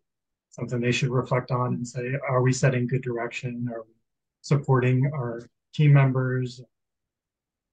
something 0.49 0.79
they 0.79 0.91
should 0.91 1.09
reflect 1.09 1.51
on 1.51 1.73
and 1.73 1.87
say, 1.87 2.13
are 2.27 2.41
we 2.41 2.53
setting 2.53 2.87
good 2.87 3.03
direction? 3.03 3.69
Are 3.71 3.81
we 3.81 3.93
supporting 4.41 5.11
our 5.13 5.47
team 5.73 5.93
members 5.93 6.61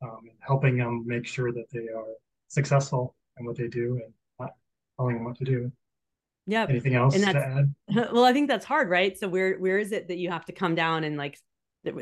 um, 0.02 0.18
and 0.22 0.38
helping 0.40 0.76
them 0.76 1.04
make 1.06 1.26
sure 1.26 1.52
that 1.52 1.70
they 1.72 1.88
are 1.88 2.14
successful 2.48 3.14
in 3.38 3.46
what 3.46 3.56
they 3.56 3.68
do 3.68 4.00
and 4.04 4.12
not 4.38 4.54
telling 4.96 5.16
them 5.16 5.24
what 5.24 5.36
to 5.38 5.44
do? 5.44 5.72
Yeah. 6.46 6.66
Anything 6.68 6.94
else 6.94 7.14
and 7.14 7.24
to 7.24 7.38
add? 7.38 7.74
Well, 8.12 8.24
I 8.24 8.32
think 8.32 8.48
that's 8.48 8.64
hard, 8.64 8.90
right? 8.90 9.16
So 9.16 9.28
where 9.28 9.58
where 9.58 9.78
is 9.78 9.92
it 9.92 10.08
that 10.08 10.18
you 10.18 10.30
have 10.30 10.44
to 10.46 10.52
come 10.52 10.74
down 10.74 11.04
and 11.04 11.16
like 11.16 11.38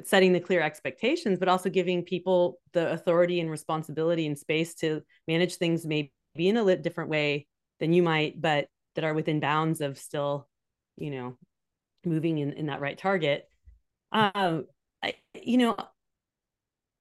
setting 0.04 0.32
the 0.32 0.40
clear 0.40 0.60
expectations, 0.60 1.38
but 1.38 1.48
also 1.48 1.70
giving 1.70 2.04
people 2.04 2.58
the 2.72 2.90
authority 2.92 3.40
and 3.40 3.50
responsibility 3.50 4.26
and 4.26 4.38
space 4.38 4.74
to 4.74 5.02
manage 5.26 5.56
things 5.56 5.86
maybe 5.86 6.12
in 6.36 6.56
a 6.56 6.76
different 6.76 7.10
way 7.10 7.46
than 7.80 7.92
you 7.92 8.02
might, 8.02 8.40
but 8.40 8.68
that 8.94 9.04
are 9.04 9.14
within 9.14 9.40
bounds 9.40 9.80
of 9.80 9.98
still, 9.98 10.48
you 10.96 11.10
know, 11.10 11.36
moving 12.04 12.38
in, 12.38 12.52
in 12.52 12.66
that 12.66 12.80
right 12.80 12.98
target. 12.98 13.48
Um, 14.12 14.66
I, 15.02 15.14
you 15.34 15.58
know, 15.58 15.76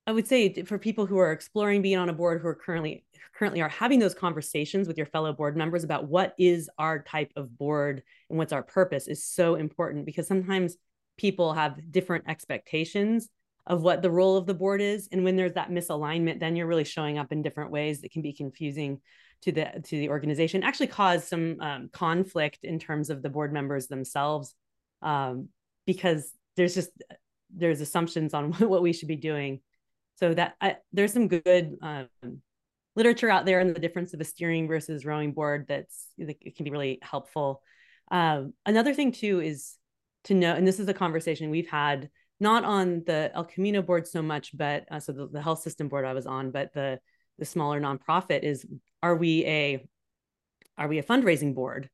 I 0.10 0.12
would 0.12 0.28
say 0.28 0.64
for 0.64 0.80
people 0.80 1.06
who 1.06 1.20
are 1.20 1.32
exploring 1.32 1.84
being 1.84 2.00
on 2.00 2.10
a 2.10 2.14
board 2.14 2.42
who 2.42 2.48
are 2.48 2.56
currently 2.56 3.06
currently 3.38 3.62
are 3.62 3.70
having 3.70 4.00
those 4.00 4.16
conversations 4.16 4.88
with 4.88 4.98
your 4.98 5.06
fellow 5.06 5.32
board 5.34 5.56
members 5.56 5.84
about 5.84 6.08
what 6.08 6.34
is 6.40 6.68
our 6.80 7.04
type 7.04 7.32
of 7.36 7.56
board 7.56 8.02
and 8.28 8.40
what's 8.40 8.52
our 8.52 8.64
purpose 8.64 9.08
is 9.08 9.24
so 9.24 9.54
important 9.54 10.08
because 10.08 10.28
sometimes 10.28 10.78
people 11.16 11.54
have 11.54 11.92
different 11.92 12.24
expectations 12.28 13.30
of 13.68 13.84
what 13.84 14.02
the 14.02 14.10
role 14.10 14.36
of 14.36 14.48
the 14.48 14.54
board 14.56 14.82
is 14.82 15.08
and 15.12 15.24
when 15.24 15.36
there's 15.36 15.54
that 15.54 15.70
misalignment 15.70 16.40
then 16.40 16.56
you're 16.56 16.66
really 16.66 16.84
showing 16.84 17.20
up 17.20 17.32
in 17.32 17.44
different 17.44 17.70
ways 17.70 18.02
that 18.02 18.12
can 18.12 18.24
be 18.24 18.34
confusing 18.34 19.00
to 19.44 19.52
the 19.52 19.80
to 19.84 19.92
the 19.92 20.10
organization 20.10 20.64
actually 20.64 20.88
cause 20.88 21.24
some 21.24 21.62
um, 21.62 21.88
conflict 21.94 22.64
in 22.64 22.80
terms 22.80 23.12
of 23.12 23.22
the 23.22 23.30
board 23.30 23.54
members 23.54 23.86
themselves 23.86 24.56
um, 25.04 25.50
because 25.86 26.32
there's 26.56 26.74
just 26.74 26.90
there's 27.56 27.80
assumptions 27.80 28.34
on 28.34 28.52
what 28.54 28.82
we 28.82 28.92
should 28.92 29.08
be 29.08 29.16
doing 29.16 29.60
so 30.20 30.34
that 30.34 30.56
I, 30.60 30.78
there's 30.92 31.14
some 31.14 31.28
good 31.28 31.78
um, 31.82 32.08
literature 32.96 33.30
out 33.30 33.46
there 33.46 33.62
on 33.62 33.74
the 33.74 33.80
difference 33.80 34.14
of 34.14 34.22
a 34.22 34.26
steering 34.26 34.68
versus 34.68 35.06
rowing 35.06 35.32
board 35.32 35.66
that's 35.68 36.08
it 36.18 36.56
can 36.56 36.64
be 36.66 36.72
really 36.72 37.00
helpful. 37.02 37.62
Um, 38.12 38.54
another 38.66 38.94
thing 38.94 39.12
too 39.12 39.40
is 39.40 39.76
to 40.26 40.34
know 40.34 40.54
and 40.54 40.68
this 40.68 40.80
is 40.80 40.88
a 40.88 40.94
conversation 40.94 41.50
we've 41.50 41.70
had 41.70 42.10
not 42.42 42.66
on 42.66 43.04
the 43.06 43.32
el 43.34 43.46
camino 43.46 43.82
board 43.82 44.08
so 44.08 44.22
much 44.22 44.58
but 44.58 44.86
uh, 44.92 45.00
so 45.00 45.14
the, 45.14 45.28
the 45.28 45.42
health 45.42 45.62
system 45.62 45.88
board 45.88 46.04
i 46.04 46.12
was 46.12 46.26
on 46.26 46.52
but 46.52 46.74
the 46.74 47.00
the 47.38 47.46
smaller 47.46 47.80
nonprofit 47.80 48.44
is 48.44 48.66
are 49.02 49.16
we 49.16 49.46
a 49.46 49.88
are 50.78 50.88
we 50.88 50.98
a 50.98 51.04
fundraising 51.04 51.54
board 51.54 51.90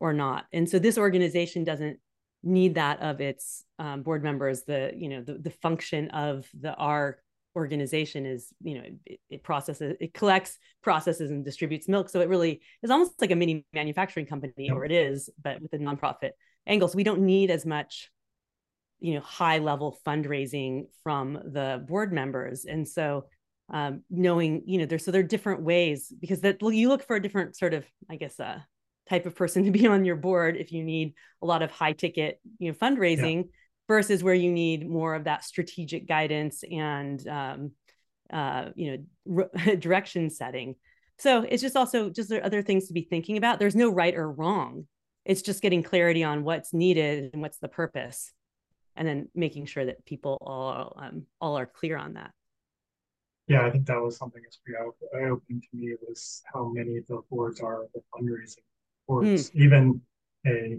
or 0.00 0.12
not? 0.12 0.46
And 0.52 0.68
so 0.68 0.78
this 0.78 0.98
organization 0.98 1.62
doesn't 1.62 1.98
need 2.42 2.74
that 2.76 3.00
of 3.00 3.20
its 3.20 3.64
um, 3.78 4.02
board 4.02 4.24
members 4.24 4.62
the 4.62 4.92
you 4.96 5.10
know 5.10 5.22
the, 5.22 5.34
the 5.34 5.50
function 5.50 6.08
of 6.08 6.48
the 6.58 6.74
our 6.74 7.18
organization 7.56 8.26
is 8.26 8.52
you 8.62 8.76
know 8.76 8.84
it, 9.06 9.20
it, 9.28 9.42
processes 9.42 9.96
it 10.00 10.14
collects 10.14 10.58
processes 10.82 11.30
and 11.30 11.44
distributes 11.44 11.88
milk. 11.88 12.08
So 12.08 12.20
it 12.20 12.28
really 12.28 12.60
is 12.82 12.90
almost 12.90 13.20
like 13.20 13.30
a 13.30 13.36
mini 13.36 13.64
manufacturing 13.72 14.26
company 14.26 14.70
or 14.70 14.84
it 14.84 14.92
is 14.92 15.30
but 15.42 15.60
with 15.60 15.72
a 15.72 15.78
nonprofit 15.78 16.30
angle. 16.66 16.88
So 16.88 16.96
we 16.96 17.04
don't 17.04 17.22
need 17.22 17.50
as 17.50 17.66
much 17.66 18.10
you 19.00 19.14
know 19.14 19.20
high 19.20 19.58
level 19.58 19.98
fundraising 20.06 20.86
from 21.02 21.34
the 21.34 21.84
board 21.88 22.12
members. 22.12 22.64
And 22.64 22.86
so 22.86 23.26
um, 23.72 24.02
knowing 24.10 24.62
you 24.66 24.78
know 24.78 24.86
there's 24.86 25.04
so 25.04 25.10
there 25.10 25.20
are 25.20 25.24
different 25.24 25.62
ways 25.62 26.12
because 26.20 26.40
that 26.40 26.60
you 26.60 26.88
look 26.88 27.06
for 27.06 27.16
a 27.16 27.22
different 27.22 27.56
sort 27.56 27.72
of 27.72 27.84
i 28.10 28.16
guess 28.16 28.40
uh, 28.40 28.58
type 29.08 29.26
of 29.26 29.36
person 29.36 29.64
to 29.66 29.70
be 29.70 29.86
on 29.86 30.04
your 30.04 30.16
board 30.16 30.56
if 30.56 30.72
you 30.72 30.82
need 30.82 31.14
a 31.42 31.46
lot 31.46 31.62
of 31.62 31.70
high 31.70 31.92
ticket 31.92 32.40
you 32.58 32.70
know 32.70 32.76
fundraising. 32.76 33.36
yeah. 33.36 33.50
Versus 33.90 34.22
where 34.22 34.34
you 34.34 34.52
need 34.52 34.88
more 34.88 35.16
of 35.16 35.24
that 35.24 35.42
strategic 35.42 36.06
guidance 36.06 36.62
and 36.70 37.26
um, 37.26 37.72
uh, 38.32 38.66
you 38.76 39.04
know 39.26 39.48
direction 39.80 40.30
setting. 40.30 40.76
So 41.18 41.42
it's 41.42 41.60
just 41.60 41.74
also 41.74 42.08
just 42.08 42.28
there 42.28 42.44
other 42.44 42.62
things 42.62 42.86
to 42.86 42.94
be 42.94 43.02
thinking 43.02 43.36
about. 43.36 43.58
There's 43.58 43.74
no 43.74 43.90
right 43.90 44.14
or 44.14 44.30
wrong. 44.30 44.86
It's 45.24 45.42
just 45.42 45.60
getting 45.60 45.82
clarity 45.82 46.22
on 46.22 46.44
what's 46.44 46.72
needed 46.72 47.30
and 47.32 47.42
what's 47.42 47.58
the 47.58 47.66
purpose 47.66 48.30
and 48.94 49.08
then 49.08 49.28
making 49.34 49.66
sure 49.66 49.84
that 49.84 50.06
people 50.06 50.38
all 50.40 50.96
um, 50.96 51.26
all 51.40 51.58
are 51.58 51.66
clear 51.66 51.96
on 51.96 52.14
that. 52.14 52.30
Yeah, 53.48 53.66
I 53.66 53.72
think 53.72 53.86
that 53.86 54.00
was 54.00 54.16
something 54.16 54.40
that's 54.40 54.60
pretty 54.64 54.78
eye 54.78 55.30
opening 55.30 55.60
to 55.60 55.76
me 55.76 55.94
was 56.06 56.42
how 56.54 56.70
many 56.72 56.98
of 56.98 57.08
the 57.08 57.22
boards 57.28 57.60
are 57.60 57.86
the 57.92 58.00
fundraising 58.14 58.62
boards, 59.08 59.50
mm. 59.50 59.54
even 59.56 60.00
a 60.46 60.78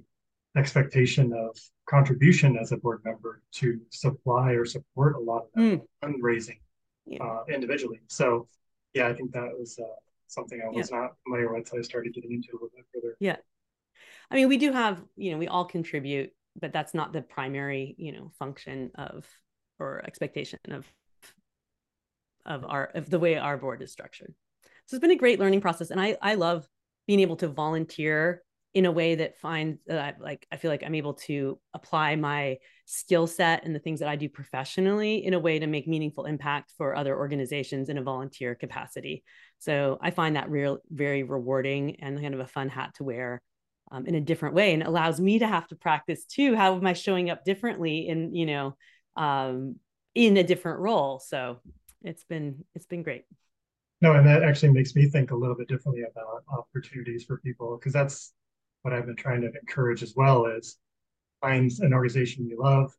expectation 0.56 1.34
of 1.34 1.58
contribution 1.90 2.58
as 2.58 2.72
a 2.72 2.78
board 2.78 3.02
member 3.06 3.42
to 3.52 3.80
supply 3.90 4.52
or 4.52 4.66
support 4.66 5.16
a 5.16 5.20
lot 5.20 5.46
of 5.56 5.62
mm. 5.62 5.82
fundraising 6.04 6.60
yeah. 7.06 7.24
uh, 7.24 7.44
individually. 7.48 8.02
So 8.08 8.48
Yeah, 8.94 9.08
I 9.08 9.14
think 9.14 9.32
that 9.32 9.50
was 9.58 9.80
uh, 9.80 9.88
something 10.28 10.62
I 10.64 10.70
was 10.70 10.90
yeah. 10.92 11.00
not 11.00 11.12
familiar 11.24 11.54
with. 11.54 11.68
So 11.68 11.78
I 11.78 11.82
started 11.82 12.14
getting 12.14 12.34
into 12.34 12.50
a 12.52 12.56
little 12.56 12.72
bit 12.76 12.86
further. 12.94 13.16
Yeah. 13.20 13.38
I 14.30 14.36
mean, 14.36 14.48
we 14.48 14.58
do 14.58 14.72
have, 14.72 15.04
you 15.16 15.32
know, 15.32 15.38
we 15.38 15.48
all 15.48 15.66
contribute, 15.66 16.32
but 16.60 16.74
that's 16.74 16.94
not 16.94 17.14
the 17.14 17.22
primary, 17.22 17.96
you 17.98 18.12
know, 18.12 18.32
function 18.40 18.92
of 18.96 19.26
or 19.80 20.02
expectation 20.06 20.60
of 20.70 20.86
of 22.46 22.66
our 22.66 22.86
of 22.96 23.10
the 23.10 23.20
way 23.20 23.38
our 23.38 23.58
board 23.58 23.82
is 23.82 23.92
structured. 23.92 24.34
So 24.86 24.96
it's 24.96 25.02
been 25.02 25.12
a 25.12 25.16
great 25.16 25.40
learning 25.40 25.62
process, 25.62 25.92
and 25.92 26.02
I 26.02 26.18
I 26.22 26.36
love 26.36 26.68
being 27.08 27.20
able 27.20 27.36
to 27.38 27.48
volunteer 27.48 28.42
in 28.74 28.86
a 28.86 28.92
way 28.92 29.16
that 29.16 29.38
finds 29.38 29.80
that 29.88 30.00
I 30.00 30.24
like 30.24 30.48
I 30.52 30.58
feel 30.58 30.72
like 30.72 30.84
I'm 30.84 30.96
able 30.96 31.16
to 31.26 31.60
apply 31.74 32.16
my 32.16 32.58
skill 32.86 33.28
set 33.28 33.66
and 33.66 33.76
the 33.76 33.80
things 33.80 34.00
that 34.00 34.10
I 34.10 34.16
do 34.16 34.30
professionally 34.30 35.26
in 35.26 35.34
a 35.34 35.40
way 35.40 35.60
to 35.60 35.68
make 35.68 35.88
meaningful 35.88 36.26
impact 36.26 36.74
for 36.78 36.96
other 36.96 37.18
organizations 37.18 37.90
in 37.90 37.98
a 37.98 38.04
volunteer 38.04 38.56
capacity. 38.56 39.24
So 39.60 40.00
I 40.02 40.12
find 40.12 40.36
that 40.36 40.50
real 40.50 40.80
very 40.90 41.24
rewarding 41.24 41.98
and 42.02 42.22
kind 42.22 42.34
of 42.34 42.40
a 42.40 42.48
fun 42.48 42.70
hat 42.70 42.96
to 42.96 43.04
wear 43.04 43.42
um, 43.92 44.06
in 44.06 44.16
a 44.16 44.22
different 44.22 44.56
way 44.56 44.74
and 44.74 44.84
allows 44.84 45.20
me 45.20 45.40
to 45.40 45.48
have 45.48 45.68
to 45.68 45.76
practice 45.76 46.26
too 46.26 46.56
how 46.56 46.76
am 46.76 46.88
I 46.88 46.94
showing 46.94 47.30
up 47.30 47.44
differently 47.44 48.08
in 48.08 48.34
you 48.34 48.46
know 48.46 48.76
um, 49.18 49.76
in 50.16 50.38
a 50.38 50.44
different 50.44 50.80
role. 50.80 51.20
So 51.20 51.60
it's 52.04 52.24
been 52.24 52.64
it's 52.76 52.86
been 52.86 53.04
great. 53.04 53.24
No, 54.02 54.14
and 54.14 54.26
that 54.26 54.44
actually 54.44 54.72
makes 54.72 54.96
me 54.96 55.08
think 55.08 55.32
a 55.32 55.36
little 55.36 55.56
bit 55.56 55.68
differently 55.68 56.04
about 56.10 56.44
opportunities 56.52 57.24
for 57.24 57.38
people 57.38 57.78
because 57.78 57.94
that's 57.94 58.34
what 58.82 58.94
I've 58.94 59.06
been 59.06 59.16
trying 59.16 59.42
to 59.42 59.48
encourage 59.48 60.04
as 60.04 60.14
well 60.16 60.46
is 60.46 60.78
find 61.42 61.72
an 61.80 61.94
organization 61.94 62.48
you 62.48 62.60
love, 62.62 62.96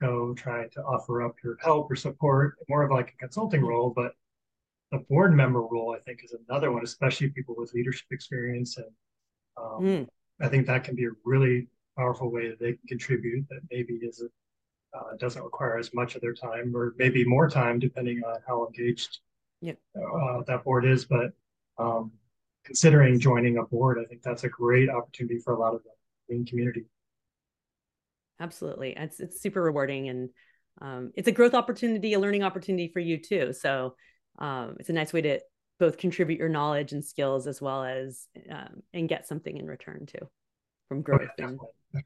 go 0.00 0.34
try 0.34 0.66
to 0.68 0.82
offer 0.82 1.22
up 1.22 1.36
your 1.42 1.56
help 1.62 1.90
or 1.90 1.96
support, 1.96 2.56
more 2.68 2.82
of 2.82 2.90
like 2.90 3.10
a 3.10 3.16
consulting 3.16 3.64
role, 3.64 3.92
but 3.94 4.12
the 4.90 4.98
board 4.98 5.34
member 5.34 5.60
role, 5.60 5.94
I 5.96 6.00
think, 6.00 6.20
is 6.24 6.34
another 6.48 6.70
one, 6.70 6.84
especially 6.84 7.30
people 7.30 7.54
with 7.56 7.72
leadership 7.74 8.06
experience. 8.10 8.76
And 8.76 8.86
um, 9.56 9.82
mm. 9.82 10.08
I 10.40 10.48
think 10.48 10.66
that 10.66 10.84
can 10.84 10.94
be 10.94 11.06
a 11.06 11.10
really 11.24 11.68
powerful 11.96 12.30
way 12.30 12.48
that 12.48 12.60
they 12.60 12.72
can 12.72 12.88
contribute 12.88 13.46
that 13.48 13.60
maybe 13.70 13.94
is 13.94 14.22
uh, 14.94 15.16
doesn't 15.18 15.42
require 15.42 15.78
as 15.78 15.92
much 15.92 16.14
of 16.14 16.20
their 16.20 16.34
time 16.34 16.74
or 16.74 16.94
maybe 16.98 17.24
more 17.24 17.48
time 17.48 17.78
depending 17.80 18.22
on 18.24 18.36
how 18.46 18.64
engaged 18.66 19.18
yep. 19.60 19.76
uh, 19.96 20.42
that 20.46 20.62
board 20.62 20.84
is. 20.84 21.04
But 21.04 21.32
um, 21.78 22.12
considering 22.64 23.18
joining 23.20 23.58
a 23.58 23.62
board, 23.62 23.98
I 24.00 24.04
think 24.04 24.22
that's 24.22 24.44
a 24.44 24.48
great 24.48 24.88
opportunity 24.88 25.38
for 25.38 25.54
a 25.54 25.58
lot 25.58 25.74
of 25.74 25.82
the 26.28 26.44
community. 26.44 26.84
Absolutely, 28.40 28.94
it's 28.96 29.20
it's 29.20 29.40
super 29.40 29.62
rewarding 29.62 30.08
and 30.08 30.30
um, 30.80 31.12
it's 31.14 31.28
a 31.28 31.32
growth 31.32 31.54
opportunity, 31.54 32.14
a 32.14 32.20
learning 32.20 32.42
opportunity 32.42 32.90
for 32.92 33.00
you 33.00 33.18
too. 33.18 33.52
So 33.52 33.94
um, 34.38 34.76
it's 34.80 34.88
a 34.88 34.92
nice 34.92 35.12
way 35.12 35.22
to 35.22 35.40
both 35.78 35.98
contribute 35.98 36.38
your 36.38 36.48
knowledge 36.48 36.92
and 36.92 37.04
skills 37.04 37.46
as 37.46 37.60
well 37.60 37.84
as 37.84 38.26
um, 38.50 38.82
and 38.92 39.08
get 39.08 39.26
something 39.26 39.56
in 39.56 39.66
return 39.66 40.06
too 40.06 40.28
from 40.88 41.02
growth 41.02 41.28
and 41.38 41.58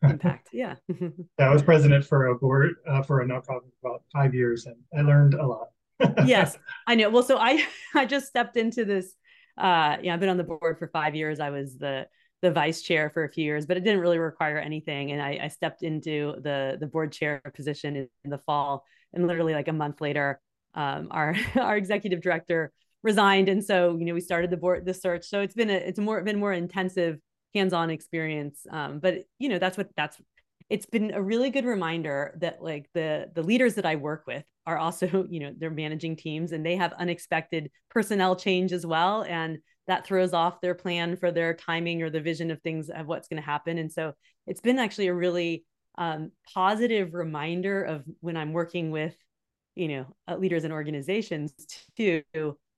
impact. 0.03 0.49
Yeah. 0.53 0.75
yeah, 0.89 1.09
I 1.39 1.51
was 1.51 1.63
president 1.63 2.05
for 2.05 2.27
a 2.27 2.35
board 2.35 2.75
uh, 2.87 3.03
for 3.03 3.23
a 3.23 3.27
nonprofit 3.27 3.71
for 3.81 3.91
about 3.91 4.03
five 4.13 4.35
years, 4.35 4.67
and 4.67 4.77
I 4.97 5.01
learned 5.01 5.35
a 5.35 5.47
lot. 5.47 5.69
yes, 6.27 6.59
I 6.87 6.95
know. 6.95 7.09
Well, 7.09 7.23
so 7.23 7.39
I 7.39 7.65
I 7.95 8.05
just 8.05 8.27
stepped 8.27 8.57
into 8.57 8.85
this 8.85 9.15
uh, 9.59 9.97
yeah, 10.03 10.15
I've 10.15 10.21
been 10.21 10.29
on 10.29 10.37
the 10.37 10.45
board 10.45 10.79
for 10.79 10.89
five 10.89 11.15
years. 11.15 11.41
I 11.41 11.51
was 11.51 11.77
the 11.77 12.07
the 12.41 12.51
vice 12.53 12.83
chair 12.83 13.11
for 13.11 13.25
a 13.25 13.29
few 13.29 13.45
years, 13.45 13.67
but 13.67 13.77
it 13.77 13.81
didn't 13.81 14.01
really 14.01 14.19
require 14.19 14.59
anything. 14.59 15.11
And 15.11 15.21
I, 15.21 15.41
I 15.43 15.49
stepped 15.49 15.83
into 15.83 16.35
the 16.41 16.77
the 16.79 16.87
board 16.87 17.13
chair 17.13 17.43
position 17.55 17.97
in, 17.97 18.09
in, 18.25 18.31
the 18.31 18.39
fall, 18.39 18.85
and 19.13 19.27
literally 19.27 19.55
like 19.55 19.69
a 19.69 19.73
month 19.73 20.01
later, 20.01 20.41
um, 20.75 21.09
our 21.11 21.35
our 21.57 21.77
executive 21.77 22.23
director 22.23 22.73
resigned, 23.03 23.49
and 23.49 23.65
so 23.65 23.97
you 23.97 24.05
know 24.05 24.15
we 24.15 24.21
started 24.21 24.51
the 24.51 24.57
board 24.57 24.85
the 24.85 24.95
search. 24.95 25.25
So 25.27 25.41
it's 25.41 25.55
been 25.55 25.71
a 25.71 25.75
it's 25.75 25.99
more 25.99 26.23
been 26.23 26.39
more 26.39 26.53
intensive 26.53 27.19
hands-on 27.55 27.91
experience. 27.91 28.67
Um, 28.71 29.01
but 29.01 29.25
you 29.39 29.49
know 29.49 29.59
that's 29.59 29.77
what 29.77 29.89
that's 29.97 30.21
it's 30.71 30.87
been 30.87 31.13
a 31.15 31.23
really 31.23 31.51
good 31.51 31.65
reminder 31.65 32.37
that 32.41 32.63
like 32.63 32.89
the 32.95 33.31
the 33.35 33.43
leaders 33.43 33.75
that 33.75 33.87
I 33.87 33.97
work 33.97 34.25
with 34.27 34.45
are 34.69 34.79
also, 34.79 35.27
you 35.31 35.41
know, 35.41 35.53
they're 35.57 35.71
managing 35.71 36.15
teams 36.15 36.53
and 36.53 36.65
they 36.65 36.77
have 36.77 36.93
unexpected 36.93 37.71
personnel 37.91 38.37
change 38.37 38.73
as 38.73 38.85
well. 38.85 39.23
And 39.23 39.59
that 39.87 40.07
throws 40.07 40.35
off 40.35 40.61
their 40.61 40.75
plan 40.75 41.17
for 41.17 41.33
their 41.33 41.55
timing 41.55 42.03
or 42.03 42.11
the 42.11 42.21
vision 42.21 42.51
of 42.51 42.61
things 42.61 42.91
of 42.91 43.07
what's 43.07 43.27
going 43.27 43.41
to 43.41 43.47
happen. 43.47 43.79
And 43.79 43.91
so 43.91 44.13
it's 44.47 44.61
been 44.61 44.79
actually 44.79 45.07
a 45.07 45.15
really 45.15 45.65
um, 45.97 46.31
positive 46.53 47.15
reminder 47.15 47.83
of 47.83 48.05
when 48.21 48.37
I'm 48.37 48.53
working 48.53 48.91
with, 48.91 49.17
you 49.75 49.89
know, 49.89 50.07
uh, 50.29 50.37
leaders 50.37 50.65
and 50.65 50.73
organizations 50.73 51.55
too 51.97 52.23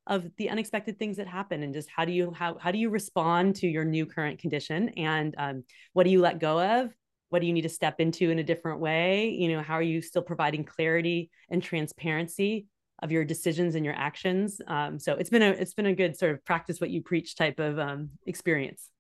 of 0.07 0.25
the 0.39 0.49
unexpected 0.49 0.99
things 0.99 1.17
that 1.19 1.27
happen 1.27 1.63
and 1.63 1.75
just 1.75 1.89
how 1.95 2.05
do 2.05 2.13
you 2.13 2.33
how 2.33 2.57
how 2.59 2.71
do 2.71 2.79
you 2.79 2.89
respond 2.89 3.55
to 3.55 3.69
your 3.69 3.85
new 3.85 4.07
current 4.07 4.39
condition 4.39 4.89
and 4.91 5.35
um, 5.37 5.63
what 5.93 6.05
do 6.05 6.11
you 6.11 6.21
let 6.21 6.41
go 6.41 6.59
of 6.61 6.91
what 7.31 7.41
do 7.41 7.47
you 7.47 7.53
need 7.53 7.63
to 7.63 7.69
step 7.69 8.01
into 8.01 8.31
in 8.31 8.39
a 8.39 8.45
different 8.45 8.81
way? 8.81 9.31
You 9.31 9.49
know 9.49 9.63
how 9.63 9.75
are 9.75 9.83
you 9.83 10.03
still 10.03 10.23
providing 10.23 10.65
clarity 10.65 11.31
and 11.49 11.63
transparency 11.63 12.67
of 13.03 13.11
your 13.11 13.25
decisions 13.25 13.75
and 13.75 13.85
your 13.85 13.95
actions? 13.95 14.61
Um, 14.67 14.99
so 14.99 15.15
it's 15.15 15.31
been 15.31 15.43
a 15.43 15.51
it's 15.51 15.75
been 15.75 15.87
a 15.87 15.95
good 15.95 16.17
sort 16.17 16.33
of 16.33 16.45
practice 16.45 16.81
what 16.81 16.91
you 16.91 17.03
preach 17.03 17.37
type 17.37 17.59
of 17.59 17.79
um, 17.79 18.11
experience. 18.27 18.91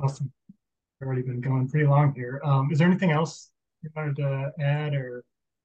Awesome. 0.00 0.32
I've 1.00 1.06
already 1.06 1.22
been 1.22 1.40
going 1.40 1.68
pretty 1.68 1.86
long 1.86 2.14
here. 2.14 2.40
Um, 2.44 2.70
is 2.70 2.78
there 2.78 2.86
anything 2.86 3.10
else 3.10 3.50
you 3.82 3.90
wanted 3.96 4.16
to 4.16 4.52
add 4.60 4.94
or? 4.94 5.24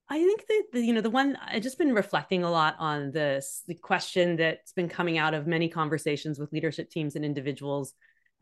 I 0.09 0.19
think 0.19 0.47
that 0.47 0.63
the, 0.71 0.81
you 0.81 0.93
know 0.93 1.01
the 1.01 1.09
one 1.09 1.37
I've 1.45 1.63
just 1.63 1.77
been 1.77 1.93
reflecting 1.93 2.43
a 2.43 2.49
lot 2.49 2.75
on 2.79 3.11
this 3.11 3.63
the 3.67 3.75
question 3.75 4.37
that's 4.37 4.71
been 4.71 4.87
coming 4.87 5.17
out 5.17 5.33
of 5.33 5.47
many 5.47 5.67
conversations 5.67 6.39
with 6.39 6.53
leadership 6.53 6.89
teams 6.89 7.17
and 7.17 7.25
individuals 7.25 7.93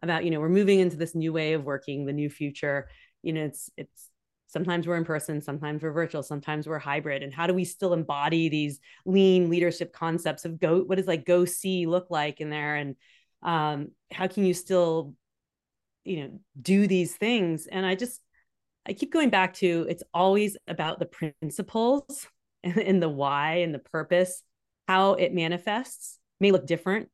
about 0.02 0.24
you 0.24 0.32
know 0.32 0.40
we're 0.40 0.50
moving 0.50 0.80
into 0.80 0.98
this 0.98 1.16
new 1.16 1.34
way 1.34 1.54
of 1.54 1.64
working 1.64 2.06
the 2.06 2.14
new 2.14 2.30
future. 2.30 2.90
You 3.24 3.34
know 3.34 3.46
it's 3.46 3.70
it's 3.78 4.10
sometimes 4.48 4.88
we're 4.88 4.96
in 4.96 5.04
person 5.04 5.42
sometimes 5.42 5.82
we're 5.82 5.92
virtual 5.92 6.24
sometimes 6.24 6.68
we're 6.68 6.80
hybrid. 6.80 7.24
And 7.24 7.34
how 7.34 7.48
do 7.48 7.54
we 7.54 7.66
still 7.66 7.94
embody 7.94 8.50
these 8.50 8.80
lean 9.06 9.50
leadership 9.50 9.92
concepts 9.94 10.46
of 10.46 10.60
go 10.60 10.82
what 10.82 10.98
does 10.98 11.08
like 11.08 11.26
go 11.26 11.46
see 11.46 11.86
look 11.88 12.08
like 12.10 12.42
in 12.42 12.50
there? 12.50 12.76
And 12.76 12.96
um, 13.44 13.90
how 14.12 14.28
can 14.28 14.46
you 14.46 14.54
still 14.54 15.14
you 16.04 16.24
know 16.24 16.40
do 16.62 16.88
these 16.88 17.16
things? 17.16 17.68
And 17.68 17.86
i 17.86 17.96
just 17.96 18.22
i 18.86 18.94
keep 18.94 19.12
going 19.12 19.30
back 19.30 19.54
to 19.56 19.86
it's 19.90 20.04
always 20.14 20.58
about 20.68 21.00
the 21.00 21.06
principles 21.06 22.28
and 22.64 23.02
the 23.02 23.10
why 23.10 23.58
and 23.58 23.74
the 23.74 23.80
purpose 23.80 24.44
how 24.88 25.14
it 25.14 25.34
manifests 25.34 26.20
may 26.40 26.52
look 26.52 26.66
different 26.66 27.10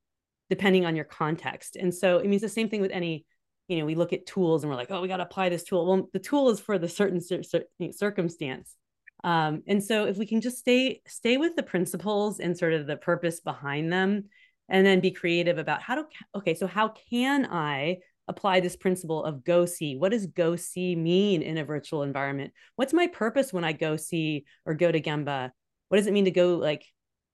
depending 0.52 0.86
on 0.86 0.98
your 0.98 1.06
context. 1.06 1.78
And 1.78 1.96
so 1.96 2.18
it 2.18 2.28
means 2.28 2.42
the 2.42 2.50
same 2.50 2.68
thing 2.68 2.82
with 2.82 2.92
any, 2.92 3.26
you 3.70 3.80
know, 3.80 3.86
we 3.86 3.96
look 3.96 4.12
at 4.12 4.26
tools 4.26 4.64
and 4.64 4.70
we're 4.70 4.76
like, 4.76 4.92
oh, 4.92 5.02
we 5.02 5.08
got 5.08 5.18
to 5.18 5.24
apply 5.24 5.48
this 5.48 5.64
tool. 5.64 5.88
Well, 5.88 6.10
the 6.12 6.20
tool 6.20 6.50
is 6.50 6.60
for 6.60 6.78
the 6.78 6.90
certain 6.90 7.22
cir- 7.22 7.42
cir- 7.42 7.64
circumstance. 7.92 8.76
Um, 9.24 9.64
and 9.66 9.82
so 9.82 10.08
if 10.08 10.18
we 10.18 10.26
can 10.26 10.42
just 10.42 10.58
stay 10.58 11.02
stay 11.08 11.38
with 11.38 11.56
the 11.56 11.64
principles 11.64 12.42
and 12.42 12.58
sort 12.58 12.74
of 12.74 12.86
the 12.86 12.98
purpose 12.98 13.40
behind 13.40 13.94
them, 13.94 14.26
and 14.68 14.86
then 14.86 15.00
be 15.00 15.12
creative 15.12 15.58
about 15.58 15.82
how 15.82 15.96
to 15.96 16.06
okay, 16.36 16.54
so 16.54 16.68
how 16.68 16.90
can 17.10 17.48
I 17.50 18.00
apply 18.28 18.60
this 18.60 18.76
principle 18.76 19.24
of 19.24 19.46
go 19.46 19.66
see? 19.66 19.96
What 19.96 20.12
does 20.12 20.26
go 20.26 20.58
see 20.58 20.98
mean 20.98 21.42
in 21.42 21.58
a 21.58 21.64
virtual 21.64 22.04
environment? 22.04 22.52
What's 22.76 22.94
my 22.94 23.08
purpose 23.08 23.54
when 23.54 23.64
I 23.64 23.72
go 23.72 23.96
see 23.96 24.44
or 24.66 24.74
go 24.74 24.92
to 24.92 25.00
Gemba? 25.00 25.52
What 25.88 25.98
does 25.98 26.08
it 26.08 26.14
mean 26.14 26.26
to 26.26 26.32
go 26.32 26.58
like 26.58 26.84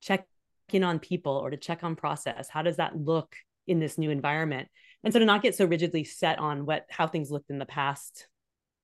check 0.01 0.27
in 0.73 0.83
on 0.83 0.99
people 0.99 1.33
or 1.33 1.49
to 1.49 1.57
check 1.57 1.83
on 1.83 1.95
process. 1.95 2.49
How 2.49 2.61
does 2.61 2.77
that 2.77 2.97
look 2.97 3.35
in 3.67 3.79
this 3.79 3.97
new 3.97 4.09
environment? 4.09 4.67
And 5.03 5.13
so 5.13 5.19
to 5.19 5.25
not 5.25 5.41
get 5.41 5.55
so 5.55 5.65
rigidly 5.65 6.03
set 6.03 6.39
on 6.39 6.65
what 6.65 6.85
how 6.89 7.07
things 7.07 7.31
looked 7.31 7.49
in 7.49 7.59
the 7.59 7.65
past 7.65 8.27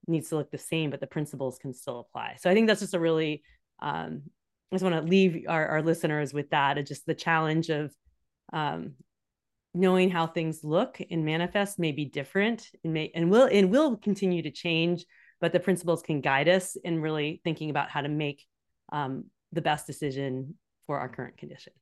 needs 0.08 0.30
to 0.30 0.36
look 0.36 0.52
the 0.52 0.58
same 0.58 0.90
but 0.90 1.00
the 1.00 1.08
principles 1.08 1.58
can 1.58 1.74
still 1.74 2.00
apply. 2.00 2.36
So 2.40 2.50
i 2.50 2.54
think 2.54 2.68
that's 2.68 2.82
just 2.82 2.94
a 2.94 3.00
really 3.00 3.44
um, 3.82 4.24
i 4.72 4.76
just 4.76 4.84
want 4.84 4.96
to 4.96 5.10
leave 5.10 5.46
our, 5.48 5.68
our 5.68 5.82
listeners 5.82 6.34
with 6.34 6.50
that 6.52 6.78
and 6.78 6.88
just 6.88 7.06
the 7.06 7.16
challenge 7.16 7.70
of 7.70 7.94
um, 8.52 8.94
knowing 9.74 10.10
how 10.10 10.28
things 10.28 10.64
look 10.64 11.00
and 11.10 11.26
manifest 11.26 11.80
may 11.80 11.92
be 11.92 12.06
different 12.06 12.70
and 12.84 12.94
may 12.94 13.12
and 13.16 13.30
will 13.30 13.50
and 13.52 13.72
will 13.72 13.98
continue 13.98 14.42
to 14.44 14.52
change 14.52 15.06
but 15.42 15.52
the 15.52 15.60
principles 15.60 16.02
can 16.02 16.22
guide 16.22 16.48
us 16.48 16.76
in 16.84 17.02
really 17.02 17.42
thinking 17.44 17.70
about 17.70 17.90
how 17.90 18.02
to 18.02 18.10
make 18.10 18.46
um, 18.92 19.26
the 19.52 19.62
best 19.62 19.88
decision 19.88 20.56
for 20.86 21.00
our 21.00 21.10
current 21.10 21.38
condition. 21.38 21.74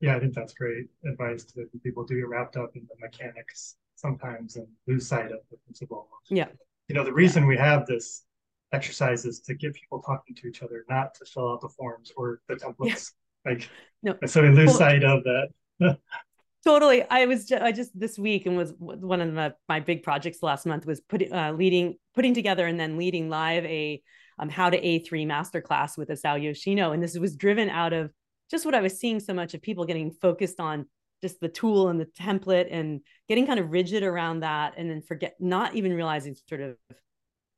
Yeah, 0.00 0.16
I 0.16 0.20
think 0.20 0.34
that's 0.34 0.52
great 0.54 0.88
advice 1.06 1.44
to 1.44 1.66
people 1.82 2.04
to 2.06 2.14
get 2.14 2.28
wrapped 2.28 2.56
up 2.56 2.76
in 2.76 2.86
the 2.88 2.94
mechanics 3.00 3.76
sometimes 3.96 4.56
and 4.56 4.66
lose 4.86 5.06
sight 5.06 5.26
of 5.26 5.40
the 5.50 5.56
principle. 5.64 6.08
Yeah. 6.28 6.48
You 6.88 6.94
know, 6.94 7.04
the 7.04 7.12
reason 7.12 7.44
yeah. 7.44 7.48
we 7.48 7.56
have 7.56 7.86
this 7.86 8.24
exercise 8.72 9.24
is 9.24 9.40
to 9.40 9.54
get 9.54 9.74
people 9.74 10.02
talking 10.02 10.34
to 10.36 10.46
each 10.46 10.62
other, 10.62 10.84
not 10.88 11.14
to 11.14 11.24
fill 11.24 11.52
out 11.52 11.60
the 11.60 11.68
forms 11.68 12.12
or 12.16 12.40
the 12.48 12.56
templates. 12.56 13.12
Yeah. 13.46 13.52
Like, 13.52 13.70
no. 14.02 14.16
so 14.26 14.42
we 14.42 14.50
lose 14.50 14.68
well, 14.68 14.76
sight 14.76 15.04
of 15.04 15.22
that. 15.24 15.48
totally. 16.64 17.02
I 17.08 17.26
was 17.26 17.46
just, 17.46 17.62
I 17.62 17.72
just 17.72 17.98
this 17.98 18.18
week 18.18 18.46
and 18.46 18.56
was 18.56 18.74
one 18.78 19.20
of 19.20 19.32
my, 19.32 19.52
my 19.68 19.80
big 19.80 20.02
projects 20.02 20.42
last 20.42 20.66
month 20.66 20.86
was 20.86 21.00
putting 21.00 21.32
uh, 21.32 21.52
leading 21.52 21.96
putting 22.14 22.34
together 22.34 22.66
and 22.66 22.78
then 22.78 22.96
leading 22.96 23.28
live 23.28 23.64
a 23.64 24.02
um, 24.38 24.48
how 24.48 24.70
to 24.70 24.80
A3 24.80 25.26
masterclass 25.26 25.96
with 25.96 26.08
Isao 26.08 26.42
Yoshino. 26.42 26.92
And 26.92 27.02
this 27.02 27.16
was 27.18 27.36
driven 27.36 27.68
out 27.68 27.92
of 27.92 28.10
just 28.50 28.64
what 28.64 28.74
I 28.74 28.80
was 28.80 28.98
seeing 28.98 29.20
so 29.20 29.34
much 29.34 29.54
of 29.54 29.62
people 29.62 29.84
getting 29.84 30.10
focused 30.10 30.60
on 30.60 30.86
just 31.22 31.40
the 31.40 31.48
tool 31.48 31.88
and 31.88 31.98
the 31.98 32.06
template 32.06 32.68
and 32.70 33.00
getting 33.28 33.46
kind 33.46 33.58
of 33.58 33.70
rigid 33.70 34.02
around 34.02 34.40
that 34.40 34.74
and 34.76 34.90
then 34.90 35.00
forget 35.00 35.34
not 35.40 35.74
even 35.74 35.94
realizing 35.94 36.36
sort 36.48 36.60
of 36.60 36.76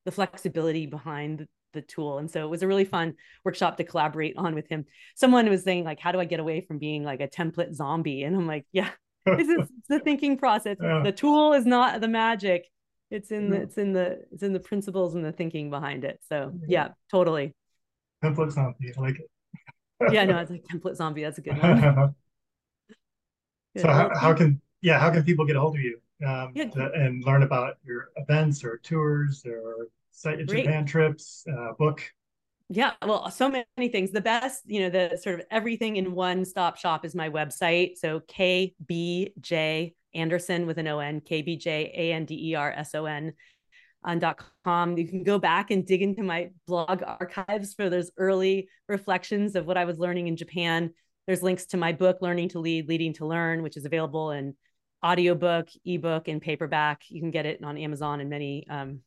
the 0.05 0.13
flexibility 0.13 0.87
behind 0.87 1.47
the 1.73 1.83
tool. 1.83 2.19
And 2.19 2.31
so 2.31 2.45
it 2.45 2.49
was 2.49 2.63
a 2.63 2.67
really 2.69 2.85
fun 2.85 3.15
workshop 3.45 3.77
to 3.77 3.85
collaborate 3.85 4.35
on 4.37 4.55
with 4.55 4.69
him. 4.69 4.85
Someone 5.17 5.49
was 5.51 5.65
saying 5.65 5.85
like 5.85 6.01
how 6.01 6.13
do 6.13 6.21
i 6.21 6.25
get 6.25 6.41
away 6.41 6.61
from 6.61 6.79
being 6.79 7.05
like 7.05 7.21
a 7.21 7.29
template 7.29 7.75
zombie? 7.75 8.23
And 8.23 8.37
i'm 8.37 8.47
like 8.47 8.67
yeah 8.73 8.91
this 9.27 9.49
is 9.49 9.69
the 9.89 9.99
thinking 9.99 10.39
process. 10.39 10.77
Yeah. 10.81 11.03
the 11.03 11.13
tool 11.13 11.53
is 11.53 11.67
not 11.67 12.01
the 12.01 12.09
magic 12.09 12.69
it's 13.11 13.31
in 13.31 13.51
the 13.51 13.57
it's 13.63 13.79
in 13.79 13.93
the 13.93 14.21
it's 14.33 14.43
in 14.43 14.53
the 14.53 14.61
principles 14.61 15.15
and 15.15 15.25
the 15.25 15.33
thinking 15.33 15.71
behind 15.71 16.05
it 16.05 16.21
so 16.29 16.53
yeah 16.67 16.89
totally 17.11 17.55
template 18.23 18.51
zombie 18.51 18.93
i 18.97 19.01
like 19.01 19.19
it 19.19 20.13
yeah 20.13 20.25
no 20.25 20.39
it's 20.41 20.51
like 20.51 20.65
template 20.65 20.97
zombie 20.97 21.23
that's 21.23 21.39
a 21.39 21.41
good 21.41 21.57
one 21.63 22.15
so 23.77 23.89
how, 23.89 24.11
how 24.19 24.35
can 24.35 24.61
yeah 24.83 24.99
how 24.99 25.11
can 25.11 25.23
people 25.23 25.45
get 25.45 25.57
a 25.57 25.61
hold 25.61 25.77
of 25.77 25.81
you 25.81 25.99
um, 26.25 26.53
yeah. 26.55 26.65
to, 26.71 26.93
and 26.93 27.23
learn 27.25 27.43
about 27.43 27.77
your 27.85 28.11
events 28.17 28.65
or 28.65 28.79
tours 28.79 29.45
or 29.45 29.89
site 30.17 30.47
Japan 30.47 30.87
trips, 30.87 31.45
uh, 31.53 31.73
book? 31.79 32.03
Yeah, 32.69 32.93
well, 33.05 33.31
so 33.31 33.49
many 33.49 33.89
things. 33.89 34.11
The 34.11 34.21
best, 34.21 34.63
you 34.67 34.81
know, 34.81 34.91
the 34.91 35.17
sort 35.17 35.39
of 35.39 35.47
everything 35.51 35.97
in 35.97 36.15
one 36.15 36.45
stop 36.45 36.79
shop 36.79 37.05
is 37.05 37.15
my 37.15 37.31
website. 37.31 37.97
So 37.97 38.21
KBJ 38.21 39.95
Anderson 40.17 40.67
with 40.67 40.79
an 40.79 40.89
O 40.89 40.99
N, 40.99 41.21
K 41.21 41.43
B 41.43 41.57
J 41.57 41.93
A 41.95 42.13
N 42.13 42.25
D 42.25 42.51
E 42.51 42.55
R 42.55 42.73
S 42.73 42.95
O 42.95 43.05
N 43.07 43.33
on 44.03 44.21
com. 44.65 44.97
You 44.97 45.07
can 45.07 45.23
go 45.23 45.39
back 45.39 45.71
and 45.71 45.87
dig 45.87 46.03
into 46.03 46.23
my 46.23 46.51
blog 46.67 47.03
archives 47.03 47.75
for 47.75 47.91
those 47.91 48.11
early 48.17 48.69
reflections 48.89 49.57
of 49.57 49.67
what 49.67 49.77
I 49.77 49.85
was 49.85 49.99
learning 49.99 50.29
in 50.29 50.37
Japan. 50.37 50.93
There's 51.27 51.43
links 51.43 51.67
to 51.67 51.77
my 51.77 51.93
book, 51.93 52.19
Learning 52.21 52.49
to 52.51 52.61
Lead, 52.61 52.89
Leading 52.89 53.13
to 53.15 53.27
Learn, 53.27 53.63
which 53.63 53.77
is 53.77 53.85
available 53.85 54.31
in 54.31 54.55
audiobook, 55.05 55.69
ebook, 55.85 56.29
and 56.29 56.41
paperback. 56.41 57.03
You 57.09 57.21
can 57.21 57.33
get 57.33 57.47
it 57.47 57.63
on 57.65 57.77
Amazon 57.77 58.21
and 58.21 58.31
many 58.31 58.67
um, 58.71 59.01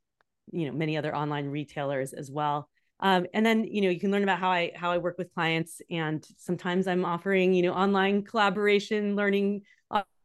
you 0.52 0.66
know 0.66 0.72
many 0.72 0.98
other 0.98 1.16
online 1.16 1.48
retailers 1.48 2.14
as 2.14 2.32
well 2.32 2.70
um, 3.00 3.26
and 3.34 3.46
then 3.46 3.64
you 3.64 3.82
know 3.82 3.90
you 3.90 4.00
can 4.00 4.12
learn 4.12 4.24
about 4.24 4.40
how 4.40 4.50
i 4.50 4.72
how 4.76 4.92
i 4.92 4.98
work 4.98 5.18
with 5.18 5.34
clients 5.34 5.82
and 5.90 6.26
sometimes 6.38 6.88
i'm 6.88 7.06
offering 7.06 7.54
you 7.54 7.62
know 7.62 7.74
online 7.74 8.24
collaboration 8.24 9.16
learning 9.16 9.62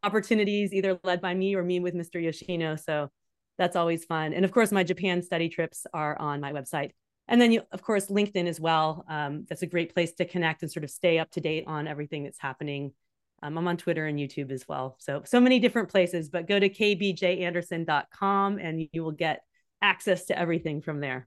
opportunities 0.05 0.73
either 0.73 0.99
led 1.03 1.21
by 1.21 1.35
me 1.35 1.55
or 1.55 1.63
me 1.63 1.81
with 1.81 1.95
mr 1.95 2.23
yoshino. 2.23 2.77
So 2.77 3.11
that's 3.59 3.77
always 3.77 4.05
fun. 4.05 4.33
And 4.33 4.45
of 4.45 4.53
course 4.53 4.73
my 4.73 4.85
japan 4.85 5.23
study 5.23 5.49
trips 5.49 5.87
are 5.93 6.19
on 6.21 6.41
my 6.41 6.53
website. 6.53 6.91
And 7.29 7.41
then 7.41 7.53
you 7.53 7.63
of 7.73 7.83
course 7.83 8.07
linkedin 8.07 8.47
as 8.47 8.61
well. 8.61 9.05
Um, 9.09 9.47
that's 9.49 9.63
a 9.63 9.67
great 9.67 9.95
place 9.95 10.13
to 10.15 10.25
connect 10.25 10.63
and 10.63 10.71
sort 10.71 10.85
of 10.85 10.91
stay 10.91 11.19
up 11.19 11.31
to 11.33 11.41
date 11.41 11.65
on 11.67 11.89
everything 11.89 12.25
that's 12.25 12.41
happening. 12.41 12.93
Um, 13.43 13.59
i'm 13.59 13.69
on 13.69 13.77
twitter 13.77 14.07
and 14.07 14.19
youtube 14.19 14.51
as 14.51 14.67
well. 14.69 14.97
So 15.01 15.23
so 15.25 15.41
many 15.41 15.59
different 15.59 15.89
places 15.89 16.29
but 16.29 16.49
go 16.49 16.59
to 16.59 16.69
kbjanderson.com 16.69 18.59
and 18.59 18.89
you 18.93 19.05
will 19.05 19.13
get 19.13 19.43
access 19.83 20.25
to 20.27 20.39
everything 20.39 20.81
from 20.81 21.01
there. 21.01 21.27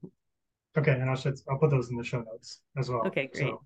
Okay, 0.77 0.91
and 0.91 1.09
I'll 1.09 1.15
should, 1.15 1.39
I'll 1.49 1.57
put 1.57 1.71
those 1.71 1.89
in 1.89 1.97
the 1.97 2.03
show 2.03 2.19
notes 2.21 2.61
as 2.77 2.89
well. 2.89 3.01
Okay, 3.07 3.29
great. 3.33 3.47
So, 3.47 3.61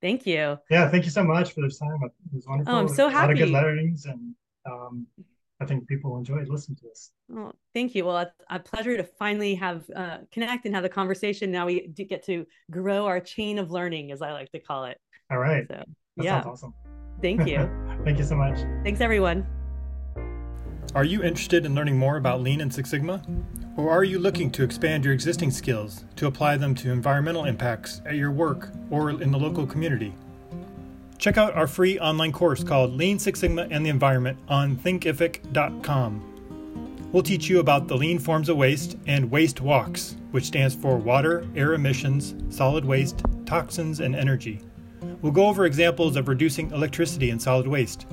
thank 0.00 0.26
you. 0.26 0.58
Yeah, 0.70 0.88
thank 0.88 1.04
you 1.04 1.10
so 1.10 1.24
much 1.24 1.52
for 1.52 1.62
this 1.62 1.78
time. 1.78 1.98
It 2.02 2.12
was 2.34 2.46
wonderful. 2.46 2.74
Oh, 2.74 2.78
I'm 2.78 2.88
so 2.88 3.08
happy. 3.08 3.18
A 3.18 3.20
lot 3.20 3.30
of 3.30 3.38
good 3.38 3.50
learnings, 3.50 4.06
and 4.06 4.34
um, 4.66 5.06
I 5.60 5.66
think 5.66 5.86
people 5.86 6.16
enjoyed 6.16 6.48
listening 6.48 6.76
to 6.76 6.84
this. 6.84 7.10
Oh, 7.34 7.52
thank 7.74 7.94
you. 7.94 8.04
Well, 8.06 8.18
it's 8.18 8.32
a 8.48 8.58
pleasure 8.58 8.96
to 8.96 9.04
finally 9.04 9.54
have 9.56 9.84
uh, 9.94 10.18
connect 10.32 10.64
and 10.64 10.74
have 10.74 10.82
the 10.82 10.88
conversation. 10.88 11.50
Now 11.50 11.66
we 11.66 11.88
get 11.88 12.24
to 12.26 12.46
grow 12.70 13.06
our 13.06 13.20
chain 13.20 13.58
of 13.58 13.70
learning, 13.70 14.10
as 14.12 14.22
I 14.22 14.32
like 14.32 14.50
to 14.52 14.60
call 14.60 14.84
it. 14.84 14.98
All 15.30 15.38
right. 15.38 15.64
So, 15.68 15.84
that 16.16 16.24
yeah. 16.24 16.42
awesome. 16.46 16.74
Thank 17.20 17.46
you. 17.46 17.70
thank 18.04 18.18
you 18.18 18.24
so 18.24 18.36
much. 18.36 18.58
Thanks, 18.84 19.00
everyone. 19.00 19.59
Are 20.92 21.04
you 21.04 21.22
interested 21.22 21.64
in 21.64 21.76
learning 21.76 21.96
more 21.96 22.16
about 22.16 22.40
Lean 22.40 22.60
and 22.60 22.74
Six 22.74 22.90
Sigma? 22.90 23.22
Or 23.76 23.90
are 23.90 24.02
you 24.02 24.18
looking 24.18 24.50
to 24.50 24.64
expand 24.64 25.04
your 25.04 25.14
existing 25.14 25.52
skills 25.52 26.04
to 26.16 26.26
apply 26.26 26.56
them 26.56 26.74
to 26.76 26.90
environmental 26.90 27.44
impacts 27.44 28.02
at 28.04 28.16
your 28.16 28.32
work 28.32 28.70
or 28.90 29.10
in 29.10 29.30
the 29.30 29.38
local 29.38 29.68
community? 29.68 30.12
Check 31.16 31.38
out 31.38 31.54
our 31.54 31.68
free 31.68 32.00
online 32.00 32.32
course 32.32 32.64
called 32.64 32.94
Lean 32.94 33.20
Six 33.20 33.38
Sigma 33.38 33.68
and 33.70 33.86
the 33.86 33.90
Environment 33.90 34.36
on 34.48 34.76
thinkific.com. 34.76 36.26
We'll 37.12 37.22
teach 37.22 37.48
you 37.48 37.60
about 37.60 37.86
the 37.86 37.96
lean 37.96 38.18
forms 38.18 38.48
of 38.48 38.56
waste 38.56 38.96
and 39.06 39.30
waste 39.30 39.60
walks, 39.60 40.16
which 40.32 40.46
stands 40.46 40.74
for 40.74 40.96
water, 40.96 41.46
air 41.54 41.74
emissions, 41.74 42.34
solid 42.52 42.84
waste, 42.84 43.22
toxins, 43.46 44.00
and 44.00 44.16
energy. 44.16 44.60
We'll 45.22 45.30
go 45.30 45.46
over 45.46 45.66
examples 45.66 46.16
of 46.16 46.26
reducing 46.26 46.72
electricity 46.72 47.30
and 47.30 47.40
solid 47.40 47.68
waste 47.68 48.06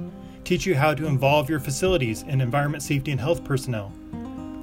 teach 0.48 0.66
you 0.66 0.74
how 0.76 0.93
to 0.93 1.08
involve 1.08 1.50
your 1.50 1.60
facilities 1.60 2.24
and 2.26 2.41
environment 2.41 2.82
safety 2.82 3.12
and 3.12 3.20
health 3.20 3.43
personnel. 3.43 3.91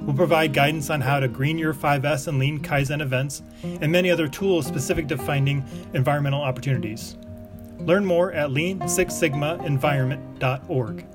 We'll 0.01 0.17
provide 0.17 0.55
guidance 0.55 0.89
on 0.89 1.03
how 1.03 1.21
to 1.21 1.29
green 1.29 1.59
your 1.59 1.75
5S 1.75 2.27
and 2.27 2.39
Lean 2.39 2.59
Kaizen 2.59 3.03
events, 3.03 3.43
and 3.63 3.93
many 3.93 4.11
other 4.11 4.27
tools 4.27 4.67
specific 4.67 5.09
to 5.09 5.19
finding 5.19 5.63
environmental 5.93 6.41
opportunities. 6.41 7.19
Learn 7.81 8.07
more 8.07 8.33
at 8.33 8.49
lean6sigmaenvironment.org. 8.49 11.07